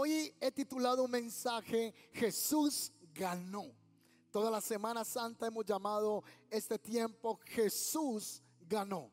Hoy 0.00 0.32
he 0.40 0.52
titulado 0.52 1.02
un 1.02 1.10
mensaje, 1.10 1.92
Jesús 2.12 2.92
ganó. 3.12 3.66
Toda 4.30 4.48
la 4.48 4.60
Semana 4.60 5.04
Santa 5.04 5.48
hemos 5.48 5.64
llamado 5.64 6.22
este 6.48 6.78
tiempo 6.78 7.40
Jesús 7.44 8.40
ganó. 8.60 9.10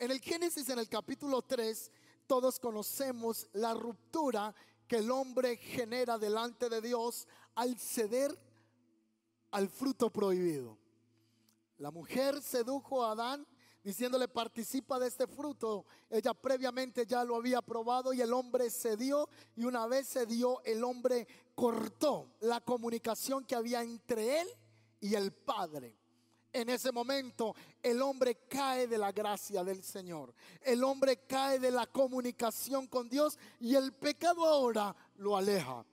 En 0.00 0.10
el 0.10 0.18
Génesis, 0.18 0.68
en 0.68 0.80
el 0.80 0.88
capítulo 0.88 1.42
3, 1.42 1.92
todos 2.26 2.58
conocemos 2.58 3.48
la 3.52 3.72
ruptura 3.72 4.52
que 4.88 4.96
el 4.96 5.12
hombre 5.12 5.58
genera 5.58 6.18
delante 6.18 6.68
de 6.68 6.80
Dios 6.80 7.28
al 7.54 7.78
ceder 7.78 8.36
al 9.52 9.68
fruto 9.68 10.12
prohibido. 10.12 10.76
La 11.78 11.92
mujer 11.92 12.42
sedujo 12.42 13.04
a 13.04 13.12
Adán 13.12 13.46
diciéndole 13.86 14.26
participa 14.26 14.98
de 14.98 15.06
este 15.06 15.28
fruto. 15.28 15.86
Ella 16.10 16.34
previamente 16.34 17.06
ya 17.06 17.22
lo 17.22 17.36
había 17.36 17.62
probado 17.62 18.12
y 18.12 18.20
el 18.20 18.32
hombre 18.32 18.68
cedió 18.68 19.28
y 19.54 19.64
una 19.64 19.86
vez 19.86 20.08
cedió 20.08 20.60
el 20.64 20.82
hombre 20.82 21.28
cortó 21.54 22.32
la 22.40 22.60
comunicación 22.60 23.44
que 23.44 23.54
había 23.54 23.82
entre 23.84 24.40
él 24.40 24.48
y 24.98 25.14
el 25.14 25.30
Padre. 25.30 25.96
En 26.52 26.68
ese 26.68 26.90
momento 26.90 27.54
el 27.80 28.02
hombre 28.02 28.48
cae 28.48 28.88
de 28.88 28.98
la 28.98 29.12
gracia 29.12 29.62
del 29.62 29.84
Señor. 29.84 30.34
El 30.62 30.82
hombre 30.82 31.18
cae 31.18 31.60
de 31.60 31.70
la 31.70 31.86
comunicación 31.86 32.88
con 32.88 33.08
Dios 33.08 33.38
y 33.60 33.76
el 33.76 33.92
pecado 33.92 34.44
ahora 34.44 34.96
lo 35.14 35.36
aleja. 35.36 35.86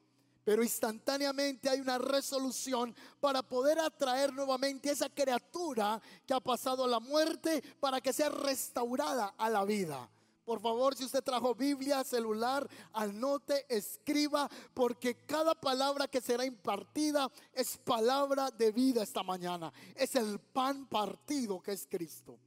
Pero 0.43 0.63
instantáneamente 0.63 1.69
hay 1.69 1.79
una 1.79 1.97
resolución 1.97 2.93
para 3.19 3.41
poder 3.41 3.79
atraer 3.79 4.33
nuevamente 4.33 4.91
esa 4.91 5.09
criatura 5.09 6.01
que 6.25 6.33
ha 6.33 6.39
pasado 6.39 6.85
la 6.85 6.99
muerte 6.99 7.63
para 7.79 8.01
que 8.01 8.11
sea 8.11 8.29
restaurada 8.29 9.35
a 9.37 9.49
la 9.49 9.63
vida. 9.63 10.09
Por 10.43 10.59
favor, 10.59 10.93
si 10.95 11.05
usted 11.05 11.23
trajo 11.23 11.55
Biblia, 11.55 12.03
celular, 12.03 12.67
anote, 12.91 13.65
escriba, 13.69 14.49
porque 14.73 15.15
cada 15.25 15.55
palabra 15.55 16.09
que 16.09 16.19
será 16.19 16.45
impartida 16.45 17.31
es 17.53 17.77
palabra 17.77 18.51
de 18.51 18.73
vida 18.73 19.03
esta 19.03 19.23
mañana. 19.23 19.71
Es 19.95 20.15
el 20.15 20.39
pan 20.39 20.85
partido 20.87 21.61
que 21.61 21.71
es 21.71 21.87
Cristo. 21.89 22.37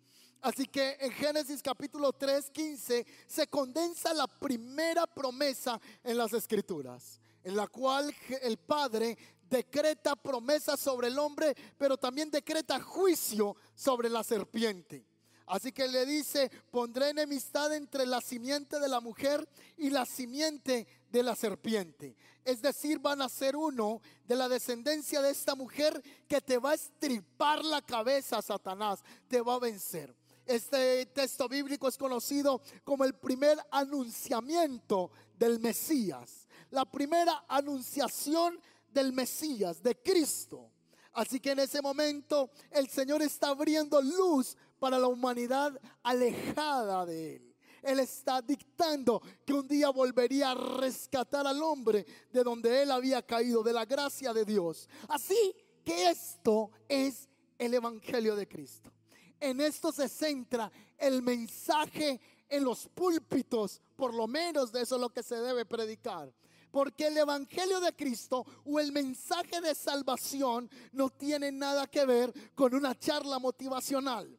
Así 0.42 0.66
que 0.66 0.98
en 1.00 1.10
Génesis 1.12 1.62
capítulo 1.62 2.12
3, 2.12 2.50
15 2.50 3.06
se 3.26 3.46
condensa 3.46 4.12
la 4.12 4.26
primera 4.26 5.06
promesa 5.06 5.80
en 6.04 6.18
las 6.18 6.34
escrituras 6.34 7.20
en 7.46 7.54
la 7.54 7.68
cual 7.68 8.12
el 8.42 8.56
Padre 8.56 9.16
decreta 9.48 10.16
promesa 10.16 10.76
sobre 10.76 11.06
el 11.06 11.16
hombre, 11.16 11.54
pero 11.78 11.96
también 11.96 12.28
decreta 12.28 12.80
juicio 12.80 13.54
sobre 13.72 14.10
la 14.10 14.24
serpiente. 14.24 15.06
Así 15.46 15.70
que 15.70 15.86
le 15.86 16.04
dice, 16.04 16.50
pondré 16.72 17.10
enemistad 17.10 17.72
entre 17.72 18.04
la 18.04 18.20
simiente 18.20 18.80
de 18.80 18.88
la 18.88 18.98
mujer 18.98 19.48
y 19.76 19.90
la 19.90 20.04
simiente 20.04 20.88
de 21.08 21.22
la 21.22 21.36
serpiente. 21.36 22.16
Es 22.44 22.60
decir, 22.62 22.98
van 22.98 23.22
a 23.22 23.28
ser 23.28 23.54
uno 23.54 24.00
de 24.24 24.34
la 24.34 24.48
descendencia 24.48 25.22
de 25.22 25.30
esta 25.30 25.54
mujer 25.54 26.02
que 26.26 26.40
te 26.40 26.58
va 26.58 26.72
a 26.72 26.74
estripar 26.74 27.64
la 27.64 27.80
cabeza, 27.80 28.42
Satanás, 28.42 29.04
te 29.28 29.40
va 29.40 29.54
a 29.54 29.60
vencer. 29.60 30.12
Este 30.44 31.06
texto 31.06 31.48
bíblico 31.48 31.86
es 31.86 31.96
conocido 31.96 32.60
como 32.82 33.04
el 33.04 33.14
primer 33.14 33.56
anunciamiento 33.70 35.12
del 35.38 35.60
Mesías 35.60 36.45
la 36.76 36.84
primera 36.84 37.46
anunciación 37.48 38.60
del 38.92 39.10
Mesías, 39.14 39.82
de 39.82 39.96
Cristo. 39.96 40.70
Así 41.14 41.40
que 41.40 41.52
en 41.52 41.60
ese 41.60 41.80
momento 41.80 42.50
el 42.70 42.90
Señor 42.90 43.22
está 43.22 43.48
abriendo 43.48 44.02
luz 44.02 44.58
para 44.78 44.98
la 44.98 45.06
humanidad 45.06 45.80
alejada 46.02 47.06
de 47.06 47.36
Él. 47.36 47.56
Él 47.82 48.00
está 48.00 48.42
dictando 48.42 49.22
que 49.46 49.54
un 49.54 49.66
día 49.66 49.88
volvería 49.88 50.50
a 50.50 50.54
rescatar 50.54 51.46
al 51.46 51.62
hombre 51.62 52.04
de 52.30 52.44
donde 52.44 52.82
Él 52.82 52.90
había 52.90 53.22
caído, 53.22 53.62
de 53.62 53.72
la 53.72 53.86
gracia 53.86 54.34
de 54.34 54.44
Dios. 54.44 54.86
Así 55.08 55.54
que 55.82 56.10
esto 56.10 56.70
es 56.86 57.26
el 57.56 57.72
Evangelio 57.72 58.36
de 58.36 58.46
Cristo. 58.46 58.92
En 59.40 59.62
esto 59.62 59.92
se 59.92 60.10
centra 60.10 60.70
el 60.98 61.22
mensaje 61.22 62.20
en 62.50 62.64
los 62.64 62.86
púlpitos, 62.88 63.80
por 63.96 64.12
lo 64.12 64.26
menos 64.26 64.70
de 64.72 64.82
eso 64.82 64.96
es 64.96 65.00
lo 65.00 65.08
que 65.08 65.22
se 65.22 65.36
debe 65.36 65.64
predicar. 65.64 66.30
Porque 66.76 67.06
el 67.06 67.16
Evangelio 67.16 67.80
de 67.80 67.94
Cristo 67.94 68.44
o 68.66 68.78
el 68.78 68.92
mensaje 68.92 69.62
de 69.62 69.74
salvación 69.74 70.68
no 70.92 71.08
tiene 71.08 71.50
nada 71.50 71.86
que 71.86 72.04
ver 72.04 72.30
con 72.54 72.74
una 72.74 72.94
charla 72.94 73.38
motivacional. 73.38 74.38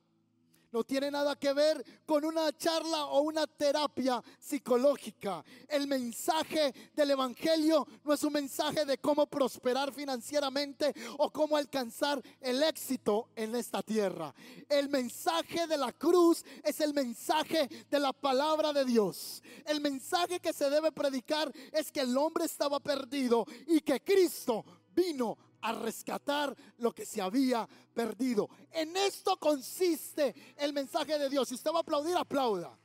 No 0.78 0.84
tiene 0.84 1.10
nada 1.10 1.36
que 1.36 1.54
ver 1.54 1.84
con 2.06 2.24
una 2.24 2.56
charla 2.56 3.06
o 3.06 3.22
una 3.22 3.48
terapia 3.48 4.24
psicológica. 4.38 5.44
El 5.68 5.88
mensaje 5.88 6.72
del 6.94 7.10
Evangelio 7.10 7.88
no 8.04 8.14
es 8.14 8.24
un 8.24 8.34
mensaje 8.34 8.86
de 8.86 9.00
cómo 9.00 9.26
prosperar 9.26 9.92
financieramente 9.92 10.94
o 11.18 11.32
cómo 11.32 11.58
alcanzar 11.58 12.22
el 12.40 12.62
éxito 12.62 13.30
en 13.36 13.56
esta 13.56 13.82
tierra. 13.82 14.32
El 14.70 14.88
mensaje 14.90 15.66
de 15.66 15.78
la 15.80 15.92
cruz 15.94 16.46
es 16.64 16.80
el 16.80 16.94
mensaje 16.94 17.68
de 17.90 18.00
la 18.00 18.14
palabra 18.14 18.72
de 18.72 18.86
Dios. 18.86 19.42
El 19.66 19.82
mensaje 19.82 20.40
que 20.40 20.54
se 20.54 20.70
debe 20.70 20.92
predicar 20.92 21.52
es 21.72 21.92
que 21.92 22.02
el 22.02 22.16
hombre 22.16 22.46
estaba 22.46 22.80
perdido 22.80 23.48
y 23.66 23.82
que 23.82 24.00
Cristo 24.02 24.64
vino 24.94 25.40
a 25.62 25.74
rescatar 25.74 26.56
lo 26.78 26.94
que 26.94 27.06
se 27.06 27.22
había 27.22 27.68
perdido. 27.94 28.50
En 28.72 28.96
esto 28.96 29.38
consiste 29.38 30.36
el 30.58 30.74
mensaje 30.74 31.18
de 31.18 31.30
Dios. 31.30 31.50
Si 31.50 31.56
usted 31.56 31.72
va 31.72 31.78
a 31.78 31.82
aplaudir, 31.82 32.16
aplauda. 32.16 32.78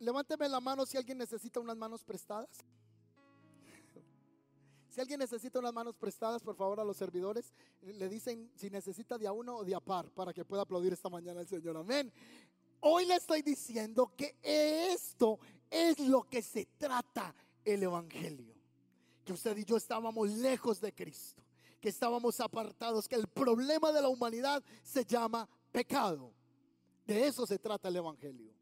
Levánteme 0.00 0.48
la 0.48 0.60
mano 0.60 0.84
si 0.84 0.96
alguien 0.96 1.18
necesita 1.18 1.60
unas 1.60 1.76
manos 1.76 2.02
prestadas. 2.02 2.48
Si 4.92 5.00
alguien 5.00 5.20
necesita 5.20 5.58
unas 5.58 5.72
manos 5.72 5.96
prestadas, 5.96 6.42
por 6.42 6.54
favor 6.54 6.78
a 6.80 6.84
los 6.84 6.96
servidores 6.96 7.54
le 7.80 8.08
dicen 8.08 8.50
si 8.56 8.68
necesita 8.68 9.16
de 9.16 9.26
a 9.26 9.32
uno 9.32 9.56
o 9.56 9.64
de 9.64 9.74
a 9.74 9.80
par 9.80 10.10
para 10.10 10.34
que 10.34 10.44
pueda 10.44 10.62
aplaudir 10.62 10.92
esta 10.92 11.08
mañana 11.08 11.40
el 11.40 11.48
Señor. 11.48 11.76
Amén. 11.78 12.12
Hoy 12.80 13.06
le 13.06 13.14
estoy 13.14 13.42
diciendo 13.42 14.12
que 14.16 14.36
esto 14.42 15.38
es 15.72 15.98
lo 15.98 16.24
que 16.24 16.42
se 16.42 16.66
trata 16.76 17.34
el 17.64 17.82
Evangelio. 17.82 18.54
Que 19.24 19.32
usted 19.32 19.56
y 19.56 19.64
yo 19.64 19.76
estábamos 19.76 20.28
lejos 20.30 20.80
de 20.80 20.92
Cristo, 20.92 21.42
que 21.80 21.88
estábamos 21.88 22.38
apartados, 22.40 23.08
que 23.08 23.14
el 23.14 23.26
problema 23.26 23.90
de 23.90 24.02
la 24.02 24.08
humanidad 24.08 24.62
se 24.82 25.04
llama 25.04 25.48
pecado. 25.70 26.32
De 27.06 27.26
eso 27.26 27.46
se 27.46 27.58
trata 27.58 27.88
el 27.88 27.96
Evangelio. 27.96 28.52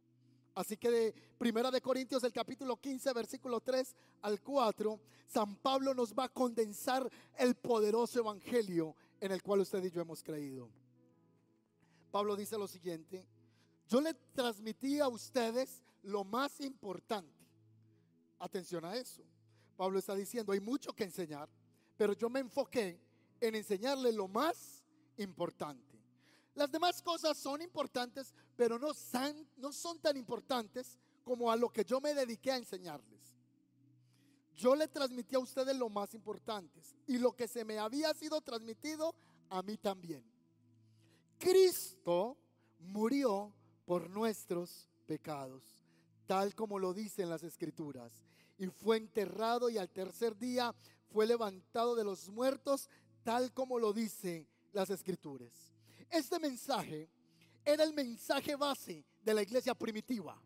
Así 0.55 0.77
que 0.77 0.91
de 0.91 1.15
Primera 1.39 1.71
de 1.71 1.81
Corintios, 1.81 2.23
el 2.23 2.33
capítulo 2.33 2.77
15, 2.77 3.13
versículo 3.13 3.61
3 3.61 3.95
al 4.23 4.41
4, 4.41 5.01
San 5.27 5.57
Pablo 5.57 5.95
nos 5.95 6.13
va 6.13 6.25
a 6.25 6.29
condensar 6.29 7.11
el 7.39 7.55
poderoso 7.57 8.21
Evangelio 8.21 8.95
en 9.21 9.33
el 9.33 9.43
cual 9.43 9.61
usted 9.61 9.83
y 9.83 9.91
yo 9.91 10.01
hemos 10.01 10.23
creído. 10.23 10.69
Pablo 12.11 12.37
dice 12.37 12.59
lo 12.59 12.69
siguiente, 12.69 13.27
yo 13.89 14.01
le 14.01 14.15
transmití 14.35 15.01
a 15.01 15.09
ustedes 15.09 15.83
lo 16.03 16.25
más 16.25 16.61
importante. 16.61 17.47
Atención 18.39 18.85
a 18.85 18.97
eso. 18.97 19.23
Pablo 19.77 19.99
está 19.99 20.15
diciendo, 20.15 20.53
hay 20.53 20.61
mucho 20.61 20.93
que 20.93 21.05
enseñar, 21.05 21.49
pero 21.97 22.13
yo 22.13 22.29
me 22.29 22.41
enfoqué 22.41 23.01
en 23.41 23.55
enseñarle 23.55 24.13
lo 24.13 24.29
más 24.29 24.85
importante. 25.17 25.99
Las 26.55 26.71
demás 26.71 27.01
cosas 27.01 27.39
son 27.39 27.63
importantes, 27.63 28.35
pero 28.57 28.79
no 28.79 28.93
son, 28.93 29.49
no 29.57 29.73
son 29.73 29.99
tan 30.01 30.17
importantes 30.17 30.99
como 31.25 31.51
a 31.51 31.57
lo 31.57 31.71
que 31.71 31.85
yo 31.85 32.01
me 32.01 32.13
dediqué 32.13 32.53
a 32.53 32.57
enseñarles. 32.57 33.21
Yo 34.55 34.75
le 34.75 34.89
transmití 34.89 35.37
a 35.37 35.39
ustedes 35.39 35.75
lo 35.77 35.89
más 35.89 36.13
importante 36.13 36.83
y 37.07 37.19
lo 37.19 37.35
que 37.35 37.49
se 37.49 37.65
me 37.65 37.79
había 37.79 38.13
sido 38.13 38.41
transmitido 38.43 39.15
a 39.49 39.63
mí 39.63 39.79
también. 39.79 40.23
Cristo 41.39 42.37
murió 42.79 43.55
por 43.87 44.11
nuestros 44.11 44.89
pecados 45.07 45.80
tal 46.31 46.55
como 46.55 46.79
lo 46.79 46.95
dicen 46.95 47.29
las 47.29 47.43
escrituras. 47.43 48.13
Y 48.57 48.69
fue 48.69 48.99
enterrado 48.99 49.69
y 49.69 49.79
al 49.79 49.91
tercer 49.91 50.39
día 50.39 50.73
fue 51.13 51.27
levantado 51.27 51.97
de 51.97 52.05
los 52.05 52.29
muertos, 52.29 52.89
tal 53.25 53.53
como 53.53 53.81
lo 53.81 53.93
dicen 53.93 54.47
las 54.73 54.91
escrituras. 54.91 55.51
Este 56.09 56.39
mensaje 56.39 57.11
era 57.65 57.83
el 57.83 57.93
mensaje 57.93 58.55
base 58.55 59.05
de 59.25 59.35
la 59.35 59.43
iglesia 59.43 59.75
primitiva. 59.75 60.41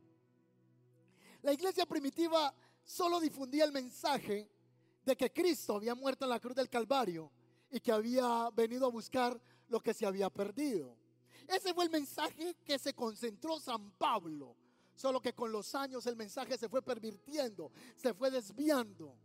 La 1.42 1.52
iglesia 1.52 1.84
primitiva 1.84 2.54
solo 2.82 3.20
difundía 3.20 3.66
el 3.66 3.72
mensaje 3.72 4.48
de 5.04 5.14
que 5.14 5.30
Cristo 5.30 5.76
había 5.76 5.94
muerto 5.94 6.24
en 6.24 6.30
la 6.30 6.40
cruz 6.40 6.56
del 6.56 6.70
Calvario 6.70 7.30
y 7.70 7.78
que 7.78 7.92
había 7.92 8.48
venido 8.56 8.86
a 8.86 8.90
buscar 8.90 9.38
lo 9.68 9.80
que 9.80 9.92
se 9.92 10.06
había 10.06 10.30
perdido. 10.30 10.96
Ese 11.46 11.74
fue 11.74 11.84
el 11.84 11.90
mensaje 11.90 12.56
que 12.64 12.78
se 12.78 12.94
concentró 12.94 13.60
San 13.60 13.90
Pablo 13.98 14.56
Solo 14.94 15.20
que 15.20 15.34
con 15.34 15.50
los 15.50 15.74
años 15.74 16.06
el 16.06 16.16
mensaje 16.16 16.56
se 16.56 16.68
fue 16.68 16.82
pervirtiendo, 16.82 17.72
se 17.96 18.14
fue 18.14 18.30
desviando. 18.30 19.16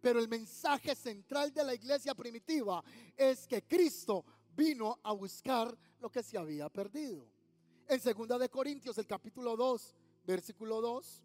Pero 0.00 0.18
el 0.18 0.28
mensaje 0.28 0.94
central 0.94 1.52
de 1.52 1.64
la 1.64 1.74
iglesia 1.74 2.14
primitiva 2.14 2.82
es 3.16 3.46
que 3.46 3.62
Cristo 3.62 4.24
vino 4.56 4.98
a 5.02 5.12
buscar 5.12 5.76
lo 6.00 6.10
que 6.10 6.22
se 6.22 6.36
había 6.36 6.68
perdido. 6.68 7.26
En 7.88 8.00
segunda 8.00 8.36
de 8.38 8.48
Corintios, 8.48 8.98
el 8.98 9.06
capítulo 9.06 9.56
2, 9.56 9.94
versículo 10.24 10.80
2. 10.80 11.22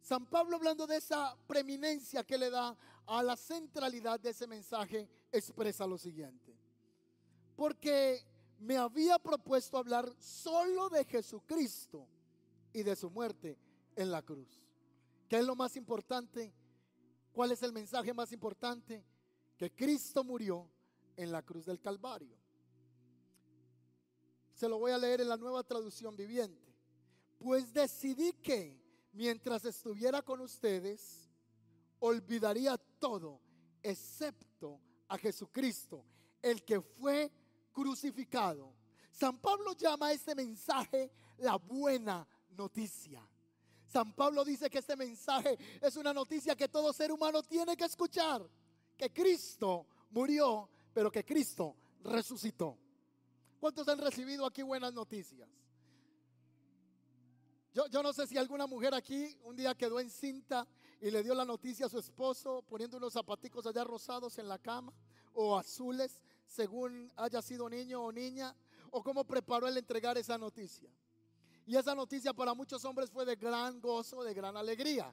San 0.00 0.26
Pablo 0.26 0.56
hablando 0.56 0.86
de 0.86 0.96
esa 0.96 1.36
preeminencia 1.46 2.24
que 2.24 2.36
le 2.36 2.50
da 2.50 2.76
a 3.06 3.22
la 3.22 3.36
centralidad 3.36 4.18
de 4.18 4.30
ese 4.30 4.48
mensaje, 4.48 5.08
expresa 5.30 5.86
lo 5.86 5.96
siguiente. 5.96 6.56
Porque 7.54 8.24
me 8.58 8.76
había 8.76 9.18
propuesto 9.20 9.78
hablar 9.78 10.12
solo 10.18 10.88
de 10.88 11.04
Jesucristo 11.04 12.08
y 12.72 12.82
de 12.82 12.96
su 12.96 13.10
muerte 13.10 13.58
en 13.96 14.10
la 14.10 14.22
cruz. 14.22 14.62
¿Qué 15.28 15.38
es 15.38 15.44
lo 15.44 15.56
más 15.56 15.76
importante? 15.76 16.52
¿Cuál 17.32 17.52
es 17.52 17.62
el 17.62 17.72
mensaje 17.72 18.12
más 18.12 18.32
importante? 18.32 19.04
Que 19.56 19.72
Cristo 19.72 20.24
murió 20.24 20.68
en 21.16 21.32
la 21.32 21.42
cruz 21.42 21.66
del 21.66 21.80
Calvario. 21.80 22.36
Se 24.54 24.68
lo 24.68 24.78
voy 24.78 24.92
a 24.92 24.98
leer 24.98 25.20
en 25.20 25.28
la 25.28 25.36
nueva 25.36 25.62
traducción 25.62 26.16
viviente. 26.16 26.72
Pues 27.38 27.72
decidí 27.72 28.32
que 28.34 28.80
mientras 29.12 29.64
estuviera 29.64 30.22
con 30.22 30.40
ustedes, 30.40 31.30
olvidaría 31.98 32.76
todo, 32.98 33.40
excepto 33.82 34.80
a 35.08 35.18
Jesucristo, 35.18 36.04
el 36.40 36.62
que 36.64 36.80
fue 36.80 37.30
crucificado. 37.72 38.74
San 39.10 39.38
Pablo 39.38 39.72
llama 39.72 40.08
a 40.08 40.12
este 40.12 40.34
mensaje 40.34 41.10
la 41.38 41.56
buena 41.56 42.26
noticia. 42.56 43.26
San 43.86 44.14
Pablo 44.14 44.44
dice 44.44 44.70
que 44.70 44.78
este 44.78 44.96
mensaje 44.96 45.58
es 45.80 45.96
una 45.96 46.14
noticia 46.14 46.56
que 46.56 46.68
todo 46.68 46.92
ser 46.92 47.12
humano 47.12 47.42
tiene 47.42 47.76
que 47.76 47.84
escuchar. 47.84 48.48
Que 48.96 49.12
Cristo 49.12 49.86
murió, 50.10 50.68
pero 50.94 51.10
que 51.10 51.24
Cristo 51.24 51.76
resucitó. 52.02 52.78
¿Cuántos 53.60 53.86
han 53.88 53.98
recibido 53.98 54.46
aquí 54.46 54.62
buenas 54.62 54.92
noticias? 54.92 55.48
Yo, 57.72 58.02
no 58.02 58.12
sé 58.12 58.26
si 58.26 58.36
alguna 58.36 58.66
mujer 58.66 58.92
aquí 58.92 59.34
un 59.44 59.56
día 59.56 59.74
quedó 59.74 59.98
encinta 59.98 60.66
y 61.00 61.10
le 61.10 61.22
dio 61.22 61.34
la 61.34 61.46
noticia 61.46 61.86
a 61.86 61.88
su 61.88 61.98
esposo 61.98 62.62
poniendo 62.68 62.98
unos 62.98 63.14
zapaticos 63.14 63.66
allá 63.66 63.82
rosados 63.82 64.38
en 64.38 64.46
la 64.46 64.58
cama 64.58 64.92
o 65.32 65.56
azules 65.56 66.20
según 66.46 67.10
haya 67.16 67.40
sido 67.40 67.70
niño 67.70 68.02
o 68.02 68.12
niña 68.12 68.54
o 68.90 69.02
cómo 69.02 69.24
preparó 69.24 69.68
el 69.68 69.78
entregar 69.78 70.18
esa 70.18 70.36
noticia. 70.36 70.90
Y 71.72 71.76
esa 71.78 71.94
noticia 71.94 72.34
para 72.34 72.52
muchos 72.52 72.84
hombres 72.84 73.10
fue 73.10 73.24
de 73.24 73.34
gran 73.34 73.80
gozo, 73.80 74.22
de 74.22 74.34
gran 74.34 74.54
alegría. 74.58 75.10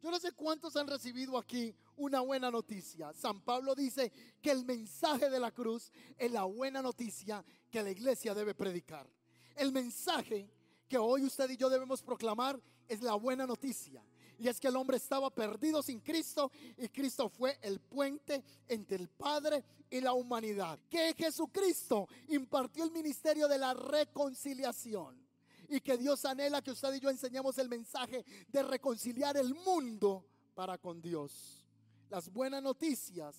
Yo 0.00 0.10
no 0.10 0.18
sé 0.18 0.32
cuántos 0.32 0.74
han 0.76 0.86
recibido 0.86 1.36
aquí 1.36 1.74
una 1.98 2.20
buena 2.20 2.50
noticia. 2.50 3.12
San 3.12 3.42
Pablo 3.42 3.74
dice 3.74 4.10
que 4.40 4.50
el 4.50 4.64
mensaje 4.64 5.28
de 5.28 5.38
la 5.38 5.50
cruz 5.50 5.92
es 6.16 6.32
la 6.32 6.44
buena 6.44 6.80
noticia 6.80 7.44
que 7.70 7.82
la 7.82 7.90
iglesia 7.90 8.32
debe 8.32 8.54
predicar. 8.54 9.06
El 9.54 9.70
mensaje 9.70 10.50
que 10.88 10.96
hoy 10.96 11.24
usted 11.24 11.50
y 11.50 11.58
yo 11.58 11.68
debemos 11.68 12.00
proclamar 12.00 12.58
es 12.88 13.02
la 13.02 13.12
buena 13.12 13.46
noticia. 13.46 14.02
Y 14.38 14.48
es 14.48 14.58
que 14.58 14.68
el 14.68 14.76
hombre 14.76 14.96
estaba 14.96 15.28
perdido 15.28 15.82
sin 15.82 16.00
Cristo 16.00 16.50
y 16.78 16.88
Cristo 16.88 17.28
fue 17.28 17.58
el 17.60 17.80
puente 17.80 18.42
entre 18.66 18.96
el 18.96 19.10
Padre 19.10 19.62
y 19.90 20.00
la 20.00 20.14
humanidad. 20.14 20.78
Que 20.88 21.12
Jesucristo 21.12 22.08
impartió 22.28 22.84
el 22.84 22.92
ministerio 22.92 23.46
de 23.46 23.58
la 23.58 23.74
reconciliación. 23.74 25.27
Y 25.68 25.80
que 25.80 25.98
Dios 25.98 26.24
anhela 26.24 26.62
que 26.62 26.70
usted 26.70 26.94
y 26.94 27.00
yo 27.00 27.10
enseñemos 27.10 27.58
el 27.58 27.68
mensaje 27.68 28.24
de 28.48 28.62
reconciliar 28.62 29.36
el 29.36 29.54
mundo 29.54 30.24
para 30.54 30.78
con 30.78 31.00
Dios. 31.00 31.66
Las 32.08 32.32
buenas 32.32 32.62
noticias 32.62 33.36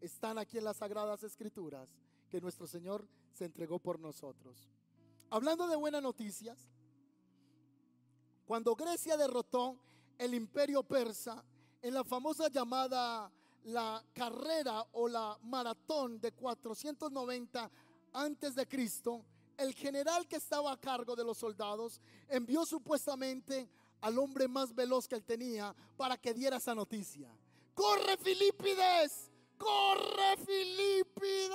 están 0.00 0.38
aquí 0.38 0.58
en 0.58 0.64
las 0.64 0.76
Sagradas 0.76 1.22
Escrituras 1.22 1.88
que 2.28 2.40
nuestro 2.40 2.66
Señor 2.66 3.06
se 3.32 3.46
entregó 3.46 3.78
por 3.78 3.98
nosotros. 3.98 4.68
Hablando 5.30 5.66
de 5.66 5.76
buenas 5.76 6.02
noticias, 6.02 6.58
cuando 8.44 8.74
Grecia 8.74 9.16
derrotó 9.16 9.78
el 10.18 10.34
imperio 10.34 10.82
persa 10.82 11.44
en 11.80 11.94
la 11.94 12.04
famosa 12.04 12.48
llamada 12.48 13.32
la 13.64 14.04
carrera 14.12 14.86
o 14.92 15.08
la 15.08 15.38
maratón 15.42 16.20
de 16.20 16.32
490 16.32 17.70
antes 18.12 18.54
de 18.54 18.66
Cristo, 18.66 19.24
el 19.60 19.74
general 19.74 20.26
que 20.26 20.36
estaba 20.36 20.72
a 20.72 20.80
cargo 20.80 21.14
de 21.14 21.22
los 21.22 21.36
soldados 21.38 22.00
envió 22.28 22.64
supuestamente 22.64 23.68
al 24.00 24.18
hombre 24.18 24.48
más 24.48 24.74
veloz 24.74 25.06
que 25.06 25.14
él 25.16 25.24
tenía 25.24 25.74
para 25.96 26.16
que 26.16 26.32
diera 26.32 26.56
esa 26.56 26.74
noticia. 26.74 27.30
¡Corre 27.74 28.16
Filipides! 28.16 29.30
¡Corre 29.58 30.36
Filipides! 30.38 31.50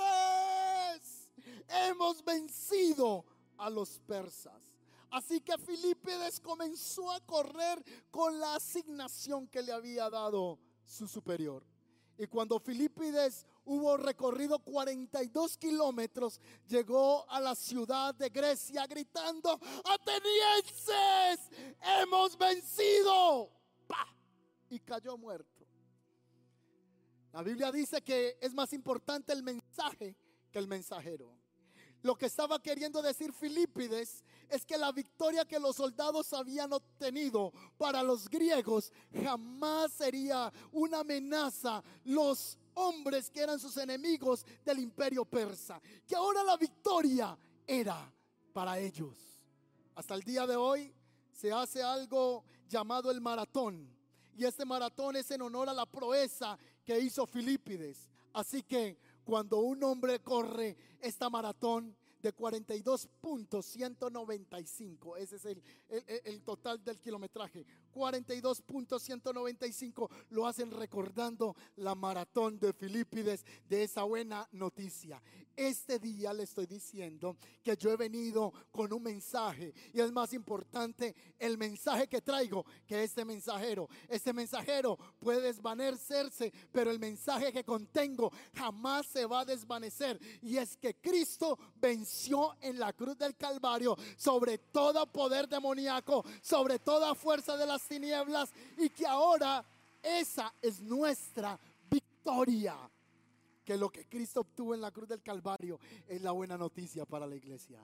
Hemos 1.68 2.24
vencido 2.24 3.24
a 3.58 3.68
los 3.68 3.98
persas. 3.98 4.62
Así 5.10 5.40
que 5.40 5.58
Filipides 5.58 6.38
comenzó 6.40 7.10
a 7.10 7.20
correr 7.20 7.82
con 8.10 8.38
la 8.38 8.54
asignación 8.54 9.48
que 9.48 9.62
le 9.62 9.72
había 9.72 10.08
dado 10.10 10.58
su 10.84 11.08
superior. 11.08 11.64
Y 12.18 12.26
cuando 12.26 12.58
Filipides 12.60 13.46
hubo 13.66 13.96
recorrido 13.96 14.58
42 14.60 15.58
kilómetros, 15.58 16.40
llegó 16.66 17.28
a 17.30 17.40
la 17.40 17.54
ciudad 17.54 18.14
de 18.14 18.30
Grecia 18.30 18.86
gritando, 18.86 19.60
atenienses, 19.84 21.50
hemos 22.00 22.36
vencido. 22.38 23.50
Y 24.70 24.80
cayó 24.80 25.16
muerto. 25.16 25.64
La 27.32 27.42
Biblia 27.42 27.70
dice 27.70 28.02
que 28.02 28.38
es 28.40 28.54
más 28.54 28.72
importante 28.72 29.32
el 29.32 29.42
mensaje 29.42 30.16
que 30.50 30.58
el 30.58 30.66
mensajero. 30.66 31.36
Lo 32.02 32.14
que 32.14 32.26
estaba 32.26 32.62
queriendo 32.62 33.02
decir 33.02 33.32
Filipides 33.32 34.24
es 34.48 34.64
que 34.64 34.78
la 34.78 34.92
victoria 34.92 35.44
que 35.44 35.58
los 35.58 35.76
soldados 35.76 36.32
habían 36.32 36.72
obtenido 36.72 37.52
para 37.76 38.02
los 38.02 38.28
griegos 38.28 38.92
jamás 39.24 39.92
sería 39.92 40.52
una 40.72 41.00
amenaza. 41.00 41.82
Los 42.04 42.58
hombres 42.76 43.30
que 43.30 43.40
eran 43.40 43.58
sus 43.58 43.76
enemigos 43.76 44.44
del 44.64 44.78
imperio 44.78 45.24
persa, 45.24 45.80
que 46.06 46.16
ahora 46.16 46.42
la 46.42 46.56
victoria 46.56 47.36
era 47.66 48.10
para 48.52 48.78
ellos. 48.78 49.16
Hasta 49.94 50.14
el 50.14 50.22
día 50.22 50.46
de 50.46 50.56
hoy 50.56 50.92
se 51.32 51.52
hace 51.52 51.82
algo 51.82 52.44
llamado 52.68 53.10
el 53.10 53.20
maratón. 53.20 53.88
Y 54.36 54.44
este 54.44 54.64
maratón 54.64 55.16
es 55.16 55.30
en 55.30 55.42
honor 55.42 55.68
a 55.68 55.74
la 55.74 55.86
proeza 55.86 56.58
que 56.84 57.00
hizo 57.00 57.26
Filipides. 57.26 58.08
Así 58.32 58.62
que 58.62 58.98
cuando 59.24 59.60
un 59.60 59.82
hombre 59.82 60.20
corre 60.20 60.76
esta 61.00 61.30
maratón, 61.30 61.96
de 62.26 62.34
42.195. 62.34 65.16
Ese 65.18 65.36
es 65.36 65.44
el, 65.44 65.62
el, 66.24 66.42
total 66.42 66.82
del 66.82 66.98
kilometraje. 66.98 67.64
42.195 67.96 70.10
lo 70.30 70.46
hacen 70.46 70.70
recordando 70.70 71.54
la 71.76 71.94
maratón 71.94 72.58
de 72.58 72.72
Filipides 72.74 73.46
de 73.66 73.84
esa 73.84 74.02
buena 74.02 74.46
noticia. 74.52 75.22
Este 75.56 75.98
día 75.98 76.34
le 76.34 76.42
estoy 76.42 76.66
diciendo 76.66 77.38
que 77.62 77.74
yo 77.78 77.90
he 77.90 77.96
venido 77.96 78.52
con 78.70 78.92
un 78.92 79.02
mensaje 79.02 79.72
y 79.94 80.00
es 80.00 80.12
más 80.12 80.34
importante 80.34 81.16
el 81.38 81.56
mensaje 81.56 82.06
que 82.06 82.20
traigo 82.20 82.66
que 82.86 83.02
este 83.02 83.24
mensajero. 83.24 83.88
Este 84.06 84.34
mensajero 84.34 84.98
puede 85.18 85.40
desvanecerse, 85.40 86.52
pero 86.70 86.90
el 86.90 86.98
mensaje 86.98 87.54
que 87.54 87.64
contengo 87.64 88.30
jamás 88.54 89.06
se 89.06 89.24
va 89.24 89.40
a 89.40 89.46
desvanecer 89.46 90.20
y 90.42 90.58
es 90.58 90.76
que 90.76 90.96
Cristo 90.96 91.58
venció 91.76 92.54
en 92.60 92.78
la 92.78 92.92
cruz 92.92 93.16
del 93.16 93.34
Calvario 93.34 93.96
sobre 94.16 94.58
todo 94.58 95.06
poder 95.06 95.48
demoníaco, 95.48 96.24
sobre 96.42 96.78
toda 96.78 97.14
fuerza 97.14 97.56
de 97.56 97.66
las 97.66 97.85
tinieblas 97.86 98.50
y 98.78 98.88
que 98.90 99.06
ahora 99.06 99.64
esa 100.02 100.52
es 100.62 100.80
nuestra 100.80 101.58
victoria 101.90 102.76
que 103.64 103.76
lo 103.76 103.90
que 103.90 104.06
Cristo 104.06 104.40
obtuvo 104.40 104.74
en 104.74 104.80
la 104.80 104.92
cruz 104.92 105.08
del 105.08 105.22
Calvario 105.22 105.80
es 106.06 106.22
la 106.22 106.30
buena 106.30 106.56
noticia 106.56 107.04
para 107.04 107.26
la 107.26 107.34
iglesia. 107.34 107.80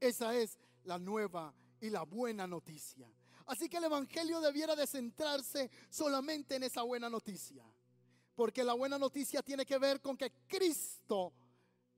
Esa 0.00 0.34
es 0.34 0.58
la 0.84 0.98
nueva 0.98 1.54
y 1.80 1.90
la 1.90 2.02
buena 2.02 2.46
noticia. 2.46 3.08
Así 3.46 3.68
que 3.68 3.76
el 3.76 3.84
Evangelio 3.84 4.40
debiera 4.40 4.74
de 4.74 4.86
centrarse 4.86 5.70
solamente 5.88 6.56
en 6.56 6.64
esa 6.64 6.82
buena 6.82 7.08
noticia. 7.08 7.62
Porque 8.34 8.64
la 8.64 8.74
buena 8.74 8.98
noticia 8.98 9.42
tiene 9.42 9.64
que 9.64 9.78
ver 9.78 10.00
con 10.00 10.16
que 10.16 10.32
Cristo 10.46 11.32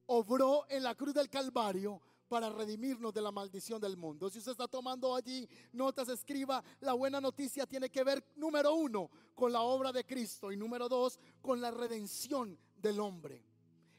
obró 0.06 0.66
en 0.68 0.82
la 0.82 0.94
cruz 0.94 1.14
del 1.14 1.30
Calvario 1.30 2.00
para 2.30 2.48
redimirnos 2.48 3.12
de 3.12 3.20
la 3.20 3.32
maldición 3.32 3.80
del 3.80 3.96
mundo. 3.96 4.30
Si 4.30 4.38
usted 4.38 4.52
está 4.52 4.68
tomando 4.68 5.16
allí 5.16 5.48
notas, 5.72 6.08
escriba, 6.08 6.62
la 6.78 6.92
buena 6.92 7.20
noticia 7.20 7.66
tiene 7.66 7.90
que 7.90 8.04
ver, 8.04 8.24
número 8.36 8.72
uno, 8.72 9.10
con 9.34 9.52
la 9.52 9.62
obra 9.62 9.90
de 9.90 10.06
Cristo 10.06 10.52
y 10.52 10.56
número 10.56 10.88
dos, 10.88 11.18
con 11.42 11.60
la 11.60 11.72
redención 11.72 12.56
del 12.76 13.00
hombre. 13.00 13.42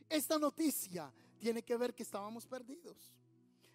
Esta 0.07 0.39
noticia 0.39 1.13
tiene 1.39 1.61
que 1.61 1.75
ver 1.75 1.93
que 1.93 2.03
estábamos 2.03 2.47
perdidos. 2.47 3.13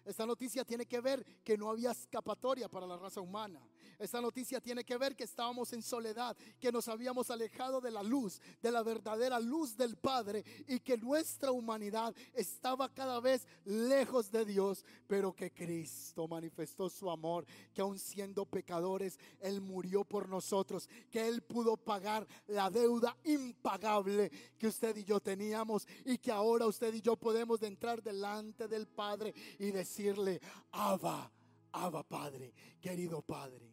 Esta 0.03 0.25
noticia 0.25 0.65
tiene 0.65 0.87
que 0.87 1.01
ver 1.01 1.23
que 1.43 1.55
no 1.55 1.69
había 1.69 1.91
escapatoria 1.91 2.67
para 2.67 2.87
la 2.87 2.97
raza 2.97 3.21
humana. 3.21 3.61
Esta 3.99 4.21
noticia 4.21 4.61
tiene 4.61 4.83
que 4.83 4.97
ver 4.97 5.15
que 5.15 5.23
estábamos 5.23 5.73
en 5.73 5.81
soledad, 5.81 6.37
que 6.59 6.71
nos 6.71 6.87
habíamos 6.87 7.29
alejado 7.29 7.81
de 7.81 7.91
la 7.91 8.03
luz, 8.03 8.39
de 8.61 8.71
la 8.71 8.83
verdadera 8.83 9.39
luz 9.39 9.75
del 9.75 9.97
Padre 9.97 10.43
y 10.67 10.79
que 10.79 10.97
nuestra 10.97 11.51
humanidad 11.51 12.15
estaba 12.33 12.93
cada 12.93 13.19
vez 13.19 13.47
lejos 13.65 14.31
de 14.31 14.45
Dios, 14.45 14.85
pero 15.07 15.33
que 15.33 15.51
Cristo 15.51 16.27
manifestó 16.27 16.89
su 16.89 17.09
amor, 17.09 17.45
que 17.73 17.81
aun 17.81 17.97
siendo 17.97 18.45
pecadores, 18.45 19.19
Él 19.39 19.61
murió 19.61 20.03
por 20.03 20.29
nosotros, 20.29 20.89
que 21.09 21.27
Él 21.27 21.41
pudo 21.41 21.75
pagar 21.75 22.27
la 22.47 22.69
deuda 22.69 23.17
impagable 23.23 24.31
que 24.57 24.67
usted 24.67 24.95
y 24.95 25.03
yo 25.03 25.19
teníamos 25.19 25.87
y 26.05 26.17
que 26.17 26.31
ahora 26.31 26.65
usted 26.65 26.93
y 26.93 27.01
yo 27.01 27.15
podemos 27.17 27.61
entrar 27.63 28.01
delante 28.01 28.67
del 28.67 28.87
Padre 28.87 29.33
y 29.59 29.71
decir, 29.71 29.97
decirle, 29.97 30.39
Abba, 30.71 31.31
Abba 31.71 32.03
Padre, 32.03 32.53
querido 32.79 33.21
Padre. 33.21 33.66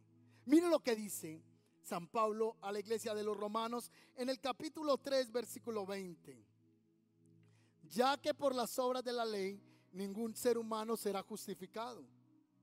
Mire 0.46 0.68
lo 0.68 0.80
que 0.80 0.94
dice 0.94 1.42
San 1.82 2.06
Pablo 2.08 2.56
a 2.60 2.72
la 2.72 2.80
iglesia 2.80 3.14
de 3.14 3.22
los 3.22 3.36
romanos 3.36 3.90
en 4.16 4.28
el 4.28 4.40
capítulo 4.40 4.98
3, 4.98 5.32
versículo 5.32 5.86
20. 5.86 6.44
Ya 7.90 8.16
que 8.18 8.34
por 8.34 8.54
las 8.54 8.78
obras 8.78 9.04
de 9.04 9.12
la 9.12 9.24
ley 9.24 9.60
ningún 9.92 10.34
ser 10.34 10.58
humano 10.58 10.96
será 10.96 11.22
justificado 11.22 12.04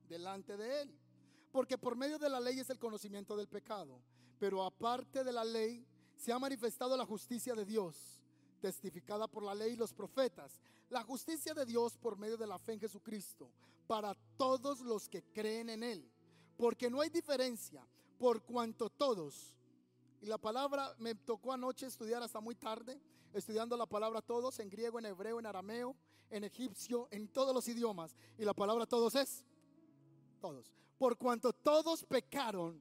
delante 0.07 0.57
de 0.57 0.81
él. 0.81 1.00
Porque 1.51 1.77
por 1.77 1.95
medio 1.95 2.17
de 2.17 2.29
la 2.29 2.39
ley 2.39 2.59
es 2.59 2.69
el 2.69 2.79
conocimiento 2.79 3.35
del 3.35 3.47
pecado. 3.47 4.01
Pero 4.39 4.63
aparte 4.63 5.23
de 5.23 5.31
la 5.31 5.43
ley 5.43 5.85
se 6.15 6.31
ha 6.31 6.39
manifestado 6.39 6.95
la 6.95 7.05
justicia 7.05 7.53
de 7.55 7.65
Dios 7.65 8.21
testificada 8.59 9.27
por 9.27 9.43
la 9.43 9.55
ley 9.55 9.73
y 9.73 9.75
los 9.75 9.91
profetas, 9.91 10.61
la 10.89 11.03
justicia 11.03 11.53
de 11.53 11.65
Dios 11.65 11.97
por 11.97 12.17
medio 12.17 12.38
de 12.38 12.45
la 12.45 12.59
fe 12.59 12.73
en 12.73 12.79
Jesucristo, 12.79 13.51
para 13.88 14.13
todos 14.38 14.81
los 14.81 15.09
que 15.09 15.23
creen 15.23 15.69
en 15.69 15.83
Él. 15.83 16.11
Porque 16.61 16.91
no 16.91 17.01
hay 17.01 17.09
diferencia, 17.09 17.83
por 18.19 18.43
cuanto 18.43 18.91
todos, 18.91 19.55
y 20.21 20.27
la 20.27 20.37
palabra 20.37 20.93
me 20.99 21.15
tocó 21.15 21.53
anoche 21.53 21.87
estudiar 21.87 22.21
hasta 22.21 22.39
muy 22.39 22.53
tarde, 22.53 23.01
estudiando 23.33 23.75
la 23.75 23.87
palabra 23.87 24.21
todos 24.21 24.59
en 24.59 24.69
griego, 24.69 24.99
en 24.99 25.07
hebreo, 25.07 25.39
en 25.39 25.47
arameo, 25.47 25.95
en 26.29 26.43
egipcio, 26.43 27.07
en 27.09 27.29
todos 27.29 27.55
los 27.55 27.67
idiomas. 27.67 28.15
Y 28.37 28.45
la 28.45 28.53
palabra 28.53 28.85
todos 28.85 29.15
es 29.15 29.43
todos. 30.39 30.71
Por 30.99 31.17
cuanto 31.17 31.51
todos 31.51 32.03
pecaron, 32.03 32.79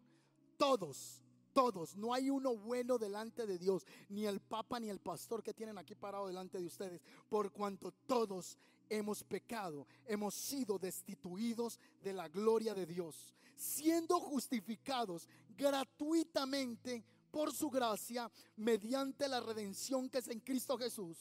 todos 0.58 1.22
todos, 1.54 1.96
no 1.96 2.12
hay 2.14 2.28
uno 2.30 2.54
bueno 2.54 2.98
delante 2.98 3.46
de 3.46 3.58
Dios, 3.58 3.86
ni 4.10 4.26
el 4.26 4.40
papa 4.40 4.78
ni 4.78 4.90
el 4.90 5.00
pastor 5.00 5.42
que 5.42 5.54
tienen 5.54 5.78
aquí 5.78 5.94
parado 5.94 6.28
delante 6.28 6.58
de 6.58 6.66
ustedes, 6.66 7.00
por 7.28 7.50
cuanto 7.50 7.92
todos 8.06 8.58
hemos 8.90 9.24
pecado, 9.24 9.86
hemos 10.04 10.34
sido 10.34 10.78
destituidos 10.78 11.78
de 12.02 12.12
la 12.12 12.28
gloria 12.28 12.74
de 12.74 12.84
Dios, 12.84 13.34
siendo 13.56 14.20
justificados 14.20 15.28
gratuitamente 15.56 17.04
por 17.30 17.54
su 17.54 17.70
gracia 17.70 18.30
mediante 18.56 19.28
la 19.28 19.40
redención 19.40 20.10
que 20.10 20.18
es 20.18 20.28
en 20.28 20.40
Cristo 20.40 20.76
Jesús, 20.76 21.16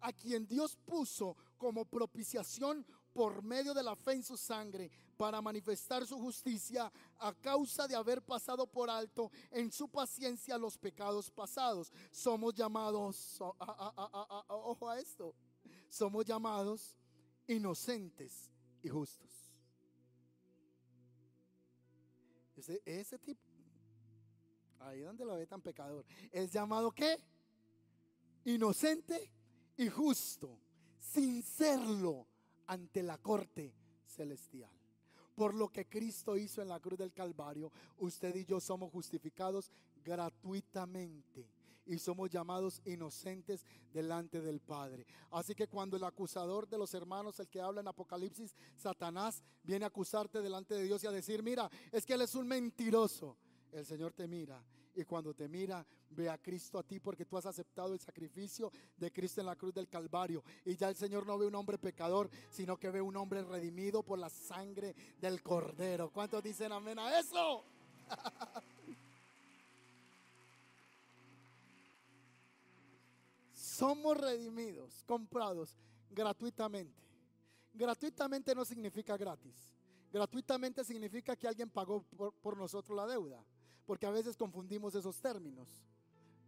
a 0.00 0.12
quien 0.12 0.46
Dios 0.46 0.76
puso 0.84 1.36
como 1.58 1.84
propiciación 1.84 2.86
por 3.12 3.42
medio 3.42 3.74
de 3.74 3.82
la 3.82 3.94
fe 3.94 4.12
en 4.12 4.22
su 4.22 4.36
sangre 4.36 4.90
para 5.16 5.42
manifestar 5.42 6.06
su 6.06 6.18
justicia 6.18 6.90
a 7.18 7.34
causa 7.34 7.86
de 7.86 7.94
haber 7.94 8.22
pasado 8.22 8.66
por 8.66 8.88
alto 8.88 9.30
en 9.50 9.70
su 9.70 9.88
paciencia 9.88 10.56
los 10.56 10.78
pecados 10.78 11.30
pasados. 11.30 11.92
Somos 12.10 12.54
llamados, 12.54 13.38
ojo 14.48 14.88
a 14.88 14.98
esto, 14.98 15.34
somos 15.90 16.24
llamados 16.24 16.96
inocentes 17.54 18.50
y 18.82 18.88
justos. 18.88 19.28
Ese, 22.56 22.82
ese 22.84 23.18
tipo, 23.18 23.42
ahí 24.80 25.00
donde 25.00 25.24
lo 25.24 25.34
ve 25.34 25.46
tan 25.46 25.62
pecador, 25.62 26.04
es 26.30 26.52
llamado 26.52 26.92
qué? 26.92 27.18
Inocente 28.44 29.30
y 29.76 29.88
justo, 29.88 30.58
sin 30.98 31.42
serlo 31.42 32.26
ante 32.66 33.02
la 33.02 33.18
corte 33.18 33.74
celestial. 34.06 34.70
Por 35.34 35.54
lo 35.54 35.70
que 35.70 35.86
Cristo 35.86 36.36
hizo 36.36 36.60
en 36.60 36.68
la 36.68 36.80
cruz 36.80 36.98
del 36.98 37.12
Calvario, 37.12 37.72
usted 37.98 38.36
y 38.36 38.44
yo 38.44 38.60
somos 38.60 38.92
justificados 38.92 39.72
gratuitamente 40.04 41.48
y 41.86 41.98
somos 41.98 42.30
llamados 42.30 42.80
inocentes 42.84 43.64
delante 43.92 44.40
del 44.40 44.60
Padre. 44.60 45.06
Así 45.30 45.54
que 45.54 45.68
cuando 45.68 45.96
el 45.96 46.04
acusador 46.04 46.68
de 46.68 46.78
los 46.78 46.94
hermanos, 46.94 47.38
el 47.40 47.48
que 47.48 47.60
habla 47.60 47.80
en 47.80 47.88
Apocalipsis, 47.88 48.54
Satanás, 48.76 49.42
viene 49.62 49.84
a 49.84 49.88
acusarte 49.88 50.40
delante 50.40 50.74
de 50.74 50.84
Dios 50.84 51.02
y 51.04 51.06
a 51.06 51.12
decir, 51.12 51.42
mira, 51.42 51.70
es 51.92 52.06
que 52.06 52.14
él 52.14 52.22
es 52.22 52.34
un 52.34 52.46
mentiroso, 52.46 53.36
el 53.72 53.84
Señor 53.84 54.12
te 54.12 54.26
mira 54.26 54.62
y 54.94 55.04
cuando 55.04 55.34
te 55.34 55.48
mira, 55.48 55.86
ve 56.10 56.28
a 56.28 56.38
Cristo 56.38 56.78
a 56.78 56.82
ti 56.82 57.00
porque 57.00 57.24
tú 57.24 57.36
has 57.36 57.46
aceptado 57.46 57.92
el 57.92 58.00
sacrificio 58.00 58.70
de 58.96 59.12
Cristo 59.12 59.40
en 59.40 59.46
la 59.46 59.56
cruz 59.56 59.72
del 59.74 59.88
Calvario. 59.88 60.42
Y 60.64 60.76
ya 60.76 60.88
el 60.88 60.96
Señor 60.96 61.26
no 61.26 61.38
ve 61.38 61.46
un 61.46 61.54
hombre 61.54 61.78
pecador, 61.78 62.30
sino 62.50 62.76
que 62.76 62.90
ve 62.90 63.00
un 63.00 63.16
hombre 63.16 63.42
redimido 63.42 64.02
por 64.02 64.18
la 64.18 64.28
sangre 64.28 64.94
del 65.18 65.42
Cordero. 65.42 66.10
¿Cuántos 66.10 66.42
dicen 66.42 66.72
amén 66.72 66.98
a 66.98 67.18
eso? 67.18 67.64
Somos 73.80 74.14
redimidos, 74.14 75.02
comprados 75.06 75.74
gratuitamente. 76.10 77.02
Gratuitamente 77.72 78.54
no 78.54 78.62
significa 78.62 79.16
gratis. 79.16 79.56
Gratuitamente 80.12 80.84
significa 80.84 81.34
que 81.34 81.48
alguien 81.48 81.70
pagó 81.70 82.02
por, 82.42 82.58
nosotros 82.58 82.94
la 82.94 83.06
deuda 83.06 83.42
porque 83.86 84.04
a 84.04 84.10
veces 84.10 84.36
confundimos 84.36 84.94
esos 84.94 85.18
términos. 85.18 85.66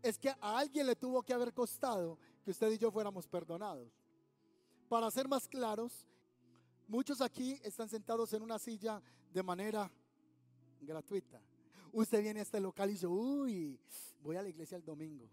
Es 0.02 0.18
que 0.18 0.28
a 0.28 0.58
alguien 0.58 0.86
le 0.86 0.94
tuvo 0.94 1.22
que 1.22 1.32
haber 1.32 1.54
costado 1.54 2.18
que 2.44 2.50
usted 2.50 2.70
y 2.70 2.76
yo 2.76 2.90
fuéramos 2.90 3.26
perdonados. 3.26 3.90
Para 4.90 5.10
ser 5.10 5.26
más 5.26 5.48
claros, 5.48 6.06
muchos 6.86 7.22
aquí 7.22 7.58
están 7.64 7.88
sentados 7.88 8.30
en 8.34 8.42
una 8.42 8.58
silla 8.58 9.00
de 9.32 9.42
manera 9.42 9.90
gratuita. 10.82 11.40
Usted 11.94 12.20
viene 12.20 12.40
a 12.40 12.42
este 12.42 12.60
local 12.60 12.90
y 12.90 12.92
dice, 12.92 13.06
uy, 13.06 13.80
voy 14.22 14.36
a 14.36 14.42
la 14.42 14.50
iglesia 14.50 14.76
el 14.76 14.84
domingo. 14.84 15.30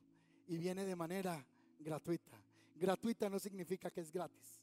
Y 0.47 0.55
viene 0.55 0.85
de 0.85 0.95
manera 0.95 1.45
gratuita. 1.79 2.37
Gratuita 2.75 3.29
no 3.29 3.39
significa 3.39 3.89
que 3.89 4.01
es 4.01 4.11
gratis. 4.11 4.59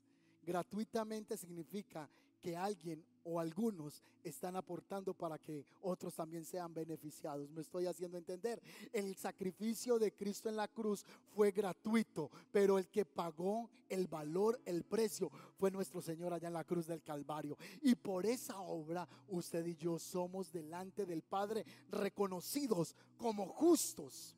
Gratuitamente 0.46 1.36
significa 1.36 2.08
que 2.40 2.56
alguien 2.56 3.04
o 3.24 3.40
algunos 3.40 4.04
están 4.22 4.54
aportando 4.54 5.12
para 5.12 5.36
que 5.36 5.64
otros 5.82 6.14
también 6.14 6.44
sean 6.44 6.72
beneficiados. 6.72 7.50
Me 7.50 7.62
estoy 7.62 7.86
haciendo 7.86 8.16
entender. 8.16 8.62
El 8.92 9.16
sacrificio 9.16 9.98
de 9.98 10.12
Cristo 10.12 10.48
en 10.48 10.54
la 10.54 10.68
cruz 10.68 11.04
fue 11.34 11.50
gratuito, 11.50 12.30
pero 12.52 12.78
el 12.78 12.86
que 12.88 13.04
pagó 13.04 13.68
el 13.88 14.06
valor, 14.06 14.60
el 14.64 14.84
precio, 14.84 15.30
fue 15.58 15.72
nuestro 15.72 16.00
Señor 16.00 16.32
allá 16.32 16.46
en 16.46 16.54
la 16.54 16.64
cruz 16.64 16.86
del 16.86 17.02
Calvario. 17.02 17.58
Y 17.82 17.96
por 17.96 18.26
esa 18.26 18.60
obra 18.60 19.08
usted 19.28 19.66
y 19.66 19.74
yo 19.74 19.98
somos 19.98 20.52
delante 20.52 21.04
del 21.04 21.22
Padre 21.22 21.64
reconocidos 21.90 22.94
como 23.18 23.48
justos. 23.48 24.36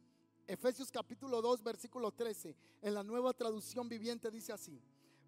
Efesios 0.49 0.91
capítulo 0.91 1.43
2, 1.43 1.63
versículo 1.63 2.11
13, 2.11 2.57
en 2.81 2.95
la 2.95 3.05
nueva 3.05 3.35
traducción 3.35 3.87
viviente 3.87 4.31
dice 4.31 4.51
así, 4.51 4.81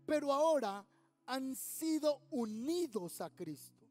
pero 0.06 0.32
ahora 0.32 0.82
han 1.26 1.54
sido 1.54 2.22
unidos 2.30 3.20
a 3.20 3.28
Cristo. 3.28 3.86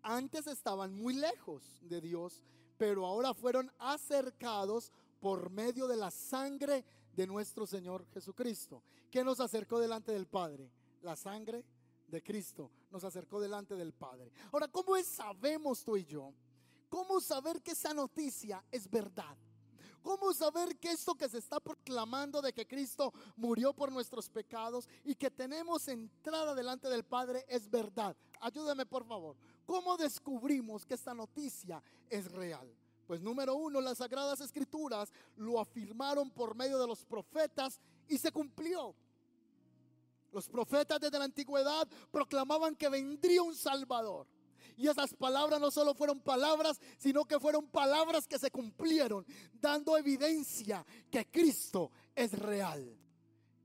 Antes 0.00 0.46
estaban 0.46 0.94
muy 0.94 1.14
lejos 1.14 1.80
de 1.82 2.00
Dios, 2.00 2.40
pero 2.76 3.04
ahora 3.04 3.34
fueron 3.34 3.68
acercados 3.80 4.92
por 5.18 5.50
medio 5.50 5.88
de 5.88 5.96
la 5.96 6.12
sangre 6.12 6.84
de 7.16 7.26
nuestro 7.26 7.66
Señor 7.66 8.06
Jesucristo, 8.14 8.84
que 9.10 9.24
nos 9.24 9.40
acercó 9.40 9.80
delante 9.80 10.12
del 10.12 10.28
Padre. 10.28 10.70
La 11.02 11.16
sangre 11.16 11.64
de 12.06 12.22
Cristo 12.22 12.70
nos 12.92 13.02
acercó 13.02 13.40
delante 13.40 13.74
del 13.74 13.92
Padre. 13.92 14.30
Ahora, 14.52 14.68
¿cómo 14.68 14.96
sabemos 15.02 15.82
tú 15.82 15.96
y 15.96 16.04
yo? 16.04 16.32
¿Cómo 16.88 17.20
saber 17.20 17.60
que 17.60 17.72
esa 17.72 17.92
noticia 17.92 18.64
es 18.70 18.88
verdad? 18.88 19.36
¿Cómo 20.08 20.32
saber 20.32 20.74
que 20.78 20.90
esto 20.90 21.14
que 21.14 21.28
se 21.28 21.36
está 21.36 21.60
proclamando 21.60 22.40
de 22.40 22.54
que 22.54 22.66
Cristo 22.66 23.12
murió 23.36 23.74
por 23.74 23.92
nuestros 23.92 24.30
pecados 24.30 24.88
y 25.04 25.14
que 25.14 25.30
tenemos 25.30 25.86
entrada 25.86 26.54
delante 26.54 26.88
del 26.88 27.04
Padre 27.04 27.44
es 27.46 27.68
verdad? 27.68 28.16
Ayúdame 28.40 28.86
por 28.86 29.04
favor. 29.04 29.36
¿Cómo 29.66 29.98
descubrimos 29.98 30.86
que 30.86 30.94
esta 30.94 31.12
noticia 31.12 31.82
es 32.08 32.32
real? 32.32 32.74
Pues 33.06 33.20
número 33.20 33.54
uno, 33.54 33.82
las 33.82 33.98
sagradas 33.98 34.40
escrituras 34.40 35.12
lo 35.36 35.60
afirmaron 35.60 36.30
por 36.30 36.54
medio 36.54 36.78
de 36.78 36.86
los 36.86 37.04
profetas 37.04 37.78
y 38.08 38.16
se 38.16 38.32
cumplió. 38.32 38.94
Los 40.32 40.48
profetas 40.48 41.00
desde 41.00 41.18
la 41.18 41.26
antigüedad 41.26 41.86
proclamaban 42.10 42.74
que 42.74 42.88
vendría 42.88 43.42
un 43.42 43.54
Salvador. 43.54 44.26
Y 44.78 44.86
esas 44.86 45.12
palabras 45.12 45.60
no 45.60 45.72
solo 45.72 45.92
fueron 45.92 46.20
palabras, 46.20 46.80
sino 46.98 47.24
que 47.24 47.40
fueron 47.40 47.66
palabras 47.66 48.28
que 48.28 48.38
se 48.38 48.48
cumplieron, 48.52 49.26
dando 49.52 49.98
evidencia 49.98 50.86
que 51.10 51.28
Cristo 51.28 51.90
es 52.14 52.32
real. 52.32 52.96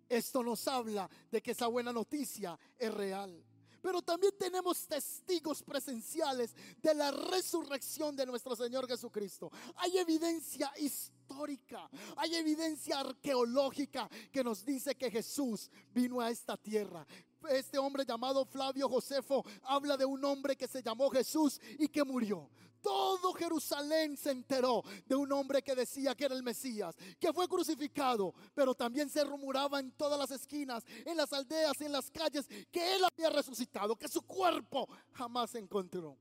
Esto 0.10 0.41
nos 0.41 0.67
habla 0.67 1.08
de 1.32 1.41
que 1.41 1.51
esa 1.51 1.67
buena 1.67 1.93
noticia 1.93 2.58
es 2.79 2.91
real. 2.91 3.46
pero 3.84 4.01
también 4.01 4.32
tenemos 4.39 4.88
testigos 4.88 5.62
presenciales 5.62 6.55
de 6.82 6.93
la 6.96 7.12
resurrección 7.12 8.15
de 8.15 8.25
nuestro 8.25 8.55
Señor 8.55 8.88
Jesucristo. 8.88 9.51
Hay 9.75 9.98
evidencia 9.98 10.72
histórica, 10.77 11.89
hay 12.15 12.34
evidencia 12.36 13.01
arqueológica 13.01 14.10
que 14.32 14.41
nos 14.41 14.63
dice 14.63 14.96
que 14.96 15.12
Jesús 15.12 15.70
vino 15.93 16.22
a 16.22 16.29
esta 16.29 16.55
tierra. 16.55 17.05
Este 17.50 17.77
hombre 17.77 18.05
llamado 18.05 18.45
Flavio 18.45 18.88
Josefo 18.89 19.43
habla 19.63 19.97
de 19.97 20.05
un 20.05 20.23
hombre 20.23 20.55
que 20.55 20.67
se 20.67 20.81
llamó 20.81 21.09
Jesús 21.09 21.59
y 21.79 21.88
que 21.88 22.03
murió. 22.03 22.50
Todo 22.81 23.33
Jerusalén 23.33 24.17
se 24.17 24.31
enteró 24.31 24.83
de 25.05 25.15
un 25.15 25.31
hombre 25.31 25.62
que 25.62 25.73
decía 25.73 26.13
que 26.15 26.25
era 26.25 26.35
el 26.35 26.43
Mesías, 26.43 26.95
que 27.17 27.31
fue 27.31 27.47
crucificado, 27.47 28.33
pero 28.53 28.75
también 28.75 29.09
se 29.09 29.23
rumoraba 29.23 29.79
en 29.79 29.91
todas 29.93 30.19
las 30.19 30.31
esquinas, 30.31 30.83
en 31.05 31.15
las 31.15 31.31
aldeas, 31.31 31.79
en 31.79 31.93
las 31.93 32.12
calles, 32.12 32.45
que 32.69 32.95
él 32.95 33.01
había 33.05 33.29
resucitado, 33.29 33.95
que 33.95 34.09
su 34.09 34.21
cuerpo 34.23 34.89
jamás 35.13 35.51
se 35.51 35.59
encontró. 35.59 36.17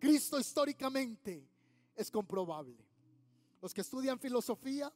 Cristo 0.00 0.40
históricamente 0.40 1.48
es 1.94 2.10
comprobable. 2.10 2.84
Los 3.60 3.72
que 3.72 3.82
estudian 3.82 4.18
filosofía, 4.18 4.92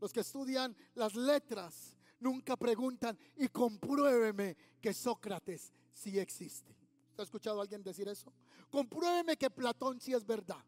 los 0.00 0.12
que 0.12 0.20
estudian 0.20 0.76
las 0.94 1.14
letras, 1.14 1.96
nunca 2.20 2.56
preguntan 2.56 3.18
y 3.36 3.48
compruébeme 3.48 4.56
que 4.80 4.92
Sócrates 4.92 5.72
sí 5.92 6.18
existe. 6.18 6.74
¿Ha 7.16 7.22
escuchado 7.22 7.60
alguien 7.60 7.82
decir 7.82 8.08
eso? 8.08 8.32
Compruébeme 8.70 9.36
que 9.36 9.50
Platón 9.50 10.00
sí 10.00 10.12
es 10.12 10.24
verdad. 10.24 10.64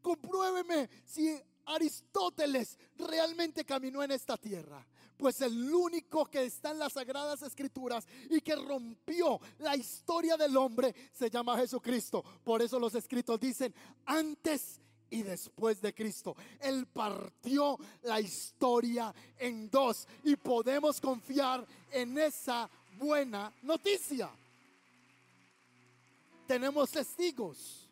Compruébeme 0.00 0.90
si 1.04 1.40
Aristóteles 1.66 2.76
realmente 2.96 3.64
caminó 3.64 4.02
en 4.02 4.10
esta 4.10 4.36
tierra. 4.36 4.84
Pues 5.16 5.40
el 5.42 5.72
único 5.72 6.26
que 6.26 6.44
está 6.44 6.72
en 6.72 6.80
las 6.80 6.94
sagradas 6.94 7.42
escrituras 7.42 8.04
y 8.28 8.40
que 8.40 8.56
rompió 8.56 9.40
la 9.58 9.76
historia 9.76 10.36
del 10.36 10.56
hombre 10.56 10.92
se 11.12 11.30
llama 11.30 11.56
Jesucristo. 11.56 12.24
Por 12.42 12.62
eso 12.62 12.80
los 12.80 12.94
escritos 12.96 13.38
dicen 13.38 13.72
antes 14.04 14.80
y 15.12 15.22
después 15.22 15.80
de 15.80 15.94
Cristo. 15.94 16.36
Él 16.60 16.86
partió 16.86 17.78
la 18.02 18.20
historia 18.20 19.14
en 19.38 19.70
dos 19.70 20.06
y 20.24 20.36
podemos 20.36 21.00
confiar 21.00 21.64
en 21.92 22.18
esa 22.18 22.68
buena 22.98 23.52
noticia 23.62 24.30
tenemos 26.52 26.90
testigos 26.90 27.88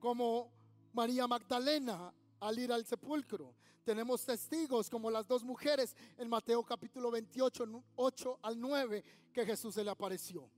como 0.00 0.50
María 0.94 1.26
Magdalena 1.26 2.10
al 2.40 2.58
ir 2.58 2.72
al 2.72 2.86
sepulcro. 2.86 3.54
Tenemos 3.84 4.24
testigos 4.24 4.88
como 4.88 5.10
las 5.10 5.28
dos 5.28 5.44
mujeres 5.44 5.94
en 6.16 6.26
Mateo 6.26 6.62
capítulo 6.62 7.10
28, 7.10 7.84
8 7.96 8.38
al 8.40 8.58
9, 8.58 9.04
que 9.30 9.44
Jesús 9.44 9.74
se 9.74 9.84
le 9.84 9.90
apareció. 9.90 10.48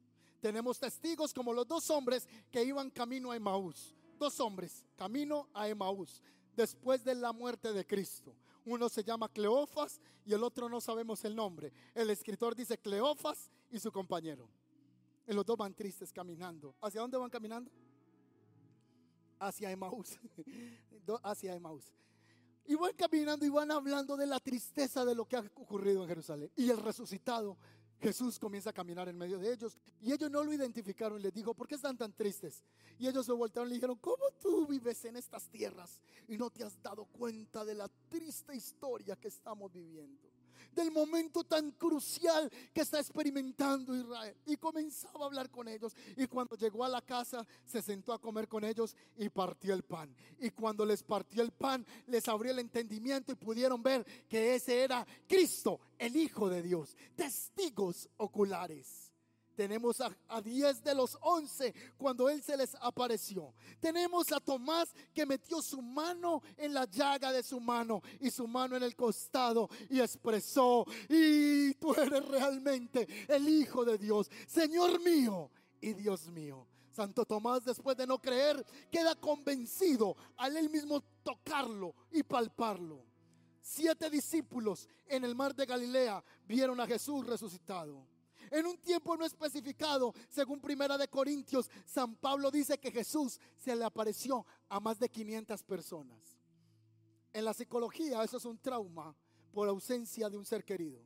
Tenemos 0.40 0.78
testigos 0.78 1.34
como 1.34 1.52
los 1.52 1.66
dos 1.66 1.90
hombres 1.90 2.28
que 2.52 2.62
iban 2.62 2.88
camino 2.88 3.32
a 3.32 3.36
Emaús. 3.36 3.96
Dos 4.20 4.38
hombres, 4.38 4.84
camino 4.96 5.48
a 5.54 5.66
Emaús, 5.66 6.22
después 6.54 7.02
de 7.02 7.14
la 7.14 7.32
muerte 7.32 7.72
de 7.72 7.86
Cristo. 7.86 8.36
Uno 8.66 8.90
se 8.90 9.02
llama 9.02 9.30
Cleofas 9.30 9.98
y 10.26 10.34
el 10.34 10.44
otro 10.44 10.68
no 10.68 10.78
sabemos 10.78 11.24
el 11.24 11.34
nombre. 11.34 11.72
El 11.94 12.10
escritor 12.10 12.54
dice 12.54 12.76
Cleofas 12.76 13.50
y 13.70 13.80
su 13.80 13.90
compañero. 13.90 14.46
Y 15.26 15.32
los 15.32 15.46
dos 15.46 15.56
van 15.56 15.72
tristes 15.72 16.12
caminando. 16.12 16.74
¿Hacia 16.82 17.00
dónde 17.00 17.16
van 17.16 17.30
caminando? 17.30 17.70
Hacia 19.38 19.70
Emaús. 19.70 20.18
Hacia 21.22 21.54
Emaús. 21.54 21.90
Y 22.66 22.74
van 22.74 22.92
caminando 22.92 23.46
y 23.46 23.48
van 23.48 23.70
hablando 23.70 24.18
de 24.18 24.26
la 24.26 24.38
tristeza 24.38 25.02
de 25.02 25.14
lo 25.14 25.26
que 25.26 25.36
ha 25.36 25.40
ocurrido 25.40 26.02
en 26.02 26.08
Jerusalén. 26.08 26.52
Y 26.56 26.68
el 26.68 26.76
resucitado, 26.76 27.56
Jesús 28.00 28.38
comienza 28.38 28.70
a 28.70 28.72
caminar 28.72 29.08
en 29.08 29.18
medio 29.18 29.38
de 29.38 29.52
ellos. 29.52 29.76
Y 30.00 30.12
ellos 30.12 30.30
no 30.30 30.42
lo 30.42 30.52
identificaron. 30.52 31.20
Les 31.20 31.32
dijo, 31.32 31.54
¿por 31.54 31.68
qué 31.68 31.74
están 31.74 31.96
tan 31.96 32.12
tristes? 32.12 32.64
Y 32.98 33.06
ellos 33.06 33.26
se 33.26 33.32
voltearon 33.32 33.68
y 33.68 33.70
le 33.70 33.74
dijeron, 33.76 33.98
¿cómo 33.98 34.24
tú 34.40 34.66
vives 34.66 35.04
en 35.04 35.16
estas 35.16 35.48
tierras 35.48 36.00
y 36.28 36.38
no 36.38 36.50
te 36.50 36.64
has 36.64 36.80
dado 36.82 37.04
cuenta 37.04 37.64
de 37.64 37.74
la 37.74 37.88
triste 38.08 38.54
historia 38.54 39.16
que 39.16 39.28
estamos 39.28 39.72
viviendo? 39.72 40.29
Del 40.72 40.90
momento 40.90 41.44
tan 41.44 41.70
crucial 41.72 42.50
que 42.72 42.82
está 42.82 43.00
experimentando 43.00 43.94
Israel. 43.96 44.36
Y 44.46 44.56
comenzaba 44.56 45.24
a 45.24 45.26
hablar 45.26 45.50
con 45.50 45.68
ellos. 45.68 45.94
Y 46.16 46.26
cuando 46.26 46.56
llegó 46.56 46.84
a 46.84 46.88
la 46.88 47.02
casa, 47.02 47.46
se 47.64 47.82
sentó 47.82 48.12
a 48.12 48.20
comer 48.20 48.48
con 48.48 48.64
ellos 48.64 48.96
y 49.16 49.28
partió 49.28 49.74
el 49.74 49.82
pan. 49.82 50.14
Y 50.38 50.50
cuando 50.50 50.84
les 50.84 51.02
partió 51.02 51.42
el 51.42 51.52
pan, 51.52 51.86
les 52.06 52.28
abrió 52.28 52.52
el 52.52 52.58
entendimiento 52.58 53.32
y 53.32 53.36
pudieron 53.36 53.82
ver 53.82 54.04
que 54.28 54.54
ese 54.54 54.82
era 54.82 55.06
Cristo, 55.26 55.80
el 55.98 56.16
Hijo 56.16 56.48
de 56.48 56.62
Dios. 56.62 56.96
Testigos 57.16 58.08
oculares. 58.16 59.09
Tenemos 59.54 60.00
a, 60.00 60.40
10 60.40 60.82
de 60.82 60.94
los 60.94 61.18
11 61.20 61.74
cuando 61.96 62.28
Él 62.28 62.42
se 62.42 62.56
les 62.56 62.74
apareció. 62.80 63.52
Tenemos 63.80 64.32
a 64.32 64.40
Tomás 64.40 64.94
que 65.12 65.26
metió 65.26 65.60
su 65.60 65.82
mano 65.82 66.42
en 66.56 66.72
la 66.72 66.86
llaga 66.86 67.32
de 67.32 67.42
su 67.42 67.60
mano 67.60 68.02
y 68.20 68.30
su 68.30 68.46
mano 68.46 68.76
en 68.76 68.82
el 68.82 68.96
costado 68.96 69.68
y 69.88 70.00
expresó, 70.00 70.86
y 71.08 71.74
tú 71.74 71.92
eres 71.94 72.26
realmente 72.26 73.06
el 73.28 73.48
Hijo 73.48 73.84
de 73.84 73.98
Dios, 73.98 74.30
Señor 74.46 75.00
mío 75.00 75.50
y 75.80 75.92
Dios 75.92 76.28
mío. 76.28 76.66
Santo 76.92 77.24
Tomás, 77.24 77.64
después 77.64 77.96
de 77.96 78.06
no 78.06 78.18
creer, 78.18 78.64
queda 78.90 79.14
convencido 79.14 80.16
al 80.36 80.56
él 80.56 80.68
mismo 80.68 81.02
tocarlo 81.22 81.94
y 82.10 82.22
palparlo. 82.22 83.04
Siete 83.62 84.10
discípulos 84.10 84.88
en 85.06 85.24
el 85.24 85.34
mar 85.34 85.54
de 85.54 85.66
Galilea 85.66 86.22
vieron 86.46 86.80
a 86.80 86.86
Jesús 86.86 87.26
resucitado. 87.26 88.04
En 88.50 88.66
un 88.66 88.78
tiempo 88.78 89.16
no 89.16 89.24
especificado, 89.24 90.14
según 90.28 90.60
Primera 90.60 90.96
de 90.96 91.08
Corintios, 91.08 91.68
San 91.84 92.16
Pablo 92.16 92.50
dice 92.50 92.78
que 92.78 92.90
Jesús 92.90 93.38
se 93.56 93.74
le 93.76 93.84
apareció 93.84 94.46
a 94.68 94.80
más 94.80 94.98
de 94.98 95.08
500 95.08 95.62
personas. 95.64 96.38
En 97.32 97.44
la 97.44 97.54
psicología 97.54 98.22
eso 98.22 98.38
es 98.38 98.44
un 98.44 98.58
trauma 98.58 99.14
por 99.52 99.68
ausencia 99.68 100.28
de 100.28 100.36
un 100.36 100.44
ser 100.44 100.64
querido. 100.64 101.00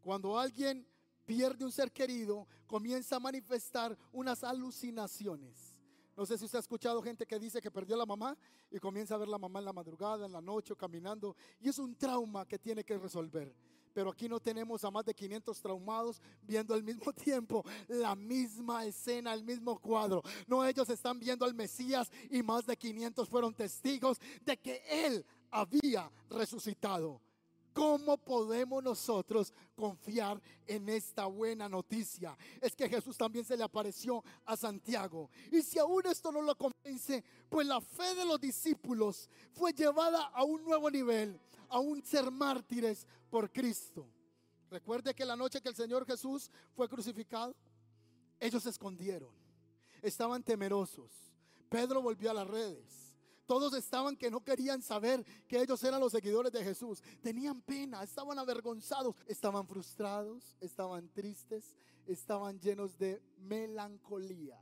Cuando 0.00 0.38
alguien 0.38 0.86
pierde 1.24 1.64
un 1.64 1.72
ser 1.72 1.92
querido, 1.92 2.46
comienza 2.66 3.16
a 3.16 3.20
manifestar 3.20 3.96
unas 4.12 4.42
alucinaciones. 4.44 5.76
No 6.16 6.26
sé 6.26 6.36
si 6.36 6.46
usted 6.46 6.58
ha 6.58 6.60
escuchado 6.60 7.00
gente 7.00 7.26
que 7.26 7.38
dice 7.38 7.60
que 7.60 7.70
perdió 7.70 7.94
a 7.94 7.98
la 7.98 8.06
mamá 8.06 8.36
y 8.70 8.78
comienza 8.78 9.14
a 9.14 9.18
ver 9.18 9.28
la 9.28 9.38
mamá 9.38 9.60
en 9.60 9.66
la 9.66 9.72
madrugada, 9.72 10.26
en 10.26 10.32
la 10.32 10.40
noche, 10.40 10.74
caminando. 10.74 11.36
Y 11.60 11.68
es 11.68 11.78
un 11.78 11.94
trauma 11.94 12.44
que 12.44 12.58
tiene 12.58 12.82
que 12.82 12.98
resolver 12.98 13.54
pero 13.92 14.10
aquí 14.10 14.28
no 14.28 14.40
tenemos 14.40 14.84
a 14.84 14.90
más 14.90 15.04
de 15.04 15.14
500 15.14 15.60
traumados 15.60 16.20
viendo 16.42 16.74
al 16.74 16.82
mismo 16.82 17.12
tiempo 17.24 17.64
la 17.88 18.14
misma 18.14 18.84
escena, 18.84 19.32
el 19.34 19.44
mismo 19.44 19.78
cuadro. 19.78 20.22
No, 20.46 20.64
ellos 20.64 20.88
están 20.88 21.18
viendo 21.18 21.44
al 21.44 21.54
Mesías 21.54 22.10
y 22.30 22.42
más 22.42 22.66
de 22.66 22.76
500 22.76 23.28
fueron 23.28 23.54
testigos 23.54 24.18
de 24.44 24.56
que 24.56 24.82
Él 24.88 25.24
había 25.50 26.10
resucitado. 26.30 27.20
¿Cómo 27.78 28.18
podemos 28.18 28.82
nosotros 28.82 29.52
confiar 29.76 30.42
en 30.66 30.88
esta 30.88 31.26
buena 31.26 31.68
noticia? 31.68 32.36
Es 32.60 32.74
que 32.74 32.88
Jesús 32.88 33.16
también 33.16 33.44
se 33.44 33.56
le 33.56 33.62
apareció 33.62 34.24
a 34.44 34.56
Santiago. 34.56 35.30
Y 35.52 35.62
si 35.62 35.78
aún 35.78 36.02
esto 36.06 36.32
no 36.32 36.42
lo 36.42 36.56
convence, 36.56 37.22
pues 37.48 37.68
la 37.68 37.80
fe 37.80 38.16
de 38.16 38.24
los 38.24 38.40
discípulos 38.40 39.30
fue 39.52 39.72
llevada 39.72 40.24
a 40.34 40.42
un 40.42 40.64
nuevo 40.64 40.90
nivel 40.90 41.38
aún 41.68 42.02
ser 42.02 42.30
mártires 42.30 43.06
por 43.30 43.50
Cristo. 43.50 44.06
Recuerde 44.70 45.14
que 45.14 45.24
la 45.24 45.36
noche 45.36 45.60
que 45.60 45.68
el 45.68 45.74
Señor 45.74 46.06
Jesús 46.06 46.50
fue 46.74 46.88
crucificado, 46.88 47.54
ellos 48.38 48.62
se 48.62 48.70
escondieron, 48.70 49.30
estaban 50.02 50.42
temerosos. 50.42 51.10
Pedro 51.68 52.02
volvió 52.02 52.30
a 52.30 52.34
las 52.34 52.46
redes. 52.46 53.08
Todos 53.46 53.72
estaban 53.72 54.14
que 54.14 54.30
no 54.30 54.44
querían 54.44 54.82
saber 54.82 55.24
que 55.46 55.58
ellos 55.58 55.82
eran 55.82 56.00
los 56.00 56.12
seguidores 56.12 56.52
de 56.52 56.62
Jesús. 56.62 57.02
Tenían 57.22 57.62
pena, 57.62 58.02
estaban 58.02 58.38
avergonzados, 58.38 59.14
estaban 59.26 59.66
frustrados, 59.66 60.54
estaban 60.60 61.08
tristes, 61.08 61.74
estaban 62.06 62.60
llenos 62.60 62.98
de 62.98 63.22
melancolía. 63.38 64.60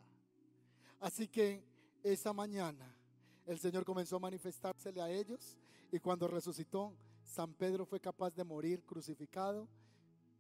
Así 1.01 1.27
que 1.27 1.65
esa 2.05 2.33
mañana 2.33 2.97
el 3.45 3.59
Señor 3.59 3.85
comenzó 3.85 4.17
a 4.17 4.21
manifestársele 4.21 5.01
a 5.01 5.11
ellos 5.11 5.59
y 5.97 5.99
cuando 5.99 6.29
resucitó, 6.29 6.95
San 7.25 7.55
Pedro 7.55 7.87
fue 7.87 8.01
capaz 8.01 8.35
de 8.35 8.45
morir 8.45 8.85
crucificado 8.85 9.67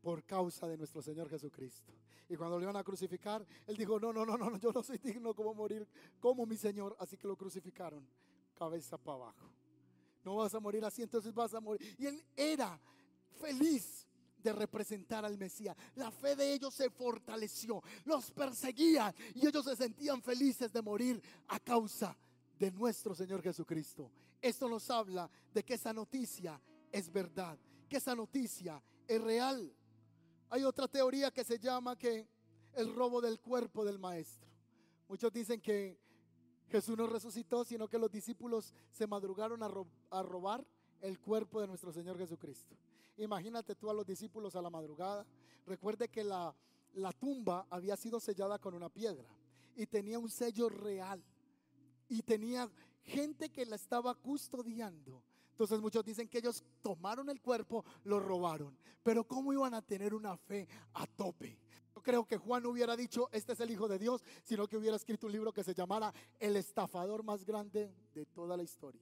por 0.02 0.22
causa 0.22 0.68
de 0.68 0.76
nuestro 0.76 1.00
Señor 1.00 1.30
Jesucristo. 1.30 1.94
Y 2.28 2.36
cuando 2.36 2.58
le 2.58 2.64
iban 2.64 2.76
a 2.76 2.84
crucificar, 2.84 3.44
él 3.66 3.74
dijo, 3.74 3.98
no, 3.98 4.12
no, 4.12 4.26
no, 4.26 4.36
no, 4.36 4.58
yo 4.58 4.70
no 4.70 4.82
soy 4.82 4.98
digno 4.98 5.34
como 5.34 5.54
morir 5.54 5.88
como 6.20 6.44
mi 6.44 6.58
Señor. 6.58 6.94
Así 7.00 7.16
que 7.16 7.26
lo 7.26 7.36
crucificaron 7.36 8.06
cabeza 8.54 8.98
para 8.98 9.16
abajo. 9.16 9.50
No 10.22 10.36
vas 10.36 10.54
a 10.54 10.60
morir 10.60 10.84
así, 10.84 11.02
entonces 11.02 11.32
vas 11.32 11.54
a 11.54 11.60
morir. 11.60 11.96
Y 11.98 12.04
él 12.04 12.22
era 12.36 12.78
feliz 13.40 14.06
de 14.42 14.52
representar 14.52 15.24
al 15.24 15.38
Mesías. 15.38 15.74
La 15.94 16.10
fe 16.10 16.36
de 16.36 16.52
ellos 16.52 16.74
se 16.74 16.90
fortaleció, 16.90 17.82
los 18.04 18.30
perseguían 18.30 19.14
y 19.34 19.46
ellos 19.46 19.64
se 19.64 19.74
sentían 19.74 20.20
felices 20.20 20.70
de 20.70 20.82
morir 20.82 21.22
a 21.48 21.58
causa 21.58 22.14
de 22.58 22.70
nuestro 22.70 23.14
Señor 23.14 23.40
Jesucristo. 23.40 24.10
Esto 24.46 24.68
nos 24.68 24.88
habla 24.90 25.28
de 25.52 25.64
que 25.64 25.74
esa 25.74 25.92
noticia 25.92 26.60
es 26.92 27.12
verdad, 27.12 27.58
que 27.88 27.96
esa 27.96 28.14
noticia 28.14 28.80
es 29.08 29.20
real. 29.20 29.74
Hay 30.50 30.62
otra 30.62 30.86
teoría 30.86 31.32
que 31.32 31.42
se 31.42 31.58
llama 31.58 31.96
que 31.96 32.28
el 32.74 32.94
robo 32.94 33.20
del 33.20 33.40
cuerpo 33.40 33.84
del 33.84 33.98
maestro. 33.98 34.48
Muchos 35.08 35.32
dicen 35.32 35.60
que 35.60 35.98
Jesús 36.68 36.96
no 36.96 37.08
resucitó, 37.08 37.64
sino 37.64 37.88
que 37.88 37.98
los 37.98 38.08
discípulos 38.08 38.72
se 38.92 39.08
madrugaron 39.08 39.64
a, 39.64 40.22
robar 40.22 40.64
el 41.00 41.18
cuerpo 41.18 41.60
de 41.60 41.66
nuestro 41.66 41.92
Señor 41.92 42.16
Jesucristo. 42.16 42.76
Imagínate 43.16 43.74
tú 43.74 43.90
a 43.90 43.94
los 43.94 44.06
discípulos 44.06 44.54
a 44.54 44.62
la 44.62 44.70
madrugada. 44.70 45.26
Recuerde 45.66 46.08
que 46.08 46.22
la, 46.22 46.54
la 46.94 47.12
tumba 47.12 47.66
había 47.68 47.96
sido 47.96 48.20
sellada 48.20 48.60
con 48.60 48.74
una 48.74 48.90
piedra 48.90 49.28
y 49.74 49.86
tenía 49.86 50.20
un 50.20 50.30
sello 50.30 50.68
real 50.68 51.20
y 52.08 52.22
tenía 52.22 52.70
gente 53.06 53.50
que 53.50 53.64
la 53.66 53.76
estaba 53.76 54.14
custodiando. 54.14 55.22
Entonces 55.50 55.80
muchos 55.80 56.04
dicen 56.04 56.28
que 56.28 56.38
ellos 56.38 56.62
tomaron 56.82 57.30
el 57.30 57.40
cuerpo, 57.40 57.84
lo 58.04 58.20
robaron. 58.20 58.76
Pero 59.02 59.24
¿cómo 59.24 59.52
iban 59.52 59.72
a 59.72 59.80
tener 59.80 60.14
una 60.14 60.36
fe 60.36 60.68
a 60.94 61.06
tope? 61.06 61.58
Yo 61.94 62.02
creo 62.02 62.26
que 62.26 62.36
Juan 62.36 62.66
hubiera 62.66 62.94
dicho, 62.94 63.30
este 63.32 63.54
es 63.54 63.60
el 63.60 63.70
Hijo 63.70 63.88
de 63.88 63.98
Dios, 63.98 64.22
sino 64.44 64.68
que 64.68 64.76
hubiera 64.76 64.96
escrito 64.96 65.26
un 65.26 65.32
libro 65.32 65.52
que 65.52 65.64
se 65.64 65.72
llamara 65.72 66.12
El 66.38 66.56
estafador 66.56 67.24
más 67.24 67.44
grande 67.44 67.90
de 68.12 68.26
toda 68.26 68.56
la 68.56 68.62
historia. 68.62 69.00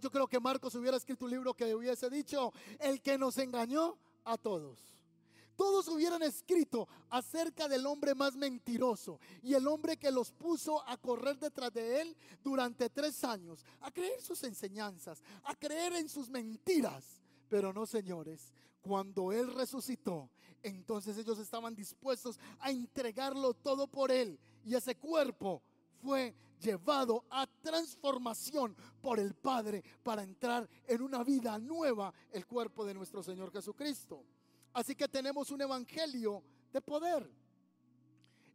yo 0.00 0.10
creo 0.10 0.26
que 0.26 0.40
Marcos 0.40 0.74
hubiera 0.74 0.96
escrito 0.96 1.26
un 1.26 1.32
libro 1.32 1.52
que 1.52 1.74
hubiese 1.74 2.08
dicho, 2.08 2.52
el 2.80 3.02
que 3.02 3.18
nos 3.18 3.36
engañó 3.36 3.98
a 4.24 4.38
todos 4.38 4.97
todos 5.58 5.88
hubieran 5.88 6.22
escrito 6.22 6.86
acerca 7.10 7.66
del 7.66 7.84
hombre 7.84 8.14
más 8.14 8.36
mentiroso 8.36 9.18
y 9.42 9.54
el 9.54 9.66
hombre 9.66 9.96
que 9.96 10.12
los 10.12 10.30
puso 10.30 10.88
a 10.88 10.96
correr 10.96 11.36
detrás 11.36 11.72
de 11.72 12.00
él 12.00 12.16
durante 12.44 12.88
tres 12.88 13.24
años, 13.24 13.66
a 13.80 13.90
creer 13.90 14.22
sus 14.22 14.44
enseñanzas, 14.44 15.20
a 15.42 15.56
creer 15.56 15.94
en 15.94 16.08
sus 16.08 16.30
mentiras. 16.30 17.20
Pero 17.48 17.72
no, 17.72 17.86
señores, 17.86 18.52
cuando 18.80 19.32
Él 19.32 19.52
resucitó, 19.52 20.30
entonces 20.62 21.18
ellos 21.18 21.40
estaban 21.40 21.74
dispuestos 21.74 22.38
a 22.60 22.70
entregarlo 22.70 23.52
todo 23.52 23.88
por 23.88 24.12
Él. 24.12 24.38
Y 24.64 24.76
ese 24.76 24.94
cuerpo 24.94 25.60
fue 26.00 26.36
llevado 26.60 27.24
a 27.30 27.48
transformación 27.62 28.76
por 29.00 29.18
el 29.18 29.34
Padre 29.34 29.82
para 30.04 30.22
entrar 30.22 30.68
en 30.86 31.02
una 31.02 31.24
vida 31.24 31.58
nueva, 31.58 32.14
el 32.30 32.46
cuerpo 32.46 32.84
de 32.84 32.94
nuestro 32.94 33.24
Señor 33.24 33.50
Jesucristo. 33.50 34.24
Así 34.72 34.94
que 34.94 35.08
tenemos 35.08 35.50
un 35.50 35.60
evangelio 35.62 36.42
de 36.72 36.80
poder. 36.80 37.30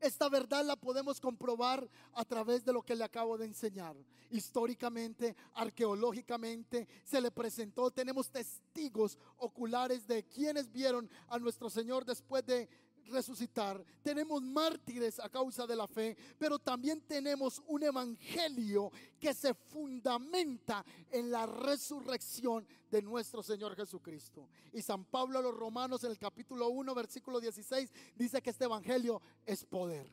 Esta 0.03 0.27
verdad 0.27 0.65
la 0.65 0.75
podemos 0.75 1.21
comprobar 1.21 1.89
a 2.11 2.25
través 2.25 2.65
de 2.65 2.73
lo 2.73 2.81
que 2.81 2.93
le 2.93 3.05
acabo 3.05 3.37
de 3.37 3.45
enseñar. 3.45 3.95
Históricamente, 4.29 5.33
arqueológicamente, 5.53 6.89
se 7.05 7.21
le 7.21 7.31
presentó, 7.31 7.89
tenemos 7.89 8.29
testigos 8.29 9.17
oculares 9.37 10.05
de 10.05 10.25
quienes 10.25 10.69
vieron 10.69 11.09
a 11.29 11.39
nuestro 11.39 11.69
Señor 11.69 12.03
después 12.03 12.45
de 12.45 12.67
resucitar, 13.07 13.83
tenemos 14.01 14.41
mártires 14.41 15.19
a 15.19 15.29
causa 15.29 15.65
de 15.67 15.75
la 15.75 15.87
fe, 15.87 16.15
pero 16.37 16.59
también 16.59 17.01
tenemos 17.01 17.61
un 17.67 17.83
evangelio 17.83 18.91
que 19.19 19.33
se 19.33 19.53
fundamenta 19.53 20.85
en 21.11 21.31
la 21.31 21.45
resurrección 21.45 22.67
de 22.89 23.01
nuestro 23.01 23.43
Señor 23.43 23.75
Jesucristo. 23.75 24.47
Y 24.71 24.81
San 24.81 25.05
Pablo 25.05 25.39
a 25.39 25.41
los 25.41 25.55
romanos 25.55 26.03
en 26.03 26.11
el 26.11 26.19
capítulo 26.19 26.69
1, 26.69 26.95
versículo 26.95 27.39
16, 27.39 27.91
dice 28.15 28.41
que 28.41 28.49
este 28.49 28.65
evangelio 28.65 29.21
es 29.45 29.65
poder. 29.65 30.07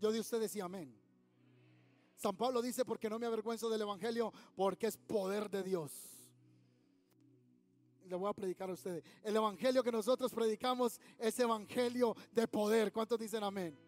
Yo 0.00 0.12
de 0.12 0.20
ustedes 0.20 0.54
y 0.56 0.60
amén. 0.60 0.94
San 2.16 2.36
Pablo 2.36 2.62
dice, 2.62 2.84
porque 2.84 3.08
no 3.08 3.18
me 3.18 3.26
avergüenzo 3.26 3.68
del 3.68 3.82
evangelio, 3.82 4.32
porque 4.56 4.88
es 4.88 4.96
poder 4.96 5.48
de 5.50 5.62
Dios 5.62 6.17
le 8.08 8.16
voy 8.16 8.28
a 8.28 8.32
predicar 8.32 8.70
a 8.70 8.72
ustedes. 8.72 9.04
El 9.22 9.36
evangelio 9.36 9.82
que 9.82 9.92
nosotros 9.92 10.32
predicamos 10.32 11.00
es 11.18 11.38
evangelio 11.38 12.16
de 12.32 12.48
poder. 12.48 12.92
¿Cuántos 12.92 13.18
dicen 13.18 13.44
amén? 13.44 13.78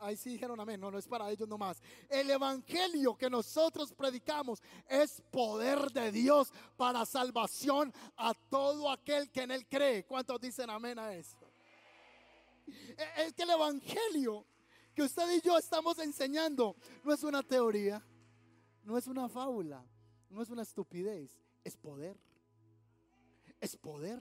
Ahí 0.00 0.16
sí 0.16 0.30
dijeron 0.30 0.58
amén, 0.60 0.80
no, 0.80 0.90
no 0.90 0.98
es 0.98 1.08
para 1.08 1.28
ellos 1.30 1.48
nomás. 1.48 1.82
El 2.08 2.30
evangelio 2.30 3.16
que 3.16 3.28
nosotros 3.28 3.92
predicamos 3.92 4.62
es 4.88 5.20
poder 5.30 5.90
de 5.90 6.12
Dios 6.12 6.52
para 6.76 7.04
salvación 7.04 7.92
a 8.16 8.32
todo 8.48 8.90
aquel 8.90 9.30
que 9.30 9.42
en 9.42 9.50
él 9.50 9.66
cree. 9.66 10.04
¿Cuántos 10.04 10.40
dicen 10.40 10.70
amén 10.70 10.98
a 10.98 11.14
eso? 11.14 11.36
E, 12.66 13.26
es 13.26 13.32
que 13.32 13.42
el 13.42 13.50
evangelio 13.50 14.46
que 14.94 15.02
usted 15.02 15.36
y 15.36 15.40
yo 15.40 15.58
estamos 15.58 15.98
enseñando 15.98 16.76
no 17.02 17.12
es 17.12 17.24
una 17.24 17.42
teoría, 17.42 18.04
no 18.84 18.96
es 18.96 19.08
una 19.08 19.28
fábula, 19.28 19.84
no 20.30 20.42
es 20.42 20.50
una 20.50 20.62
estupidez, 20.62 21.36
es 21.64 21.76
poder 21.76 22.16
es 23.60 23.76
poder. 23.76 24.18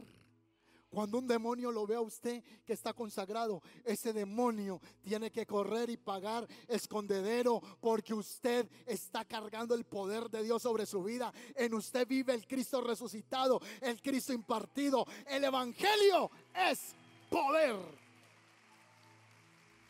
Cuando 0.90 1.18
un 1.18 1.28
demonio 1.28 1.70
lo 1.70 1.86
ve 1.86 1.96
a 1.96 2.02
usted 2.02 2.42
que 2.66 2.72
está 2.72 2.94
consagrado, 2.94 3.62
ese 3.84 4.14
demonio 4.14 4.80
tiene 5.04 5.32
que 5.32 5.46
correr 5.46 5.90
y 5.90 5.98
pagar 5.98 6.48
escondedero 6.68 7.62
porque 7.82 8.14
usted 8.14 8.70
está 8.86 9.26
cargando 9.26 9.76
el 9.76 9.84
poder 9.84 10.30
de 10.30 10.44
Dios 10.44 10.62
sobre 10.62 10.86
su 10.86 11.04
vida. 11.04 11.34
En 11.56 11.74
usted 11.74 12.08
vive 12.08 12.34
el 12.34 12.48
Cristo 12.48 12.80
resucitado, 12.82 13.62
el 13.82 14.02
Cristo 14.02 14.32
impartido. 14.32 15.06
El 15.28 15.44
Evangelio 15.44 16.32
es 16.56 16.96
poder. 17.30 17.76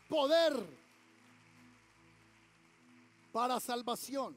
Poder 0.10 0.66
para 3.32 3.60
salvación. 3.60 4.36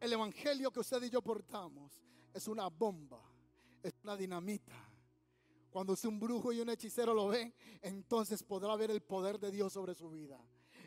El 0.00 0.12
Evangelio 0.12 0.72
que 0.72 0.80
usted 0.80 1.00
y 1.04 1.10
yo 1.10 1.22
portamos 1.22 2.02
es 2.34 2.48
una 2.48 2.68
bomba, 2.68 3.20
es 3.82 3.94
una 4.02 4.16
dinamita. 4.16 4.72
Cuando 5.70 5.94
un 6.04 6.20
brujo 6.20 6.52
y 6.52 6.60
un 6.60 6.68
hechicero 6.68 7.14
lo 7.14 7.28
ve, 7.28 7.54
entonces 7.80 8.42
podrá 8.42 8.76
ver 8.76 8.90
el 8.90 9.00
poder 9.00 9.38
de 9.38 9.50
Dios 9.50 9.72
sobre 9.72 9.94
su 9.94 10.10
vida 10.10 10.38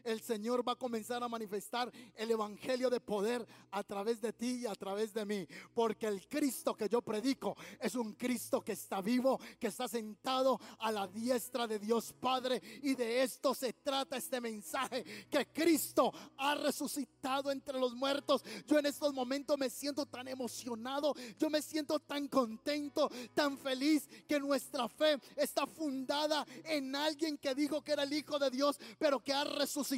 el 0.05 0.21
Señor 0.21 0.65
va 0.65 0.73
a 0.73 0.77
comenzar 0.77 1.23
a 1.23 1.27
manifestar 1.27 1.91
el 2.15 2.31
Evangelio 2.31 2.89
de 2.89 2.99
poder 2.99 3.45
a 3.71 3.83
través 3.83 4.21
de 4.21 4.31
ti 4.31 4.61
y 4.61 4.65
a 4.67 4.75
través 4.75 5.13
de 5.13 5.25
mí. 5.25 5.47
Porque 5.73 6.07
el 6.07 6.27
Cristo 6.27 6.75
que 6.75 6.87
yo 6.87 7.01
predico 7.01 7.57
es 7.79 7.95
un 7.95 8.13
Cristo 8.13 8.61
que 8.61 8.73
está 8.73 9.01
vivo, 9.01 9.39
que 9.59 9.67
está 9.67 9.87
sentado 9.87 10.59
a 10.79 10.91
la 10.91 11.07
diestra 11.07 11.67
de 11.67 11.79
Dios 11.79 12.13
Padre. 12.13 12.61
Y 12.83 12.93
de 12.93 13.23
esto 13.23 13.53
se 13.53 13.73
trata 13.73 14.17
este 14.17 14.39
mensaje, 14.39 15.03
que 15.29 15.47
Cristo 15.47 16.13
ha 16.37 16.55
resucitado 16.55 17.51
entre 17.51 17.79
los 17.79 17.95
muertos. 17.95 18.43
Yo 18.67 18.77
en 18.77 18.85
estos 18.85 19.13
momentos 19.13 19.57
me 19.57 19.69
siento 19.69 20.05
tan 20.05 20.27
emocionado, 20.27 21.13
yo 21.39 21.49
me 21.49 21.61
siento 21.61 21.99
tan 21.99 22.27
contento, 22.27 23.09
tan 23.33 23.57
feliz 23.57 24.07
que 24.27 24.39
nuestra 24.39 24.87
fe 24.87 25.19
está 25.35 25.65
fundada 25.65 26.45
en 26.63 26.95
alguien 26.95 27.37
que 27.37 27.55
dijo 27.55 27.81
que 27.83 27.93
era 27.93 28.03
el 28.03 28.13
Hijo 28.13 28.37
de 28.37 28.51
Dios, 28.51 28.77
pero 28.99 29.19
que 29.19 29.33
ha 29.33 29.43
resucitado 29.43 29.94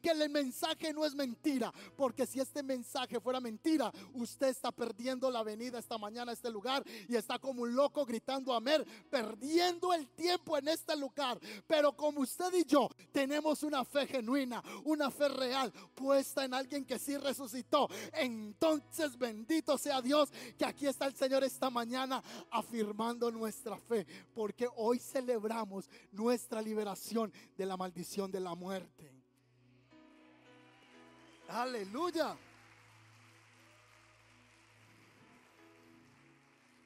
que 0.00 0.10
el 0.10 0.30
mensaje 0.30 0.92
no 0.92 1.04
es 1.04 1.14
mentira, 1.14 1.72
porque 1.96 2.26
si 2.26 2.40
este 2.40 2.62
mensaje 2.62 3.20
fuera 3.20 3.40
mentira, 3.40 3.92
usted 4.14 4.48
está 4.48 4.70
perdiendo 4.70 5.30
la 5.30 5.42
venida 5.42 5.78
esta 5.78 5.98
mañana 5.98 6.30
a 6.30 6.34
este 6.34 6.50
lugar 6.50 6.84
y 7.08 7.16
está 7.16 7.38
como 7.38 7.62
un 7.62 7.74
loco 7.74 8.04
gritando 8.04 8.52
amén, 8.54 8.84
perdiendo 9.10 9.92
el 9.92 10.08
tiempo 10.08 10.56
en 10.58 10.68
este 10.68 10.96
lugar. 10.96 11.38
Pero 11.66 11.96
como 11.96 12.20
usted 12.20 12.52
y 12.54 12.64
yo 12.64 12.88
tenemos 13.12 13.62
una 13.62 13.84
fe 13.84 14.06
genuina, 14.06 14.62
una 14.84 15.10
fe 15.10 15.28
real, 15.28 15.72
puesta 15.94 16.44
en 16.44 16.54
alguien 16.54 16.84
que 16.84 16.98
sí 16.98 17.16
resucitó, 17.16 17.88
entonces 18.12 19.16
bendito 19.18 19.76
sea 19.78 20.00
Dios 20.00 20.30
que 20.58 20.64
aquí 20.64 20.86
está 20.86 21.06
el 21.06 21.14
Señor 21.14 21.44
esta 21.44 21.70
mañana 21.70 22.22
afirmando 22.50 23.30
nuestra 23.30 23.78
fe, 23.78 24.06
porque 24.34 24.68
hoy 24.76 24.98
celebramos 24.98 25.88
nuestra 26.12 26.62
liberación 26.62 27.32
de 27.56 27.66
la 27.66 27.76
maldición 27.76 28.30
de 28.30 28.40
la 28.40 28.54
muerte. 28.54 29.19
Aleluya. 31.50 32.36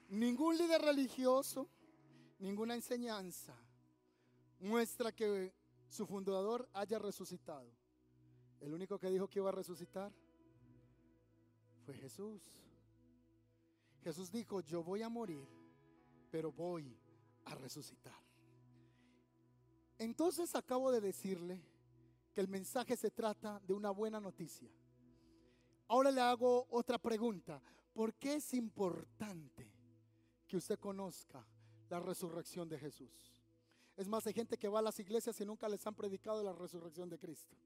Ningún 0.09 0.57
líder 0.57 0.81
religioso, 0.81 1.69
ninguna 2.39 2.75
enseñanza 2.75 3.55
muestra 4.61 5.13
que 5.13 5.53
su 5.91 6.07
fundador 6.07 6.67
haya 6.73 6.99
resucitado. 6.99 7.71
El 8.61 8.73
único 8.73 8.99
que 8.99 9.11
dijo 9.11 9.29
que 9.29 9.41
iba 9.41 9.51
a 9.51 9.53
resucitar 9.53 10.11
fue 11.85 11.95
Jesús. 11.97 12.43
Jesús 14.03 14.33
dijo, 14.33 14.61
yo 14.63 14.83
voy 14.83 15.03
a 15.03 15.11
morir, 15.11 15.47
pero 16.31 16.51
voy 16.53 16.97
a 17.45 17.55
resucitar. 17.55 18.19
Entonces 19.99 20.55
acabo 20.55 20.91
de 20.91 21.03
decirle 21.03 21.61
que 22.35 22.41
el 22.41 22.49
mensaje 22.49 22.97
se 22.97 23.11
trata 23.11 23.61
de 23.61 23.73
una 23.73 23.91
buena 23.91 24.21
noticia. 24.21 24.69
Ahora 25.89 26.11
le 26.11 26.21
hago 26.21 26.67
otra 26.71 26.99
pregunta. 26.99 27.63
¿Por 27.93 28.15
qué 28.15 28.35
es 28.35 28.53
importante 28.55 29.71
que 30.49 30.57
usted 30.57 30.79
conozca 30.79 31.47
la 31.89 32.01
resurrección 32.01 32.69
de 32.69 32.79
Jesús? 32.79 33.41
Es 33.97 34.09
más, 34.09 34.27
hay 34.27 34.33
gente 34.33 34.59
que 34.59 34.69
va 34.69 34.81
a 34.81 34.83
las 34.83 34.99
iglesias 34.99 35.41
y 35.41 35.45
nunca 35.45 35.69
les 35.69 35.87
han 35.87 35.95
predicado 35.95 36.43
la 36.43 36.53
resurrección 36.53 37.09
de 37.09 37.19
Cristo. 37.19 37.57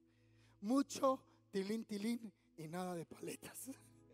Mucho 0.61 1.23
tilín, 1.49 1.83
tilín 1.85 2.31
y 2.55 2.67
nada 2.67 2.93
de 2.93 3.05
paletas. 3.05 3.71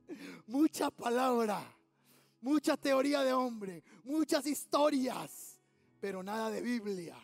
Mucha 0.47 0.91
palabra, 0.91 1.75
mucha 2.39 2.77
teoría 2.77 3.23
de 3.23 3.33
hombre, 3.33 3.83
muchas 4.03 4.45
historias, 4.45 5.59
pero 5.99 6.21
nada 6.21 6.51
de 6.51 6.61
Biblia. 6.61 7.17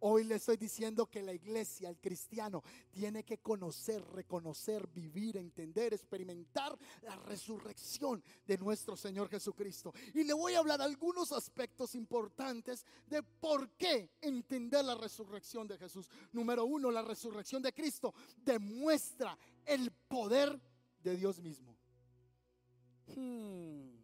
Hoy 0.00 0.24
le 0.24 0.36
estoy 0.36 0.56
diciendo 0.56 1.06
que 1.06 1.22
la 1.22 1.32
iglesia, 1.32 1.88
el 1.88 1.98
cristiano, 1.98 2.62
tiene 2.90 3.24
que 3.24 3.38
conocer, 3.38 4.04
reconocer, 4.12 4.86
vivir, 4.88 5.36
entender, 5.36 5.92
experimentar 5.92 6.78
la 7.02 7.16
resurrección 7.16 8.22
de 8.46 8.58
nuestro 8.58 8.96
Señor 8.96 9.28
Jesucristo. 9.28 9.92
Y 10.14 10.22
le 10.22 10.32
voy 10.34 10.54
a 10.54 10.60
hablar 10.60 10.80
algunos 10.80 11.32
aspectos 11.32 11.96
importantes 11.96 12.84
de 13.06 13.22
por 13.22 13.70
qué 13.70 14.10
entender 14.20 14.84
la 14.84 14.94
resurrección 14.94 15.66
de 15.66 15.78
Jesús. 15.78 16.08
Número 16.32 16.64
uno, 16.64 16.92
la 16.92 17.02
resurrección 17.02 17.60
de 17.60 17.72
Cristo 17.72 18.14
demuestra 18.36 19.36
el 19.66 19.90
poder 19.90 20.60
de 21.02 21.16
Dios 21.16 21.40
mismo. 21.40 21.76
Hmm. 23.16 23.98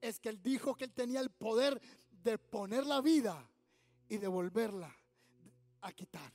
Es 0.00 0.20
que 0.20 0.28
Él 0.28 0.40
dijo 0.40 0.76
que 0.76 0.84
Él 0.84 0.92
tenía 0.92 1.20
el 1.20 1.30
poder 1.30 1.80
de 2.10 2.38
poner 2.38 2.86
la 2.86 3.00
vida 3.00 3.50
y 4.08 4.18
devolverla 4.18 5.01
a 5.82 5.92
quitar. 5.92 6.32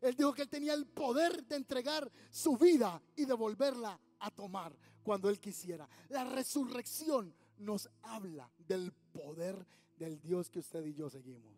Él 0.00 0.16
dijo 0.16 0.32
que 0.32 0.42
él 0.42 0.48
tenía 0.48 0.74
el 0.74 0.86
poder 0.86 1.44
de 1.44 1.56
entregar 1.56 2.10
su 2.30 2.56
vida 2.56 3.00
y 3.14 3.24
devolverla 3.24 3.98
a 4.18 4.30
tomar 4.30 4.76
cuando 5.02 5.28
él 5.28 5.38
quisiera. 5.38 5.88
La 6.08 6.24
resurrección 6.24 7.34
nos 7.58 7.88
habla 8.02 8.50
del 8.58 8.92
poder 9.12 9.64
del 9.96 10.20
Dios 10.20 10.50
que 10.50 10.58
usted 10.58 10.84
y 10.86 10.94
yo 10.94 11.08
seguimos. 11.08 11.54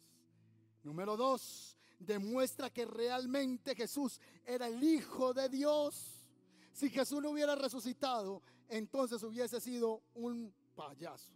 Número 0.83 1.17
dos, 1.17 1.79
demuestra 1.99 2.71
que 2.71 2.85
realmente 2.85 3.75
Jesús 3.75 4.21
era 4.45 4.69
el 4.69 4.83
Hijo 4.83 5.33
de 5.33 5.49
Dios. 5.49 6.27
Si 6.73 6.91
Jesús 6.91 7.23
no 7.23 7.31
hubiera 7.31 7.55
resucitado, 7.55 8.43
entonces 8.69 9.23
hubiese 9.23 9.61
sido 9.61 10.03
un 10.15 10.53
payaso. 10.75 11.33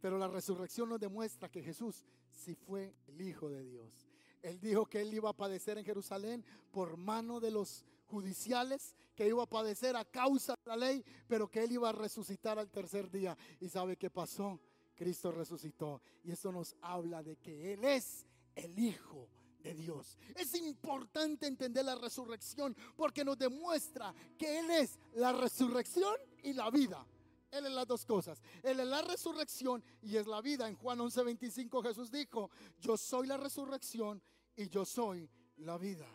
Pero 0.00 0.16
la 0.16 0.28
resurrección 0.28 0.88
nos 0.88 1.00
demuestra 1.00 1.50
que 1.50 1.62
Jesús 1.62 2.06
sí 2.30 2.54
fue 2.54 2.94
el 3.06 3.20
Hijo 3.20 3.50
de 3.50 3.64
Dios. 3.64 4.07
Él 4.42 4.60
dijo 4.60 4.86
que 4.86 5.00
él 5.00 5.12
iba 5.12 5.30
a 5.30 5.36
padecer 5.36 5.78
en 5.78 5.84
Jerusalén 5.84 6.44
por 6.70 6.96
mano 6.96 7.40
de 7.40 7.50
los 7.50 7.84
judiciales, 8.06 8.94
que 9.14 9.28
iba 9.28 9.42
a 9.42 9.46
padecer 9.46 9.96
a 9.96 10.04
causa 10.04 10.54
de 10.64 10.68
la 10.68 10.76
ley, 10.76 11.04
pero 11.26 11.50
que 11.50 11.64
él 11.64 11.72
iba 11.72 11.88
a 11.88 11.92
resucitar 11.92 12.58
al 12.58 12.70
tercer 12.70 13.10
día. 13.10 13.36
¿Y 13.60 13.68
sabe 13.68 13.96
qué 13.96 14.10
pasó? 14.10 14.60
Cristo 14.98 15.30
resucitó. 15.30 16.02
Y 16.24 16.32
esto 16.32 16.50
nos 16.50 16.74
habla 16.82 17.22
de 17.22 17.36
que 17.36 17.72
Él 17.72 17.84
es 17.84 18.26
el 18.56 18.76
Hijo 18.78 19.28
de 19.62 19.74
Dios. 19.74 20.18
Es 20.34 20.54
importante 20.54 21.46
entender 21.46 21.84
la 21.84 21.94
resurrección 21.94 22.76
porque 22.96 23.24
nos 23.24 23.38
demuestra 23.38 24.12
que 24.36 24.58
Él 24.58 24.70
es 24.72 24.98
la 25.14 25.32
resurrección 25.32 26.14
y 26.42 26.52
la 26.52 26.70
vida. 26.70 27.06
Él 27.50 27.66
es 27.66 27.72
las 27.72 27.86
dos 27.86 28.04
cosas. 28.04 28.42
Él 28.62 28.80
es 28.80 28.86
la 28.86 29.02
resurrección 29.02 29.82
y 30.02 30.16
es 30.16 30.26
la 30.26 30.40
vida. 30.40 30.68
En 30.68 30.76
Juan 30.76 30.98
11:25 30.98 31.82
Jesús 31.82 32.10
dijo, 32.10 32.50
yo 32.80 32.96
soy 32.96 33.26
la 33.26 33.36
resurrección 33.36 34.22
y 34.56 34.68
yo 34.68 34.84
soy 34.84 35.28
la 35.58 35.78
vida. 35.78 36.06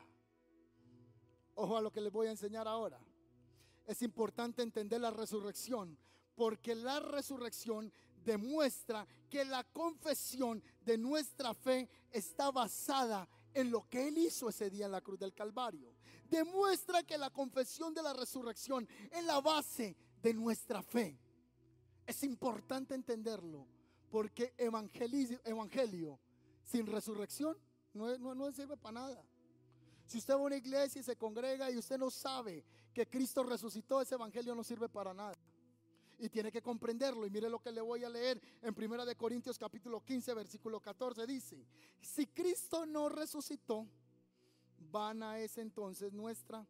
Ojo 1.55 1.77
a 1.77 1.81
lo 1.81 1.91
que 1.91 2.01
les 2.01 2.11
voy 2.11 2.27
a 2.27 2.31
enseñar 2.31 2.67
ahora. 2.67 2.99
Es 3.85 4.01
importante 4.01 4.61
entender 4.61 5.01
la 5.01 5.11
resurrección 5.11 5.97
porque 6.35 6.75
la 6.75 6.99
resurrección 6.99 7.91
demuestra 8.23 9.05
que 9.29 9.43
la 9.45 9.63
confesión 9.63 10.63
de 10.81 10.97
nuestra 10.97 11.53
fe 11.53 11.89
está 12.11 12.51
basada 12.51 13.27
en 13.53 13.69
lo 13.69 13.87
que 13.87 14.07
Él 14.07 14.17
hizo 14.17 14.49
ese 14.49 14.69
día 14.69 14.85
en 14.85 14.91
la 14.91 15.01
cruz 15.01 15.19
del 15.19 15.33
Calvario. 15.33 15.93
Demuestra 16.29 17.03
que 17.03 17.17
la 17.17 17.29
confesión 17.29 17.93
de 17.93 18.01
la 18.01 18.13
resurrección 18.13 18.87
es 19.11 19.23
la 19.25 19.41
base 19.41 19.95
de 20.23 20.33
nuestra 20.33 20.81
fe. 20.81 21.19
Es 22.07 22.23
importante 22.23 22.95
entenderlo, 22.95 23.67
porque 24.09 24.53
evangelio, 24.57 25.39
evangelio 25.43 26.17
sin 26.63 26.87
resurrección 26.87 27.57
no, 27.93 28.17
no, 28.33 28.51
sirve 28.51 28.77
para 28.77 29.01
nada. 29.01 29.23
Si 30.07 30.17
usted 30.17 30.33
va 30.33 30.39
a 30.39 30.43
una 30.43 30.57
iglesia 30.57 30.99
y 30.99 31.03
se 31.03 31.15
congrega 31.15 31.69
y 31.69 31.77
usted 31.77 31.97
no 31.97 32.09
sabe 32.09 32.63
que 32.93 33.07
Cristo 33.07 33.43
resucitó, 33.43 34.01
ese 34.01 34.15
evangelio 34.15 34.55
no 34.55 34.63
sirve 34.63 34.89
para 34.89 35.13
nada. 35.13 35.35
Y 36.17 36.29
tiene 36.29 36.51
que 36.51 36.61
comprenderlo. 36.61 37.25
Y 37.25 37.29
mire 37.29 37.49
lo 37.49 37.59
que 37.59 37.71
le 37.71 37.81
voy 37.81 38.03
a 38.03 38.09
leer 38.09 38.41
en 38.61 38.73
Primera 38.73 39.05
de 39.05 39.15
Corintios 39.15 39.57
capítulo 39.57 40.03
15, 40.03 40.33
versículo 40.33 40.79
14. 40.79 41.27
Dice, 41.27 41.65
si 42.01 42.27
Cristo 42.27 42.85
no 42.85 43.09
resucitó, 43.09 43.87
vana 44.91 45.39
es 45.39 45.57
entonces 45.57 46.13
nuestra 46.13 46.65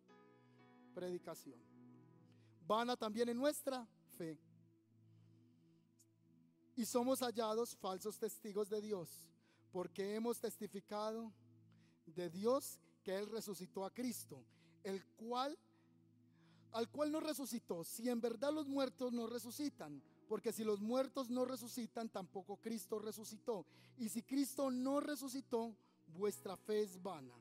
predicación. 0.94 1.72
Vana 2.65 2.95
también 2.95 3.30
en 3.30 3.38
nuestra 3.38 3.88
fe 4.17 4.38
y 6.76 6.86
somos 6.86 7.19
hallados 7.19 7.76
falsos 7.76 8.17
testigos 8.17 8.69
de 8.69 8.82
Dios, 8.82 9.10
porque 9.71 10.15
hemos 10.15 10.39
testificado 10.39 11.32
de 12.06 12.30
Dios 12.30 12.80
que 13.04 13.15
Él 13.15 13.30
resucitó 13.30 13.86
a 13.86 13.93
Cristo, 13.93 14.43
el 14.84 15.04
cual, 15.15 15.58
al 16.71 16.89
cual 16.89 17.12
no 17.12 17.19
resucitó. 17.19 17.84
Si 17.84 18.10
en 18.10 18.21
verdad 18.21 18.52
los 18.52 18.67
muertos 18.67 19.13
no 19.13 19.28
resucitan, 19.28 20.02
porque 20.28 20.52
si 20.52 20.63
los 20.63 20.82
muertos 20.82 21.30
no 21.30 21.45
resucitan, 21.45 22.10
tampoco 22.10 22.58
Cristo 22.58 22.97
resucitó. 22.97 23.65
Y 23.97 24.10
si 24.10 24.23
Cristo 24.23 24.71
no 24.71 24.99
resucitó, 24.99 25.76
vuestra 26.08 26.58
fe 26.58 26.82
es 26.82 27.02
vana. 27.02 27.36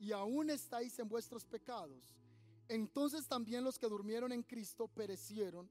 Y 0.00 0.10
aún 0.10 0.50
estáis 0.50 0.98
en 0.98 1.08
vuestros 1.08 1.44
pecados. 1.44 2.16
Entonces 2.68 3.26
también 3.26 3.64
los 3.64 3.78
que 3.78 3.88
durmieron 3.88 4.32
en 4.32 4.42
Cristo 4.42 4.88
perecieron. 4.88 5.68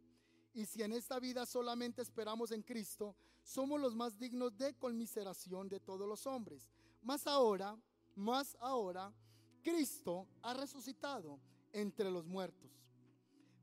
Y 0.54 0.65
si 0.65 0.84
en 0.84 0.93
esta 0.93 1.19
vida 1.19 1.45
solamente 1.45 2.01
esperamos 2.01 2.51
en 2.51 2.62
Cristo, 2.62 3.15
somos 3.43 3.80
los 3.80 3.95
más 3.95 4.17
dignos 4.17 4.58
de 4.58 4.73
conmiseración 4.75 5.69
de 5.69 5.80
todos 5.80 6.08
los 6.08 6.27
hombres. 6.27 6.69
Más 7.01 7.25
ahora, 7.25 7.77
más 8.15 8.56
ahora, 8.60 9.13
Cristo 9.63 10.27
ha 10.41 10.54
resucitado 10.54 11.39
entre 11.71 12.12
los 12.12 12.27
muertos. 12.27 12.71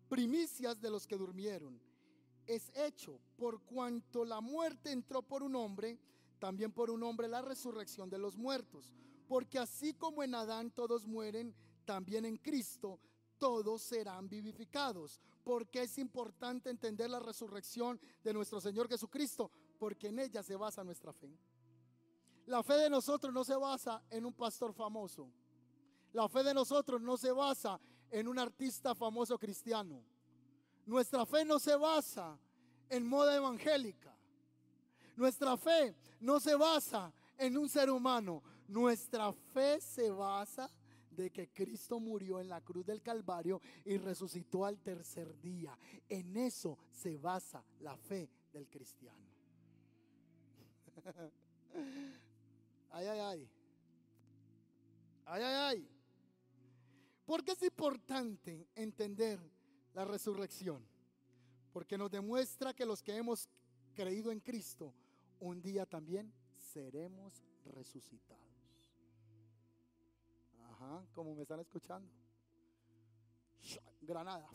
Primicias 0.08 0.80
de 0.80 0.90
los 0.90 1.06
que 1.06 1.16
durmieron. 1.16 1.80
Es 2.46 2.72
hecho 2.74 3.20
por 3.36 3.60
cuanto 3.62 4.24
la 4.24 4.40
muerte 4.40 4.90
entró 4.90 5.22
por 5.22 5.42
un 5.42 5.54
hombre, 5.54 5.98
también 6.38 6.72
por 6.72 6.90
un 6.90 7.02
hombre 7.02 7.28
la 7.28 7.42
resurrección 7.42 8.08
de 8.08 8.18
los 8.18 8.36
muertos. 8.36 8.94
Porque 9.28 9.58
así 9.58 9.92
como 9.92 10.22
en 10.22 10.34
Adán 10.34 10.70
todos 10.70 11.06
mueren, 11.06 11.54
también 11.84 12.24
en 12.24 12.38
Cristo 12.38 12.98
todos 13.38 13.82
serán 13.82 14.28
vivificados. 14.28 15.20
Porque 15.44 15.82
es 15.82 15.98
importante 15.98 16.70
entender 16.70 17.08
la 17.08 17.20
resurrección 17.20 18.00
de 18.22 18.34
nuestro 18.34 18.60
Señor 18.60 18.88
Jesucristo, 18.88 19.50
porque 19.78 20.08
en 20.08 20.18
ella 20.18 20.42
se 20.42 20.56
basa 20.56 20.84
nuestra 20.84 21.12
fe. 21.12 21.38
La 22.46 22.62
fe 22.62 22.74
de 22.74 22.90
nosotros 22.90 23.32
no 23.32 23.44
se 23.44 23.56
basa 23.56 24.02
en 24.10 24.24
un 24.24 24.32
pastor 24.32 24.72
famoso. 24.72 25.30
La 26.12 26.28
fe 26.28 26.42
de 26.42 26.54
nosotros 26.54 27.00
no 27.00 27.16
se 27.16 27.30
basa 27.30 27.78
en 28.10 28.28
un 28.28 28.38
artista 28.38 28.94
famoso 28.94 29.38
cristiano. 29.38 30.02
Nuestra 30.86 31.26
fe 31.26 31.44
no 31.44 31.58
se 31.58 31.76
basa 31.76 32.38
en 32.88 33.06
moda 33.06 33.36
evangélica. 33.36 34.16
Nuestra 35.16 35.56
fe 35.56 35.94
no 36.20 36.40
se 36.40 36.54
basa 36.54 37.12
en 37.36 37.58
un 37.58 37.68
ser 37.68 37.90
humano. 37.90 38.42
Nuestra 38.66 39.32
fe 39.32 39.80
se 39.80 40.10
basa 40.10 40.70
de 41.22 41.30
que 41.30 41.48
Cristo 41.48 41.98
murió 41.98 42.40
en 42.40 42.48
la 42.48 42.60
cruz 42.60 42.86
del 42.86 43.02
Calvario 43.02 43.60
y 43.84 43.96
resucitó 43.98 44.64
al 44.64 44.78
tercer 44.80 45.38
día. 45.40 45.76
En 46.08 46.36
eso 46.36 46.78
se 46.90 47.16
basa 47.18 47.64
la 47.80 47.96
fe 47.96 48.30
del 48.52 48.68
cristiano. 48.68 49.26
ay, 52.90 53.06
ay, 53.06 53.18
ay. 53.18 53.50
Ay, 55.26 55.42
ay, 55.42 55.54
ay. 55.54 55.88
Porque 57.26 57.52
es 57.52 57.62
importante 57.62 58.68
entender 58.74 59.38
la 59.92 60.04
resurrección? 60.04 60.82
Porque 61.72 61.98
nos 61.98 62.10
demuestra 62.10 62.72
que 62.72 62.86
los 62.86 63.02
que 63.02 63.16
hemos 63.16 63.48
creído 63.94 64.30
en 64.30 64.40
Cristo, 64.40 64.94
un 65.40 65.60
día 65.60 65.84
también 65.84 66.32
seremos 66.56 67.42
resucitados. 67.64 68.47
Ajá, 70.80 71.04
como 71.12 71.34
me 71.34 71.42
están 71.42 71.58
escuchando. 71.58 72.08
Granada. 74.00 74.48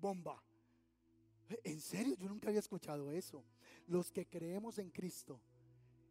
Bomba. 0.00 0.40
En 1.64 1.80
serio, 1.80 2.14
yo 2.16 2.28
nunca 2.28 2.48
había 2.48 2.60
escuchado 2.60 3.10
eso. 3.10 3.44
Los 3.88 4.12
que 4.12 4.26
creemos 4.26 4.78
en 4.78 4.90
Cristo, 4.90 5.40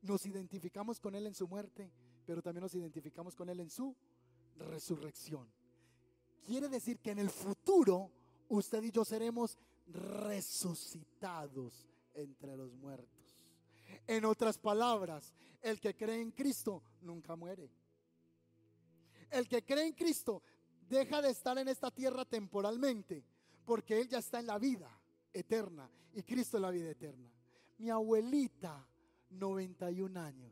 nos 0.01 0.25
identificamos 0.25 0.99
con 0.99 1.15
Él 1.15 1.27
en 1.27 1.34
su 1.34 1.47
muerte, 1.47 1.89
pero 2.25 2.41
también 2.41 2.63
nos 2.63 2.75
identificamos 2.75 3.36
con 3.36 3.49
Él 3.49 3.62
en 3.62 3.69
su 3.69 3.95
resurrección. 4.57 5.49
Quiere 6.45 6.67
decir 6.67 6.99
que 6.99 7.12
en 7.12 7.19
el 7.19 7.29
futuro 7.29 8.12
usted 8.49 8.84
y 8.84 8.91
yo 8.91 9.05
seremos 9.05 9.57
resucitados 9.88 11.88
entre 12.13 12.57
los 12.57 12.73
muertos. 12.73 13.20
En 14.07 14.25
otras 14.25 14.57
palabras, 14.57 15.33
el 15.61 15.79
que 15.79 15.95
cree 15.95 16.21
en 16.21 16.31
Cristo 16.31 16.83
nunca 17.01 17.35
muere. 17.35 17.69
El 19.29 19.47
que 19.47 19.63
cree 19.63 19.87
en 19.87 19.93
Cristo 19.93 20.43
deja 20.89 21.21
de 21.21 21.29
estar 21.29 21.57
en 21.57 21.67
esta 21.67 21.89
tierra 21.91 22.25
temporalmente, 22.25 23.23
porque 23.65 24.01
Él 24.01 24.09
ya 24.09 24.19
está 24.19 24.39
en 24.39 24.47
la 24.47 24.59
vida 24.59 24.89
eterna 25.33 25.89
y 26.13 26.23
Cristo 26.23 26.57
es 26.57 26.61
la 26.61 26.71
vida 26.71 26.89
eterna. 26.89 27.31
Mi 27.77 27.89
abuelita 27.89 28.85
91 29.29 30.19
años. 30.19 30.51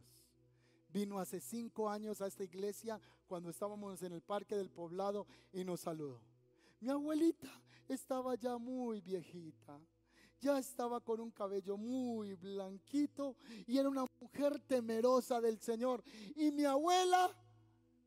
Vino 0.91 1.19
hace 1.19 1.39
cinco 1.39 1.89
años 1.89 2.21
a 2.21 2.27
esta 2.27 2.43
iglesia 2.43 2.99
cuando 3.27 3.49
estábamos 3.49 4.01
en 4.01 4.13
el 4.13 4.21
parque 4.21 4.55
del 4.55 4.71
poblado 4.71 5.27
y 5.53 5.63
nos 5.63 5.81
saludó. 5.81 6.21
Mi 6.79 6.89
abuelita 6.89 7.49
estaba 7.88 8.35
ya 8.35 8.57
muy 8.57 9.01
viejita, 9.01 9.79
ya 10.39 10.58
estaba 10.58 10.99
con 11.02 11.19
un 11.19 11.32
cabello 11.32 11.78
muy 11.78 12.34
blanquito 12.36 13.36
y 13.67 13.78
era 13.78 13.89
una 13.89 14.06
mujer 14.19 14.60
temerosa 14.62 15.41
del 15.41 15.60
Señor. 15.60 16.04
Y 16.36 16.52
mi 16.52 16.65
abuela 16.65 17.32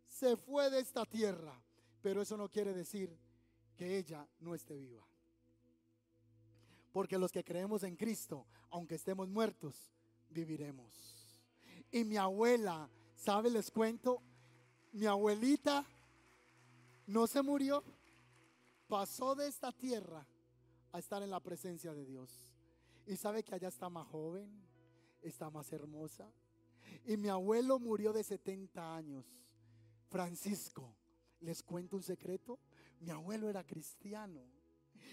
se 0.08 0.36
fue 0.36 0.70
de 0.70 0.80
esta 0.80 1.04
tierra, 1.04 1.60
pero 2.00 2.22
eso 2.22 2.36
no 2.36 2.48
quiere 2.48 2.72
decir 2.72 3.16
que 3.76 3.98
ella 3.98 4.26
no 4.40 4.54
esté 4.54 4.76
viva. 4.76 5.06
Porque 6.92 7.18
los 7.18 7.32
que 7.32 7.44
creemos 7.44 7.82
en 7.84 7.96
Cristo, 7.96 8.46
aunque 8.70 8.96
estemos 8.96 9.28
muertos, 9.28 9.92
viviremos. 10.28 11.42
Y 11.90 12.04
mi 12.04 12.16
abuela, 12.16 12.88
¿sabe? 13.14 13.50
Les 13.50 13.70
cuento, 13.70 14.22
mi 14.92 15.06
abuelita 15.06 15.86
no 17.06 17.26
se 17.26 17.42
murió, 17.42 17.82
pasó 18.88 19.34
de 19.34 19.48
esta 19.48 19.72
tierra 19.72 20.26
a 20.92 20.98
estar 20.98 21.22
en 21.22 21.30
la 21.30 21.40
presencia 21.40 21.94
de 21.94 22.04
Dios. 22.04 22.52
Y 23.06 23.16
sabe 23.16 23.42
que 23.42 23.54
allá 23.54 23.68
está 23.68 23.88
más 23.88 24.06
joven, 24.08 24.48
está 25.20 25.50
más 25.50 25.72
hermosa. 25.72 26.30
Y 27.04 27.16
mi 27.16 27.28
abuelo 27.28 27.78
murió 27.78 28.12
de 28.12 28.22
70 28.22 28.94
años. 28.94 29.26
Francisco, 30.08 30.94
les 31.40 31.62
cuento 31.62 31.96
un 31.96 32.02
secreto. 32.02 32.58
Mi 33.00 33.10
abuelo 33.10 33.48
era 33.48 33.64
cristiano. 33.64 34.42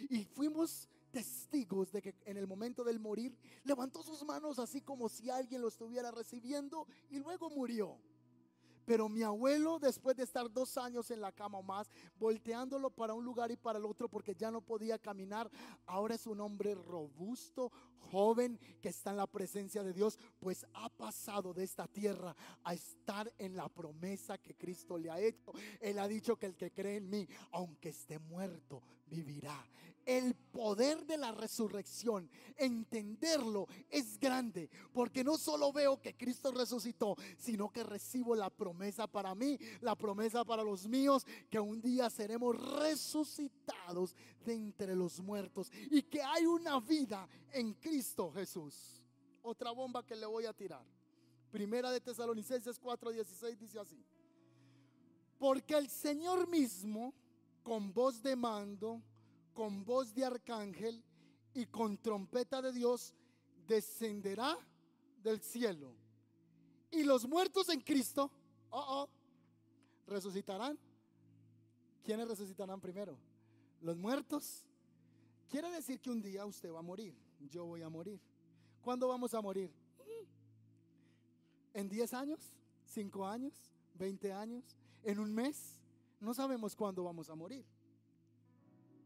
Y 0.10 0.26
fuimos 0.26 0.88
testigos 1.12 1.92
de 1.92 2.02
que 2.02 2.16
en 2.26 2.38
el 2.38 2.48
momento 2.48 2.84
del 2.84 3.00
morir 3.00 3.36
levantó 3.64 4.04
sus 4.04 4.24
manos 4.24 4.60
así 4.60 4.82
como 4.82 5.10
si 5.10 5.30
alguien 5.30 5.62
lo 5.62 5.68
estuviera 5.68 6.12
recibiendo 6.12 6.88
y 7.10 7.20
luego 7.20 7.50
murió. 7.50 8.00
Pero 8.90 9.08
mi 9.08 9.22
abuelo, 9.22 9.78
después 9.78 10.18
de 10.18 10.24
estar 10.24 10.52
dos 10.52 10.76
años 10.76 11.12
en 11.12 11.22
la 11.22 11.32
cama 11.32 11.60
o 11.60 11.62
más, 11.62 11.88
volteándolo 12.18 12.90
para 12.90 13.14
un 13.14 13.24
lugar 13.24 13.52
y 13.52 13.56
para 13.56 13.78
el 13.78 13.86
otro 13.86 14.10
porque 14.10 14.34
ya 14.34 14.50
no 14.50 14.62
podía 14.62 14.98
caminar, 14.98 15.48
ahora 15.86 16.16
es 16.16 16.26
un 16.26 16.42
hombre 16.42 16.74
robusto, 16.74 17.72
joven, 18.00 18.60
que 18.82 18.90
está 18.90 19.12
en 19.12 19.18
la 19.18 19.28
presencia 19.28 19.84
de 19.84 19.94
Dios, 19.94 20.18
pues 20.40 20.66
ha 20.74 20.90
pasado 20.90 21.54
de 21.54 21.66
esta 21.66 21.86
tierra 21.86 22.36
a 22.64 22.74
estar 22.74 23.32
en 23.38 23.56
la 23.56 23.70
promesa 23.70 24.40
que 24.40 24.56
Cristo 24.56 24.98
le 24.98 25.12
ha 25.12 25.20
hecho. 25.20 25.54
Él 25.80 26.00
ha 26.00 26.08
dicho 26.08 26.36
que 26.38 26.48
el 26.48 26.56
que 26.56 26.72
cree 26.72 26.96
en 26.96 27.12
mí, 27.12 27.28
aunque 27.52 27.90
esté 27.90 28.18
muerto, 28.18 28.82
vivirá 29.06 29.64
el 30.10 30.34
poder 30.34 31.06
de 31.06 31.20
la 31.20 31.32
resurrección, 31.32 32.28
entenderlo 32.58 33.68
es 33.92 34.20
grande, 34.20 34.68
porque 34.92 35.24
no 35.24 35.38
solo 35.38 35.72
veo 35.72 36.02
que 36.02 36.18
Cristo 36.18 36.52
resucitó, 36.52 37.16
sino 37.38 37.70
que 37.70 37.84
recibo 37.84 38.34
la 38.34 38.50
promesa 38.50 39.06
para 39.06 39.36
mí, 39.36 39.60
la 39.82 39.96
promesa 39.96 40.44
para 40.44 40.64
los 40.64 40.88
míos, 40.88 41.28
que 41.48 41.60
un 41.60 41.80
día 41.80 42.10
seremos 42.10 42.60
resucitados 42.80 44.16
de 44.44 44.56
entre 44.56 44.96
los 44.96 45.20
muertos 45.20 45.72
y 45.92 46.02
que 46.02 46.24
hay 46.24 46.48
una 46.48 46.80
vida 46.80 47.30
en 47.52 47.76
Cristo 47.76 48.32
Jesús. 48.32 49.04
Otra 49.44 49.70
bomba 49.70 50.04
que 50.04 50.16
le 50.16 50.26
voy 50.26 50.48
a 50.48 50.54
tirar. 50.54 50.84
Primera 51.52 51.92
de 51.92 52.02
Tesalonicenses 52.02 52.82
4:16 52.82 53.60
dice 53.60 53.78
así. 53.78 54.04
Porque 55.38 55.76
el 55.76 55.88
Señor 55.88 56.48
mismo, 56.50 57.14
con 57.62 57.94
voz 57.94 58.24
de 58.24 58.36
mando, 58.36 59.04
con 59.54 59.84
voz 59.86 60.14
de 60.14 60.26
arcángel 60.26 61.04
y 61.54 61.66
con 61.66 61.98
trompeta 61.98 62.62
de 62.62 62.72
Dios 62.72 63.14
descenderá 63.68 64.58
del 65.22 65.42
cielo. 65.42 65.94
Y 66.92 67.04
los 67.04 67.28
muertos 67.28 67.70
en 67.70 67.82
Cristo, 67.82 68.32
oh, 68.70 68.86
oh, 69.04 69.10
resucitarán. 70.08 70.78
¿Quiénes 72.04 72.28
resucitarán 72.28 72.82
primero? 72.82 73.18
Los 73.82 73.98
muertos. 73.98 74.66
Quiere 75.50 75.70
decir 75.72 76.00
que 76.00 76.10
un 76.10 76.22
día 76.22 76.46
usted 76.46 76.72
va 76.72 76.80
a 76.80 76.84
morir. 76.84 77.16
Yo 77.50 77.66
voy 77.66 77.82
a 77.82 77.90
morir. 77.90 78.20
¿Cuándo 78.82 79.08
vamos 79.08 79.34
a 79.34 79.42
morir? 79.42 79.72
¿En 81.74 81.88
10 81.88 82.14
años? 82.14 82.40
¿5 82.94 83.32
años? 83.32 83.54
¿20 83.98 84.32
años? 84.32 84.64
¿En 85.04 85.20
un 85.20 85.34
mes? 85.34 85.78
No 86.20 86.34
sabemos 86.34 86.76
cuándo 86.76 87.04
vamos 87.04 87.30
a 87.30 87.36
morir. 87.36 87.66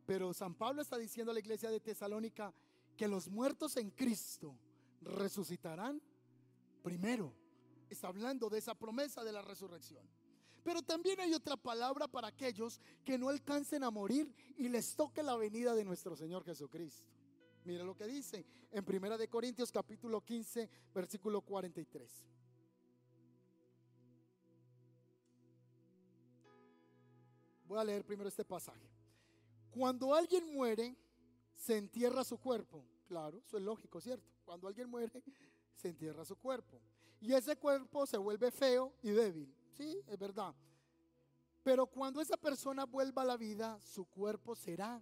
Pero 0.06 0.34
San 0.34 0.54
Pablo 0.54 0.82
está 0.82 0.98
diciendo 0.98 1.32
a 1.32 1.34
la 1.34 1.40
iglesia 1.40 1.70
de 1.70 1.80
Tesalónica 1.80 2.54
que 2.98 3.08
los 3.08 3.30
muertos 3.30 3.78
en 3.78 3.92
Cristo 3.92 4.58
resucitarán 5.02 6.02
primero. 6.82 7.34
Está 7.90 8.08
hablando 8.08 8.50
de 8.50 8.60
esa 8.60 8.76
promesa 8.76 9.24
de 9.24 9.32
la 9.32 9.42
resurrección. 9.42 10.04
Pero 10.64 10.82
también 10.82 11.20
hay 11.20 11.34
otra 11.34 11.58
palabra 11.58 12.08
para 12.08 12.30
aquellos 12.30 12.80
que 13.04 13.18
no 13.18 13.30
alcancen 13.30 13.84
a 13.84 13.92
morir 13.92 14.34
y 14.58 14.70
les 14.70 14.96
toque 14.96 15.22
la 15.22 15.36
venida 15.36 15.76
de 15.76 15.84
nuestro 15.84 16.16
Señor 16.16 16.44
Jesucristo. 16.44 17.12
Mira 17.66 17.84
lo 17.84 17.96
que 17.96 18.08
dice 18.08 18.46
en 18.72 18.84
Primera 18.84 19.18
de 19.18 19.28
Corintios 19.28 19.72
capítulo 19.72 20.22
15, 20.22 20.70
versículo 20.94 21.42
43. 21.42 22.26
Voy 27.66 27.80
a 27.80 27.84
leer 27.84 28.06
primero 28.06 28.30
este 28.30 28.46
pasaje. 28.46 28.93
Cuando 29.74 30.14
alguien 30.14 30.54
muere, 30.54 30.96
se 31.56 31.78
entierra 31.78 32.24
su 32.24 32.38
cuerpo. 32.38 32.86
Claro, 33.08 33.40
eso 33.40 33.58
es 33.58 33.64
lógico, 33.64 34.00
¿cierto? 34.00 34.32
Cuando 34.46 34.68
alguien 34.68 34.90
muere, 34.90 35.24
se 35.74 35.90
entierra 35.90 36.24
su 36.26 36.36
cuerpo. 36.36 36.80
Y 37.20 37.34
ese 37.34 37.56
cuerpo 37.56 38.06
se 38.06 38.18
vuelve 38.18 38.52
feo 38.52 38.94
y 39.02 39.10
débil. 39.10 39.56
Sí, 39.72 40.00
es 40.08 40.20
verdad. 40.20 40.54
Pero 41.64 41.88
cuando 41.88 42.22
esa 42.22 42.38
persona 42.38 42.86
vuelva 42.86 43.24
a 43.24 43.26
la 43.26 43.38
vida, 43.38 43.80
su 43.80 44.06
cuerpo 44.06 44.56
será 44.56 45.02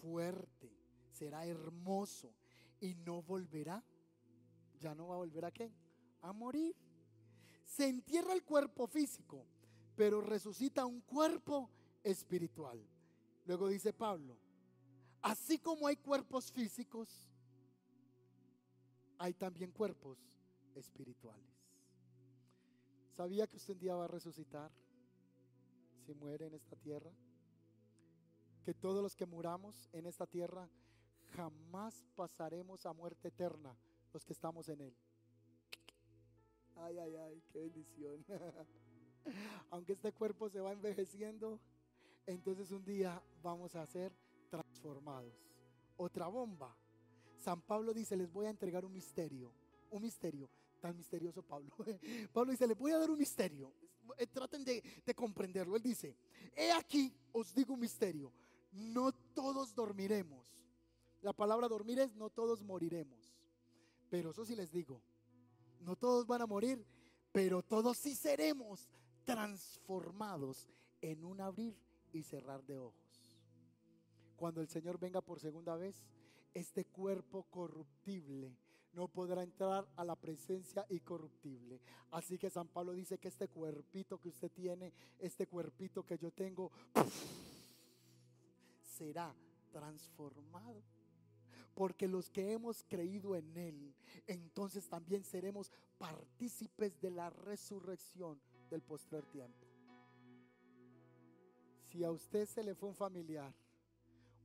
fuerte, 0.00 0.72
será 1.10 1.44
hermoso 1.44 2.32
y 2.80 2.94
no 2.94 3.22
volverá. 3.22 3.84
Ya 4.78 4.94
no 4.94 5.08
va 5.08 5.16
a 5.16 5.18
volver 5.18 5.44
a 5.44 5.50
qué? 5.50 5.70
A 6.22 6.32
morir. 6.32 6.74
Se 7.64 7.86
entierra 7.86 8.32
el 8.32 8.44
cuerpo 8.44 8.86
físico, 8.86 9.44
pero 9.94 10.20
resucita 10.20 10.86
un 10.86 11.00
cuerpo 11.02 11.68
espiritual. 12.02 12.80
Luego 13.46 13.68
dice 13.68 13.92
Pablo, 13.92 14.36
así 15.22 15.58
como 15.58 15.86
hay 15.86 15.96
cuerpos 15.96 16.52
físicos, 16.52 17.28
hay 19.18 19.34
también 19.34 19.70
cuerpos 19.70 20.18
espirituales. 20.74 21.50
¿Sabía 23.12 23.46
que 23.46 23.56
usted 23.56 23.74
un 23.74 23.80
día 23.80 23.94
va 23.94 24.04
a 24.04 24.08
resucitar 24.08 24.70
si 26.06 26.14
muere 26.14 26.46
en 26.46 26.54
esta 26.54 26.76
tierra? 26.76 27.10
Que 28.64 28.72
todos 28.72 29.02
los 29.02 29.16
que 29.16 29.26
muramos 29.26 29.88
en 29.92 30.06
esta 30.06 30.26
tierra 30.26 30.68
jamás 31.34 32.04
pasaremos 32.14 32.86
a 32.86 32.92
muerte 32.92 33.28
eterna 33.28 33.76
los 34.12 34.24
que 34.24 34.32
estamos 34.32 34.68
en 34.68 34.80
él. 34.80 34.96
Ay, 36.76 36.98
ay, 36.98 37.14
ay, 37.16 37.42
qué 37.52 37.60
bendición. 37.60 38.24
Aunque 39.70 39.92
este 39.92 40.12
cuerpo 40.12 40.48
se 40.48 40.60
va 40.60 40.72
envejeciendo, 40.72 41.60
entonces 42.26 42.70
un 42.70 42.84
día 42.84 43.22
vamos 43.42 43.74
a 43.74 43.86
ser 43.86 44.12
transformados. 44.50 45.34
Otra 45.96 46.28
bomba. 46.28 46.76
San 47.38 47.60
Pablo 47.62 47.94
dice, 47.94 48.16
les 48.16 48.30
voy 48.30 48.46
a 48.46 48.50
entregar 48.50 48.84
un 48.84 48.92
misterio. 48.92 49.52
Un 49.90 50.02
misterio. 50.02 50.48
Tan 50.80 50.96
misterioso 50.96 51.42
Pablo. 51.42 51.74
Pablo 52.32 52.52
dice, 52.52 52.66
les 52.66 52.78
voy 52.78 52.92
a 52.92 52.98
dar 52.98 53.10
un 53.10 53.18
misterio. 53.18 53.72
Eh, 54.18 54.26
traten 54.26 54.64
de, 54.64 54.82
de 55.04 55.14
comprenderlo. 55.14 55.76
Él 55.76 55.82
dice, 55.82 56.16
he 56.54 56.72
aquí, 56.72 57.12
os 57.32 57.54
digo 57.54 57.74
un 57.74 57.80
misterio. 57.80 58.32
No 58.72 59.12
todos 59.12 59.74
dormiremos. 59.74 60.46
La 61.22 61.32
palabra 61.32 61.68
dormir 61.68 61.98
es 62.00 62.14
no 62.14 62.30
todos 62.30 62.62
moriremos. 62.62 63.34
Pero 64.08 64.30
eso 64.30 64.44
sí 64.44 64.56
les 64.56 64.72
digo, 64.72 65.00
no 65.80 65.94
todos 65.96 66.26
van 66.26 66.42
a 66.42 66.46
morir, 66.46 66.84
pero 67.32 67.62
todos 67.62 67.96
sí 67.96 68.14
seremos 68.14 68.88
transformados 69.24 70.68
en 71.00 71.24
un 71.24 71.40
abrir 71.40 71.76
y 72.12 72.22
cerrar 72.22 72.64
de 72.64 72.78
ojos. 72.78 73.30
Cuando 74.36 74.60
el 74.60 74.68
Señor 74.68 74.98
venga 74.98 75.20
por 75.20 75.38
segunda 75.38 75.76
vez, 75.76 76.02
este 76.54 76.84
cuerpo 76.84 77.44
corruptible 77.50 78.56
no 78.92 79.06
podrá 79.08 79.42
entrar 79.42 79.86
a 79.96 80.04
la 80.04 80.16
presencia 80.16 80.84
incorruptible. 80.88 81.80
Así 82.10 82.38
que 82.38 82.50
San 82.50 82.68
Pablo 82.68 82.92
dice 82.92 83.18
que 83.18 83.28
este 83.28 83.48
cuerpito 83.48 84.18
que 84.18 84.30
usted 84.30 84.50
tiene, 84.50 84.92
este 85.18 85.46
cuerpito 85.46 86.04
que 86.04 86.18
yo 86.18 86.30
tengo, 86.30 86.72
será 88.82 89.34
transformado. 89.70 90.82
Porque 91.74 92.08
los 92.08 92.30
que 92.30 92.52
hemos 92.52 92.82
creído 92.82 93.36
en 93.36 93.56
Él, 93.56 93.94
entonces 94.26 94.88
también 94.88 95.24
seremos 95.24 95.70
partícipes 95.98 97.00
de 97.00 97.10
la 97.10 97.30
resurrección 97.30 98.40
del 98.68 98.82
postrer 98.82 99.24
tiempo. 99.26 99.69
Si 101.90 102.04
a 102.04 102.10
usted 102.12 102.46
se 102.46 102.62
le 102.62 102.76
fue 102.76 102.88
un 102.88 102.94
familiar 102.94 103.52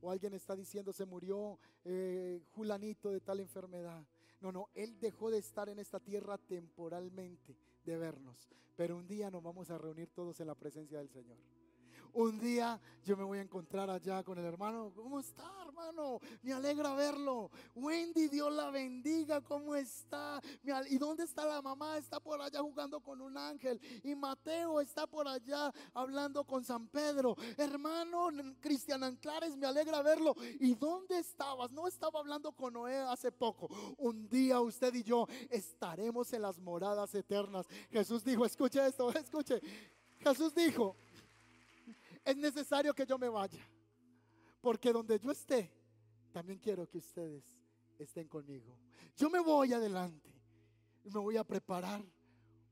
o 0.00 0.10
alguien 0.10 0.34
está 0.34 0.56
diciendo 0.56 0.92
se 0.92 1.04
murió 1.04 1.58
eh, 1.84 2.42
Julanito 2.50 3.10
de 3.10 3.20
tal 3.20 3.40
enfermedad, 3.40 4.04
No, 4.40 4.52
no, 4.52 4.68
Él 4.74 4.98
dejó 5.00 5.30
de 5.30 5.38
estar 5.38 5.68
en 5.68 5.78
esta 5.78 5.98
tierra 5.98 6.36
temporalmente, 6.36 7.56
de 7.84 7.96
vernos. 7.96 8.48
Pero 8.76 8.96
un 8.96 9.06
día 9.06 9.30
nos 9.30 9.42
vamos 9.42 9.70
a 9.70 9.78
reunir 9.78 10.10
todos 10.10 10.40
en 10.40 10.48
la 10.48 10.54
presencia 10.54 10.98
del 10.98 11.08
Señor. 11.08 11.38
Un 12.16 12.38
día 12.38 12.80
yo 13.04 13.14
me 13.14 13.24
voy 13.24 13.36
a 13.36 13.42
encontrar 13.42 13.90
allá 13.90 14.22
con 14.22 14.38
el 14.38 14.46
hermano. 14.46 14.90
¿Cómo 14.96 15.20
está, 15.20 15.52
hermano? 15.66 16.18
Me 16.40 16.54
alegra 16.54 16.94
verlo. 16.94 17.50
Wendy, 17.74 18.28
Dios 18.28 18.50
la 18.54 18.70
bendiga. 18.70 19.42
¿Cómo 19.42 19.74
está? 19.74 20.40
¿Y 20.88 20.96
dónde 20.96 21.24
está 21.24 21.44
la 21.44 21.60
mamá? 21.60 21.98
Está 21.98 22.18
por 22.18 22.40
allá 22.40 22.60
jugando 22.60 23.00
con 23.00 23.20
un 23.20 23.36
ángel. 23.36 23.78
Y 24.02 24.14
Mateo 24.14 24.80
está 24.80 25.06
por 25.06 25.28
allá 25.28 25.70
hablando 25.92 26.42
con 26.44 26.64
San 26.64 26.88
Pedro. 26.88 27.36
Hermano 27.58 28.30
Cristian 28.62 29.04
Anclares, 29.04 29.54
me 29.54 29.66
alegra 29.66 30.00
verlo. 30.00 30.34
¿Y 30.58 30.74
dónde 30.74 31.18
estabas? 31.18 31.70
No 31.70 31.86
estaba 31.86 32.20
hablando 32.20 32.50
con 32.52 32.72
Noé 32.72 32.96
hace 32.96 33.30
poco. 33.30 33.68
Un 33.98 34.26
día 34.26 34.58
usted 34.62 34.94
y 34.94 35.02
yo 35.02 35.26
estaremos 35.50 36.32
en 36.32 36.40
las 36.40 36.58
moradas 36.58 37.14
eternas. 37.14 37.66
Jesús 37.90 38.24
dijo, 38.24 38.46
escuche 38.46 38.86
esto, 38.86 39.10
escuche. 39.12 39.60
Jesús 40.18 40.54
dijo, 40.54 40.96
es 42.26 42.36
necesario 42.36 42.92
que 42.92 43.06
yo 43.06 43.16
me 43.18 43.28
vaya. 43.28 43.64
Porque 44.60 44.92
donde 44.92 45.18
yo 45.18 45.30
esté, 45.30 45.70
también 46.32 46.58
quiero 46.58 46.88
que 46.88 46.98
ustedes 46.98 47.44
estén 47.98 48.26
conmigo. 48.26 48.76
Yo 49.16 49.30
me 49.30 49.38
voy 49.38 49.72
adelante 49.72 50.28
y 51.04 51.10
me 51.10 51.20
voy 51.20 51.36
a 51.36 51.44
preparar 51.44 52.04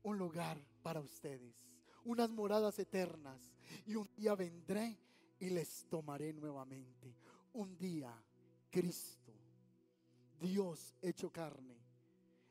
un 0.03 0.17
lugar 0.17 0.61
para 0.83 0.99
ustedes, 0.99 1.55
unas 2.03 2.29
moradas 2.29 2.77
eternas. 2.79 3.55
Y 3.85 3.95
un 3.95 4.09
día 4.17 4.35
vendré 4.35 4.99
y 5.39 5.49
les 5.49 5.87
tomaré 5.87 6.33
nuevamente. 6.33 7.15
Un 7.53 7.77
día, 7.77 8.13
Cristo, 8.69 9.31
Dios 10.37 10.93
hecho 11.01 11.31
carne, 11.31 11.77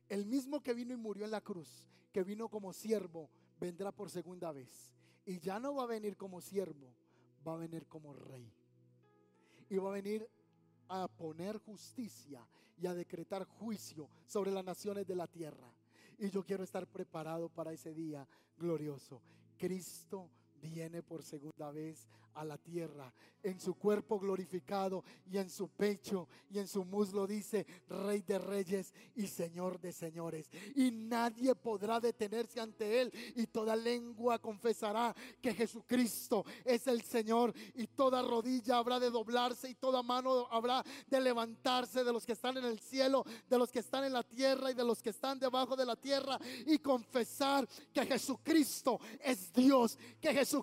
el 0.09 0.25
mismo 0.25 0.63
que 0.63 0.73
vino 0.73 0.95
y 0.95 0.97
murió 0.97 1.27
en 1.27 1.31
la 1.31 1.43
cruz, 1.43 1.87
que 2.11 2.25
vino 2.25 2.49
como 2.49 2.73
siervo, 2.73 3.29
vendrá 3.61 3.93
por 3.93 4.09
segunda 4.09 4.53
vez 4.53 4.95
y 5.27 5.41
ya 5.41 5.59
no 5.59 5.75
va 5.75 5.85
a 5.85 5.87
venir 5.87 6.17
como 6.17 6.41
siervo, 6.41 6.95
va 7.47 7.55
a 7.55 7.59
venir 7.59 7.87
como 7.87 8.13
rey. 8.13 8.53
Y 9.69 9.77
va 9.77 9.91
a 9.91 9.95
venir 9.95 10.29
a 10.89 11.09
poner 11.09 11.59
justicia 11.59 12.47
y 12.77 12.87
a 12.87 12.95
decretar 12.95 13.45
juicio 13.45 14.09
sobre 14.27 14.51
las 14.51 14.65
naciones 14.65 15.07
de 15.07 15.17
la 15.17 15.27
tierra. 15.27 15.73
Y 16.19 16.31
yo 16.31 16.45
quiero 16.45 16.65
estar 16.65 16.87
preparado 16.87 17.49
para 17.49 17.73
ese 17.73 17.95
día 17.95 18.27
glorioso. 18.57 19.23
Cristo 19.57 20.31
viene 20.65 21.03
por 21.03 21.23
segunda 21.23 21.71
vez 21.71 22.09
a 22.35 22.45
la 22.45 22.59
tierra, 22.59 23.13
en 23.43 23.61
su 23.61 23.75
cuerpo 23.75 24.19
glorificado 24.19 25.05
y 25.31 25.37
en 25.37 25.51
su 25.51 25.69
pecho 25.69 26.29
y 26.51 26.59
en 26.59 26.67
su 26.67 26.85
muslo 26.85 27.27
dice, 27.27 27.67
Rey 27.89 28.23
de 28.23 28.39
reyes 28.39 28.95
y 29.15 29.27
Señor 29.27 29.79
de 29.81 29.93
señores. 29.93 30.51
Y 30.75 30.91
nadie 30.91 31.55
podrá 31.55 32.01
detenerse 32.01 32.61
ante 32.61 33.03
él 33.03 33.13
y 33.37 33.47
toda 33.47 33.77
lengua 33.77 34.39
confesará 34.39 35.15
que 35.43 35.53
Jesucristo 35.53 36.45
es 36.65 36.87
el 36.87 37.03
Señor 37.03 37.53
y 37.75 37.87
toda 37.87 38.23
rodilla 38.23 38.79
habrá 38.79 38.99
de 38.99 39.11
doblarse 39.11 39.69
y 39.69 39.75
toda 39.75 40.03
mano 40.03 40.49
habrá 40.51 40.83
de 41.07 41.21
levantarse 41.21 42.03
de 42.03 42.13
los 42.13 42.25
que 42.25 42.33
están 42.33 42.57
en 42.57 42.65
el 42.65 42.81
cielo, 42.81 43.25
de 43.49 43.59
los 43.59 43.71
que 43.71 43.81
están 43.81 44.05
en 44.05 44.15
la 44.15 44.23
tierra 44.23 44.71
y 44.71 44.75
de 44.75 44.85
los 44.85 45.03
que 45.03 45.11
están 45.11 45.39
debajo 45.39 45.77
de 45.77 45.87
la 45.87 45.97
tierra 45.97 46.39
y 46.67 46.79
confesar 46.79 47.69
que 47.93 48.07
Jesucristo 48.07 48.99
es 49.21 49.53
Dios, 49.53 49.99
que 50.21 50.33
Jesucristo 50.33 50.54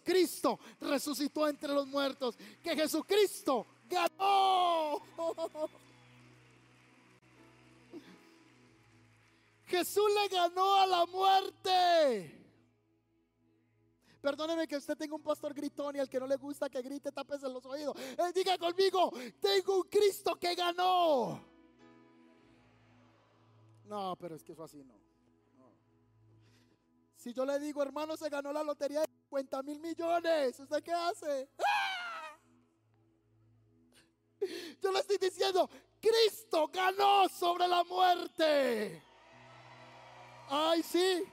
resucitó 0.79 1.47
en 1.47 1.51
entre 1.51 1.73
los 1.73 1.87
muertos, 1.87 2.37
que 2.63 2.75
Jesucristo 2.75 3.65
ganó. 3.89 5.01
Jesús 9.65 10.11
le 10.21 10.27
ganó 10.35 10.75
a 10.75 10.87
la 10.87 11.05
muerte. 11.05 12.37
Perdóneme 14.21 14.67
que 14.67 14.77
usted 14.77 14.95
tenga 14.97 15.15
un 15.15 15.23
pastor 15.23 15.53
gritón 15.53 15.95
y 15.95 15.99
al 15.99 16.09
que 16.09 16.19
no 16.19 16.27
le 16.27 16.35
gusta 16.35 16.69
que 16.69 16.81
grite, 16.81 17.11
tapese 17.11 17.49
los 17.49 17.65
oídos. 17.65 17.95
Él 18.17 18.31
diga 18.33 18.57
conmigo, 18.57 19.11
tengo 19.39 19.77
un 19.77 19.83
Cristo 19.83 20.35
que 20.35 20.53
ganó. 20.53 21.43
No, 23.85 24.15
pero 24.19 24.35
es 24.35 24.43
que 24.43 24.51
eso 24.51 24.63
así 24.63 24.83
no. 24.83 24.93
no. 25.57 25.71
Si 27.15 27.33
yo 27.33 27.45
le 27.45 27.59
digo, 27.59 27.81
hermano, 27.81 28.15
se 28.15 28.29
ganó 28.29 28.53
la 28.53 28.63
lotería 28.63 29.03
50 29.31 29.63
mil 29.63 29.79
millones. 29.79 30.59
¿Usted 30.59 30.83
qué 30.83 30.91
hace? 30.91 31.47
¡Ah! 31.65 32.37
Yo 34.81 34.91
le 34.91 34.99
estoy 34.99 35.17
diciendo, 35.17 35.69
Cristo 36.01 36.67
ganó 36.67 37.29
sobre 37.29 37.65
la 37.65 37.81
muerte. 37.85 39.01
Ay, 40.49 40.83
sí. 40.83 41.23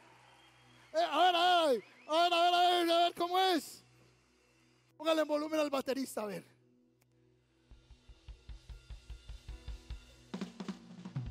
Eh, 0.93 1.07
a 1.11 1.25
ver, 1.25 1.37
a 1.37 1.67
ver, 1.67 1.85
a 2.07 2.23
ver, 2.23 2.33
a 2.33 2.61
ver, 2.61 2.91
a 2.91 2.99
ver, 2.99 3.15
cómo 3.15 3.37
es. 3.37 3.85
Póngale 4.97 5.25
volumen 5.25 5.59
al 5.59 5.71
baterista, 5.71 6.23
a 6.23 6.27
ver. 6.27 6.45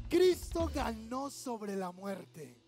Cristo 0.10 0.70
ganó 0.74 1.30
sobre 1.30 1.78
la 1.78 1.92
muerte. 1.92 2.67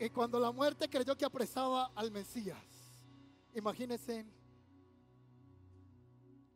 Y 0.00 0.08
cuando 0.08 0.40
la 0.40 0.50
muerte 0.50 0.88
creyó 0.88 1.14
que 1.14 1.26
apresaba 1.26 1.92
al 1.94 2.10
Mesías, 2.10 2.58
imagínense, 3.54 4.24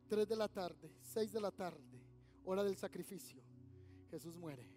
3 0.09 0.27
de 0.27 0.35
la 0.35 0.47
tarde, 0.47 0.91
6 1.03 1.31
de 1.31 1.39
la 1.39 1.51
tarde, 1.51 2.01
hora 2.43 2.63
del 2.63 2.75
sacrificio, 2.75 3.43
Jesús 4.09 4.35
muere. 4.35 4.67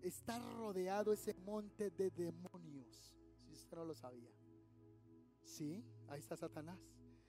Está 0.00 0.38
rodeado 0.56 1.12
ese 1.12 1.34
monte 1.34 1.90
de 1.90 2.10
demonios, 2.10 3.14
si 3.46 3.52
usted 3.52 3.76
no 3.76 3.84
lo 3.84 3.94
sabía. 3.94 4.32
Sí, 5.42 5.84
ahí 6.08 6.20
está 6.20 6.38
Satanás. 6.38 6.80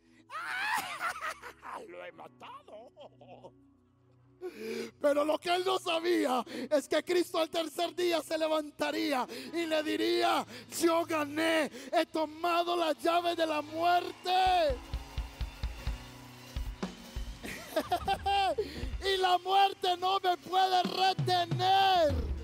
¡Ah! 0.29 0.85
Lo 1.89 2.05
he 2.05 2.11
matado. 2.13 3.53
Pero 5.01 5.25
lo 5.25 5.37
que 5.37 5.53
él 5.53 5.63
no 5.65 5.79
sabía 5.79 6.43
es 6.71 6.87
que 6.87 7.03
Cristo 7.03 7.39
al 7.39 7.49
tercer 7.49 7.95
día 7.95 8.21
se 8.21 8.37
levantaría 8.37 9.27
y 9.53 9.65
le 9.65 9.83
diría, 9.83 10.45
yo 10.81 11.05
gané, 11.05 11.71
he 11.91 12.05
tomado 12.05 12.75
la 12.75 12.93
llave 12.93 13.35
de 13.35 13.45
la 13.45 13.61
muerte. 13.61 14.75
y 19.13 19.17
la 19.17 19.37
muerte 19.39 19.97
no 19.97 20.19
me 20.19 20.37
puede 20.37 20.83
retener. 20.83 22.34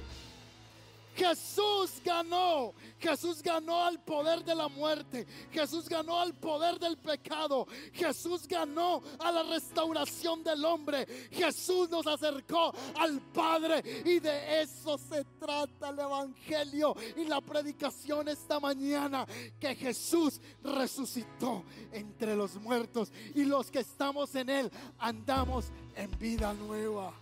Jesús 1.21 2.01
ganó. 2.03 2.73
Jesús 2.99 3.43
ganó 3.43 3.83
al 3.83 3.99
poder 3.99 4.43
de 4.43 4.55
la 4.55 4.67
muerte. 4.67 5.27
Jesús 5.51 5.87
ganó 5.87 6.19
al 6.19 6.33
poder 6.33 6.79
del 6.79 6.97
pecado. 6.97 7.67
Jesús 7.93 8.47
ganó 8.47 9.03
a 9.19 9.31
la 9.31 9.43
restauración 9.43 10.43
del 10.43 10.65
hombre. 10.65 11.05
Jesús 11.31 11.89
nos 11.89 12.07
acercó 12.07 12.73
al 12.97 13.21
Padre. 13.31 13.83
Y 14.03 14.19
de 14.19 14.63
eso 14.63 14.97
se 14.97 15.23
trata 15.39 15.89
el 15.89 15.99
Evangelio 15.99 16.95
y 17.15 17.25
la 17.25 17.39
predicación 17.39 18.27
esta 18.27 18.59
mañana. 18.59 19.27
Que 19.59 19.75
Jesús 19.75 20.41
resucitó 20.63 21.63
entre 21.91 22.35
los 22.35 22.55
muertos. 22.55 23.11
Y 23.35 23.45
los 23.45 23.69
que 23.69 23.79
estamos 23.79 24.33
en 24.33 24.49
Él 24.49 24.71
andamos 24.97 25.65
en 25.95 26.09
vida 26.17 26.51
nueva. 26.55 27.13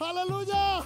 Aleluya. 0.00 0.84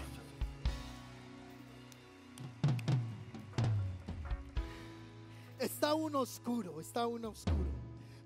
Está 5.59 5.91
aún 5.91 6.15
oscuro, 6.15 6.81
está 6.81 7.03
aún 7.03 7.25
oscuro. 7.25 7.73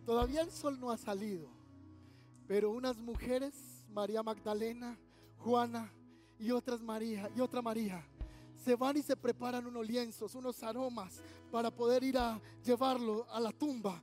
Todavía 0.04 0.42
el 0.42 0.50
sol 0.50 0.78
no 0.78 0.90
ha 0.90 0.98
salido. 0.98 1.48
Pero 2.46 2.70
unas 2.70 2.98
mujeres, 2.98 3.54
María 3.88 4.22
Magdalena, 4.22 4.98
Juana 5.38 5.90
y 6.38 6.50
otras 6.50 6.82
María 6.82 7.30
y 7.34 7.40
otra 7.40 7.62
María, 7.62 8.06
se 8.62 8.76
van 8.76 8.98
y 8.98 9.02
se 9.02 9.16
preparan 9.16 9.66
unos 9.66 9.86
lienzos, 9.86 10.34
unos 10.34 10.62
aromas 10.62 11.22
para 11.50 11.70
poder 11.70 12.04
ir 12.04 12.18
a 12.18 12.38
llevarlo 12.62 13.26
a 13.30 13.40
la 13.40 13.50
tumba 13.50 14.02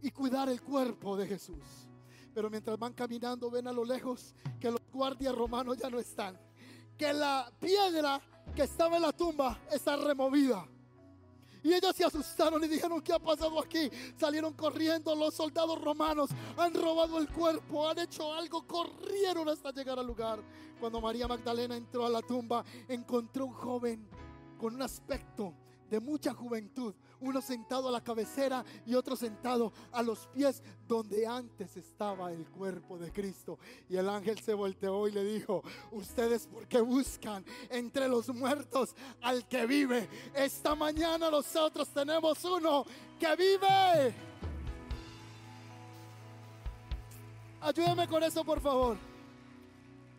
y 0.00 0.10
cuidar 0.12 0.48
el 0.48 0.62
cuerpo 0.62 1.16
de 1.16 1.26
Jesús. 1.26 1.88
Pero 2.32 2.48
mientras 2.48 2.78
van 2.78 2.92
caminando 2.92 3.50
ven 3.50 3.66
a 3.66 3.72
lo 3.72 3.84
lejos 3.84 4.34
que 4.60 4.70
los 4.70 4.80
guardias 4.92 5.34
romanos 5.34 5.78
ya 5.78 5.90
no 5.90 5.98
están, 5.98 6.38
que 6.96 7.12
la 7.12 7.50
piedra 7.58 8.20
que 8.54 8.62
estaba 8.62 8.96
en 8.96 9.02
la 9.02 9.12
tumba 9.12 9.58
está 9.72 9.96
removida 9.96 10.64
y 11.62 11.72
ellos 11.72 11.94
se 11.94 12.04
asustaron 12.04 12.62
y 12.64 12.68
dijeron, 12.68 13.00
¿qué 13.00 13.12
ha 13.12 13.18
pasado 13.18 13.60
aquí? 13.60 13.90
Salieron 14.16 14.54
corriendo 14.54 15.14
los 15.14 15.34
soldados 15.34 15.80
romanos, 15.80 16.30
han 16.56 16.74
robado 16.74 17.18
el 17.18 17.28
cuerpo, 17.28 17.88
han 17.88 17.98
hecho 17.98 18.32
algo, 18.32 18.66
corrieron 18.66 19.48
hasta 19.48 19.72
llegar 19.72 19.98
al 19.98 20.06
lugar. 20.06 20.40
Cuando 20.80 21.00
María 21.00 21.26
Magdalena 21.26 21.76
entró 21.76 22.06
a 22.06 22.08
la 22.08 22.22
tumba, 22.22 22.64
encontró 22.88 23.46
un 23.46 23.52
joven 23.52 24.08
con 24.58 24.74
un 24.74 24.82
aspecto 24.82 25.54
de 25.90 26.00
mucha 26.00 26.34
juventud, 26.34 26.94
uno 27.20 27.40
sentado 27.40 27.88
a 27.88 27.92
la 27.92 28.02
cabecera 28.02 28.64
y 28.86 28.94
otro 28.94 29.16
sentado 29.16 29.72
a 29.92 30.02
los 30.02 30.26
pies 30.28 30.62
donde 30.86 31.26
antes 31.26 31.76
estaba 31.76 32.32
el 32.32 32.46
cuerpo 32.46 32.98
de 32.98 33.12
Cristo. 33.12 33.58
Y 33.88 33.96
el 33.96 34.08
ángel 34.08 34.38
se 34.38 34.54
volteó 34.54 35.08
y 35.08 35.12
le 35.12 35.24
dijo, 35.24 35.62
ustedes 35.92 36.46
porque 36.46 36.80
buscan 36.80 37.44
entre 37.70 38.08
los 38.08 38.28
muertos 38.28 38.94
al 39.22 39.46
que 39.48 39.66
vive. 39.66 40.08
Esta 40.34 40.74
mañana 40.74 41.30
nosotros 41.30 41.88
tenemos 41.88 42.44
uno 42.44 42.84
que 43.18 43.36
vive. 43.36 44.14
Ayúdame 47.60 48.06
con 48.06 48.22
eso, 48.22 48.44
por 48.44 48.60
favor. 48.60 48.96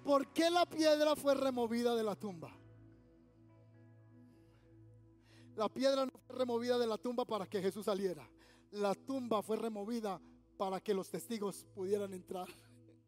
¿Por 0.03 0.27
qué 0.27 0.49
la 0.49 0.65
piedra 0.65 1.15
fue 1.15 1.35
removida 1.35 1.95
de 1.95 2.03
la 2.03 2.15
tumba? 2.15 2.51
La 5.59 5.67
piedra 5.67 6.05
no 6.05 6.11
fue 6.25 6.37
removida 6.37 6.77
de 6.77 6.87
la 6.87 6.97
tumba 6.97 7.25
para 7.25 7.45
que 7.45 7.61
Jesús 7.61 7.83
saliera. 7.83 8.25
La 8.71 8.95
tumba 8.95 9.43
fue 9.43 9.57
removida 9.57 10.17
para 10.55 10.79
que 10.79 10.93
los 10.93 11.09
testigos 11.09 11.65
pudieran 11.75 12.13
entrar. 12.13 12.47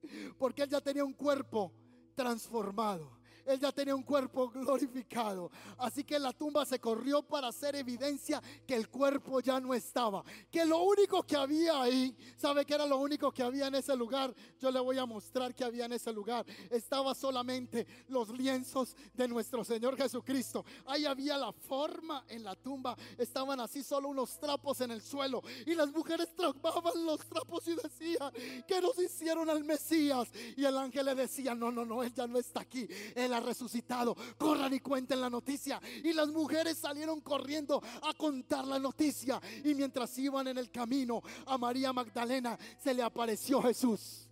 Porque 0.37 0.63
él 0.63 0.69
ya 0.69 0.81
tenía 0.81 1.05
un 1.05 1.13
cuerpo 1.13 1.71
transformado. 2.13 3.09
Él 3.45 3.59
ya 3.59 3.71
tenía 3.71 3.95
un 3.95 4.03
cuerpo 4.03 4.49
glorificado. 4.49 5.51
Así 5.77 6.03
que 6.03 6.19
la 6.19 6.33
tumba 6.33 6.65
se 6.65 6.79
corrió 6.79 7.21
para 7.21 7.47
hacer 7.47 7.75
evidencia 7.75 8.41
que 8.65 8.75
el 8.75 8.89
cuerpo 8.89 9.39
ya 9.39 9.59
no 9.59 9.73
estaba. 9.73 10.23
Que 10.49 10.65
lo 10.65 10.83
único 10.83 11.23
que 11.23 11.35
había 11.35 11.81
ahí, 11.81 12.15
¿sabe 12.37 12.65
qué 12.65 12.73
era 12.75 12.85
lo 12.85 12.97
único 12.97 13.31
que 13.31 13.43
había 13.43 13.67
en 13.67 13.75
ese 13.75 13.95
lugar? 13.95 14.33
Yo 14.59 14.71
le 14.71 14.79
voy 14.79 14.97
a 14.97 15.05
mostrar 15.05 15.53
que 15.55 15.63
había 15.63 15.85
en 15.85 15.93
ese 15.93 16.13
lugar. 16.13 16.45
Estaba 16.69 17.13
solamente 17.15 17.87
los 18.07 18.29
lienzos 18.29 18.95
de 19.13 19.27
nuestro 19.27 19.63
Señor 19.63 19.97
Jesucristo. 19.97 20.65
Ahí 20.85 21.05
había 21.05 21.37
la 21.37 21.51
forma 21.51 22.23
en 22.27 22.43
la 22.43 22.55
tumba. 22.55 22.95
Estaban 23.17 23.59
así 23.59 23.83
solo 23.83 24.09
unos 24.09 24.39
trapos 24.39 24.81
en 24.81 24.91
el 24.91 25.01
suelo. 25.01 25.41
Y 25.65 25.75
las 25.75 25.91
mujeres 25.91 26.35
trababan 26.35 27.05
los 27.05 27.19
trapos 27.27 27.67
y 27.67 27.75
decían, 27.75 28.31
que 28.67 28.81
nos 28.81 28.97
hicieron 28.99 29.49
al 29.49 29.63
Mesías? 29.63 30.29
Y 30.55 30.65
el 30.65 30.77
ángel 30.77 31.05
le 31.05 31.15
decía, 31.15 31.55
no, 31.55 31.71
no, 31.71 31.85
no, 31.85 32.03
él 32.03 32.13
ya 32.13 32.27
no 32.27 32.37
está 32.37 32.61
aquí. 32.61 32.87
Ha 33.33 33.39
resucitado. 33.39 34.15
Corran 34.37 34.73
y 34.73 34.79
cuenten 34.79 35.21
la 35.21 35.29
noticia. 35.29 35.81
Y 36.03 36.13
las 36.13 36.29
mujeres 36.29 36.77
salieron 36.77 37.21
corriendo 37.21 37.81
a 38.03 38.13
contar 38.13 38.65
la 38.65 38.79
noticia. 38.79 39.41
Y 39.63 39.73
mientras 39.75 40.17
iban 40.17 40.47
en 40.47 40.57
el 40.57 40.71
camino 40.71 41.21
a 41.45 41.57
María 41.57 41.93
Magdalena, 41.93 42.57
se 42.77 42.93
le 42.93 43.03
apareció 43.03 43.61
Jesús. 43.61 44.27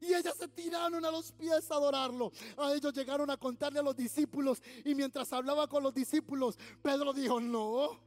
Y 0.00 0.14
ellas 0.14 0.36
se 0.36 0.48
tiraron 0.48 1.04
a 1.04 1.10
los 1.10 1.32
pies 1.32 1.70
a 1.70 1.74
adorarlo. 1.74 2.32
A 2.56 2.72
ellos 2.72 2.92
llegaron 2.92 3.30
a 3.30 3.36
contarle 3.36 3.80
a 3.80 3.82
los 3.82 3.96
discípulos. 3.96 4.62
Y 4.84 4.94
mientras 4.94 5.32
hablaba 5.32 5.66
con 5.68 5.82
los 5.82 5.92
discípulos, 5.92 6.58
Pedro 6.82 7.12
dijo, 7.12 7.40
no, 7.40 8.00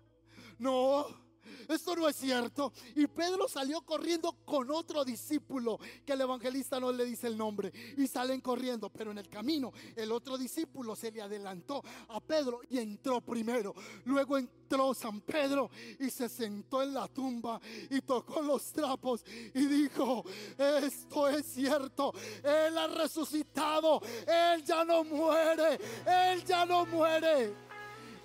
no 0.58 1.31
esto 1.68 1.96
no 1.96 2.08
es 2.08 2.16
cierto. 2.16 2.72
Y 2.96 3.08
Pedro 3.08 3.48
salió 3.48 3.82
corriendo 3.82 4.36
con 4.46 4.70
otro 4.72 5.04
discípulo, 5.04 5.80
que 6.06 6.14
el 6.14 6.22
evangelista 6.22 6.80
no 6.80 6.92
le 6.92 7.06
dice 7.06 7.28
el 7.28 7.38
nombre, 7.38 7.72
y 7.98 8.08
salen 8.08 8.42
corriendo, 8.42 8.90
pero 8.90 9.12
en 9.12 9.18
el 9.18 9.30
camino 9.30 9.72
el 9.96 10.12
otro 10.12 10.38
discípulo 10.38 10.96
se 10.96 11.12
le 11.12 11.22
adelantó 11.22 11.84
a 12.10 12.20
Pedro 12.20 12.62
y 12.70 12.80
entró 12.80 13.22
primero. 13.22 13.74
Luego 14.06 14.38
entró 14.38 14.94
San 14.94 15.22
Pedro 15.22 15.70
y 16.00 16.10
se 16.10 16.30
sentó 16.30 16.82
en 16.82 16.94
la 16.94 17.08
tumba 17.08 17.60
y 17.90 18.02
tocó 18.02 18.42
los 18.42 18.72
trapos 18.72 19.24
y 19.54 19.66
dijo, 19.66 20.24
esto 20.58 21.28
es 21.28 21.46
cierto, 21.46 22.14
Él 22.44 22.78
ha 22.78 22.88
resucitado, 22.88 24.02
Él 24.26 24.64
ya 24.64 24.86
no 24.86 25.04
muere, 25.04 25.80
Él 26.06 26.44
ya 26.46 26.66
no 26.66 26.86
muere, 26.86 27.54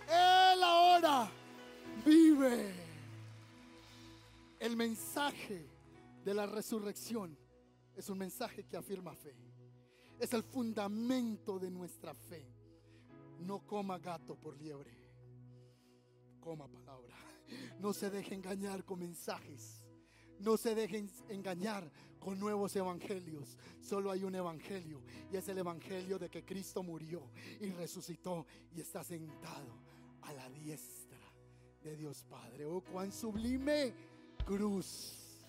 Él 0.08 0.62
ahora 0.62 1.30
vive. 2.04 2.86
El 4.66 4.76
mensaje 4.76 5.64
de 6.24 6.34
la 6.34 6.44
resurrección 6.44 7.38
es 7.94 8.10
un 8.10 8.18
mensaje 8.18 8.64
que 8.64 8.76
afirma 8.76 9.14
fe. 9.14 9.36
Es 10.18 10.34
el 10.34 10.42
fundamento 10.42 11.60
de 11.60 11.70
nuestra 11.70 12.12
fe. 12.14 12.44
No 13.38 13.64
coma 13.64 14.00
gato 14.00 14.34
por 14.34 14.60
liebre. 14.60 14.90
Coma 16.40 16.66
palabra. 16.66 17.14
No 17.78 17.92
se 17.92 18.10
deje 18.10 18.34
engañar 18.34 18.84
con 18.84 18.98
mensajes. 18.98 19.84
No 20.40 20.56
se 20.56 20.74
dejen 20.74 21.08
engañar 21.28 21.88
con 22.18 22.40
nuevos 22.40 22.74
evangelios. 22.74 23.56
Solo 23.80 24.10
hay 24.10 24.24
un 24.24 24.34
evangelio 24.34 25.00
y 25.32 25.36
es 25.36 25.48
el 25.48 25.58
evangelio 25.58 26.18
de 26.18 26.28
que 26.28 26.44
Cristo 26.44 26.82
murió 26.82 27.30
y 27.60 27.70
resucitó 27.70 28.44
y 28.74 28.80
está 28.80 29.04
sentado 29.04 29.78
a 30.22 30.32
la 30.32 30.50
diestra 30.50 31.20
de 31.84 31.94
Dios 31.94 32.24
Padre. 32.24 32.66
Oh, 32.66 32.80
cuán 32.80 33.12
sublime 33.12 34.15
cruz, 34.47 35.44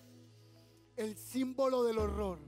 el 0.96 1.16
símbolo 1.16 1.84
del 1.84 1.98
horror, 1.98 2.40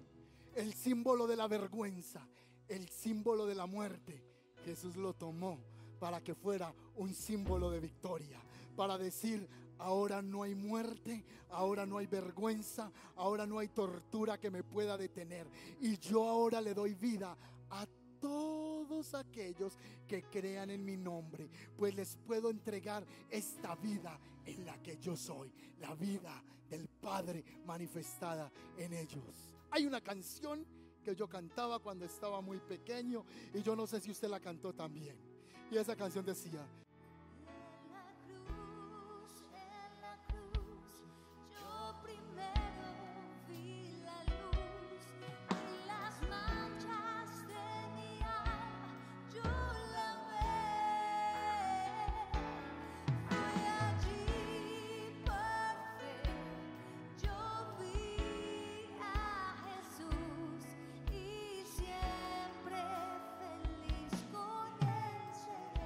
el 0.57 0.75
símbolo 0.75 1.29
de 1.29 1.37
la 1.37 1.47
vergüenza, 1.47 2.27
el 2.69 2.89
símbolo 2.89 3.47
de 3.47 3.55
la 3.55 3.67
muerte. 3.67 4.23
Jesús 4.65 4.97
lo 4.97 5.15
tomó 5.15 5.61
para 6.01 6.21
que 6.21 6.35
fuera 6.35 6.75
un 6.97 7.15
símbolo 7.15 7.71
de 7.71 7.79
victoria, 7.79 8.43
para 8.77 8.99
decir, 8.99 9.49
ahora 9.79 10.21
no 10.21 10.43
hay 10.43 10.57
muerte, 10.57 11.25
ahora 11.51 11.87
no 11.87 11.99
hay 11.99 12.07
vergüenza, 12.07 12.91
ahora 13.15 13.47
no 13.47 13.61
hay 13.61 13.69
tortura 13.69 14.39
que 14.39 14.51
me 14.51 14.65
pueda 14.65 14.99
detener. 14.99 15.47
Y 15.81 15.99
yo 15.99 16.29
ahora 16.29 16.61
le 16.61 16.75
doy 16.75 16.95
vida 16.95 17.37
a 17.71 17.87
todos 18.21 19.15
aquellos 19.15 19.79
que 20.07 20.23
crean 20.25 20.71
en 20.71 20.85
mi 20.85 20.97
nombre, 20.97 21.49
pues 21.77 21.95
les 21.95 22.17
puedo 22.17 22.51
entregar 22.51 23.07
esta 23.29 23.75
vida 23.77 24.19
en 24.45 24.65
la 24.65 24.81
que 24.83 24.99
yo 24.99 25.17
soy, 25.17 25.53
la 25.79 25.95
vida 25.95 26.43
del 26.69 26.89
Padre 26.89 27.45
manifestada 27.65 28.51
en 28.77 28.93
ellos. 28.93 29.57
Hay 29.71 29.87
una 29.87 30.01
canción 30.01 30.65
que 31.03 31.15
yo 31.15 31.29
cantaba 31.29 31.79
cuando 31.79 32.05
estaba 32.05 32.41
muy 32.41 32.59
pequeño 32.61 33.25
y 33.55 33.63
yo 33.63 33.75
no 33.75 33.87
sé 33.87 34.01
si 34.01 34.11
usted 34.11 34.29
la 34.29 34.41
cantó 34.41 34.73
también. 34.73 35.17
Y 35.71 35.77
esa 35.77 35.97
canción 35.97 36.25
decía, 36.25 36.67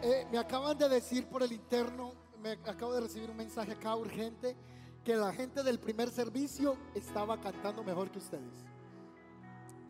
Eh, 0.06 0.26
me 0.30 0.36
acaban 0.36 0.76
de 0.76 0.86
decir 0.86 1.26
por 1.26 1.42
el 1.42 1.50
interno, 1.50 2.12
me 2.42 2.50
acabo 2.52 2.92
de 2.92 3.00
recibir 3.00 3.30
un 3.30 3.38
mensaje 3.38 3.72
acá 3.72 3.96
urgente, 3.96 4.54
que 5.02 5.16
la 5.16 5.32
gente 5.32 5.62
del 5.62 5.78
primer 5.78 6.10
servicio 6.10 6.76
estaba 6.94 7.40
cantando 7.40 7.82
mejor 7.82 8.10
que 8.10 8.18
ustedes. 8.18 8.52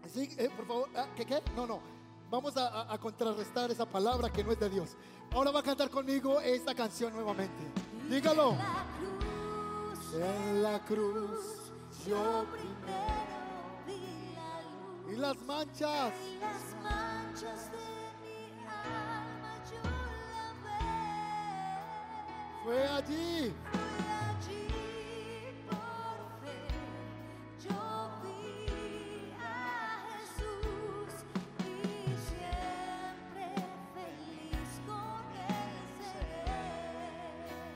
Así, 0.04 0.32
eh, 0.38 0.48
por 0.56 0.66
favor, 0.68 0.88
ah, 0.94 1.08
¿qué 1.16 1.24
qué? 1.24 1.42
No, 1.56 1.66
no. 1.66 1.80
Vamos 2.30 2.54
a, 2.56 2.96
contrarrestar 2.98 3.72
esa 3.72 3.86
palabra 3.86 4.30
que 4.30 4.44
no 4.44 4.52
es 4.52 4.60
de 4.60 4.70
Dios. 4.70 4.96
Ahora 5.32 5.50
va 5.50 5.58
a 5.60 5.62
cantar 5.64 5.90
conmigo 5.90 6.40
esta 6.40 6.76
canción 6.76 7.12
nuevamente. 7.12 7.64
Dígalo. 8.08 8.56
En 10.14 10.62
la 10.62 10.78
cruz 10.84 11.72
yo 12.06 12.46
primero 12.52 13.34
Y 15.12 15.16
las 15.16 15.36
manchas. 15.42 16.12
Y 16.24 16.38
las 16.38 16.82
manchas 16.82 17.73
él 22.72 23.04
seré. 36.08 36.34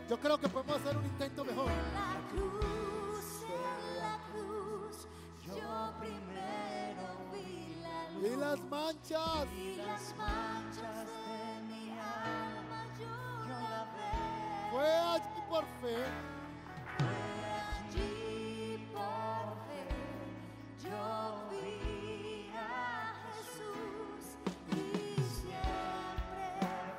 Yo 0.08 0.18
creo 0.18 0.38
que 0.38 0.48
podemos 0.48 0.76
hacer 0.78 0.96
un 0.96 1.04
intento 1.04 1.44
mejor. 1.44 1.70
En 1.70 1.92
la 1.92 2.16
cruz, 2.30 3.42
en 3.42 3.98
la 3.98 4.18
cruz, 4.32 5.06
yo 5.46 5.92
primero 6.00 7.06
vi 7.32 7.76
la 7.82 8.10
luz. 8.12 8.22
Y 8.24 8.36
las 8.36 8.60
manchas 8.70 9.46
Fue 14.88 14.96
allí 14.96 15.40
por 15.50 15.64
fe. 15.82 15.98
Fue 16.96 17.52
allí 17.76 18.88
por 18.94 19.48
fe. 19.66 19.84
Yo 20.82 21.00
vi 21.50 22.50
a 22.56 23.12
Jesús 23.26 24.22
y 24.70 24.72
siempre 25.20 26.44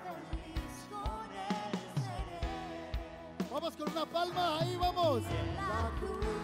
feliz 0.04 0.76
con 0.92 1.26
él 1.34 1.78
seré. 2.06 3.50
Vamos 3.52 3.74
con 3.76 3.90
una 3.92 4.06
palma, 4.06 4.60
ahí 4.60 4.76
vamos. 4.76 5.24
La 5.56 5.92
cruz, 6.00 6.39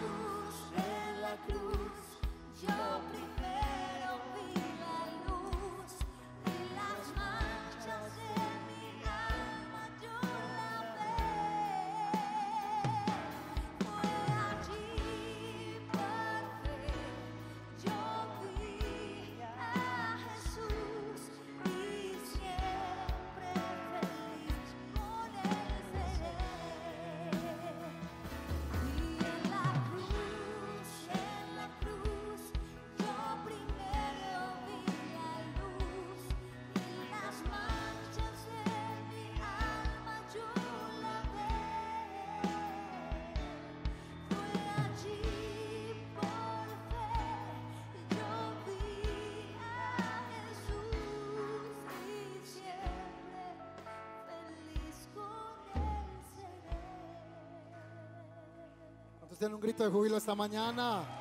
él 59.40 59.50
seré. 59.50 59.54
¿Cuántos 59.54 59.54
tienen 59.54 59.54
un 59.54 59.60
grito 59.60 59.84
de 59.84 59.90
júbilo 59.90 60.16
esta 60.16 60.34
mañana? 60.34 61.15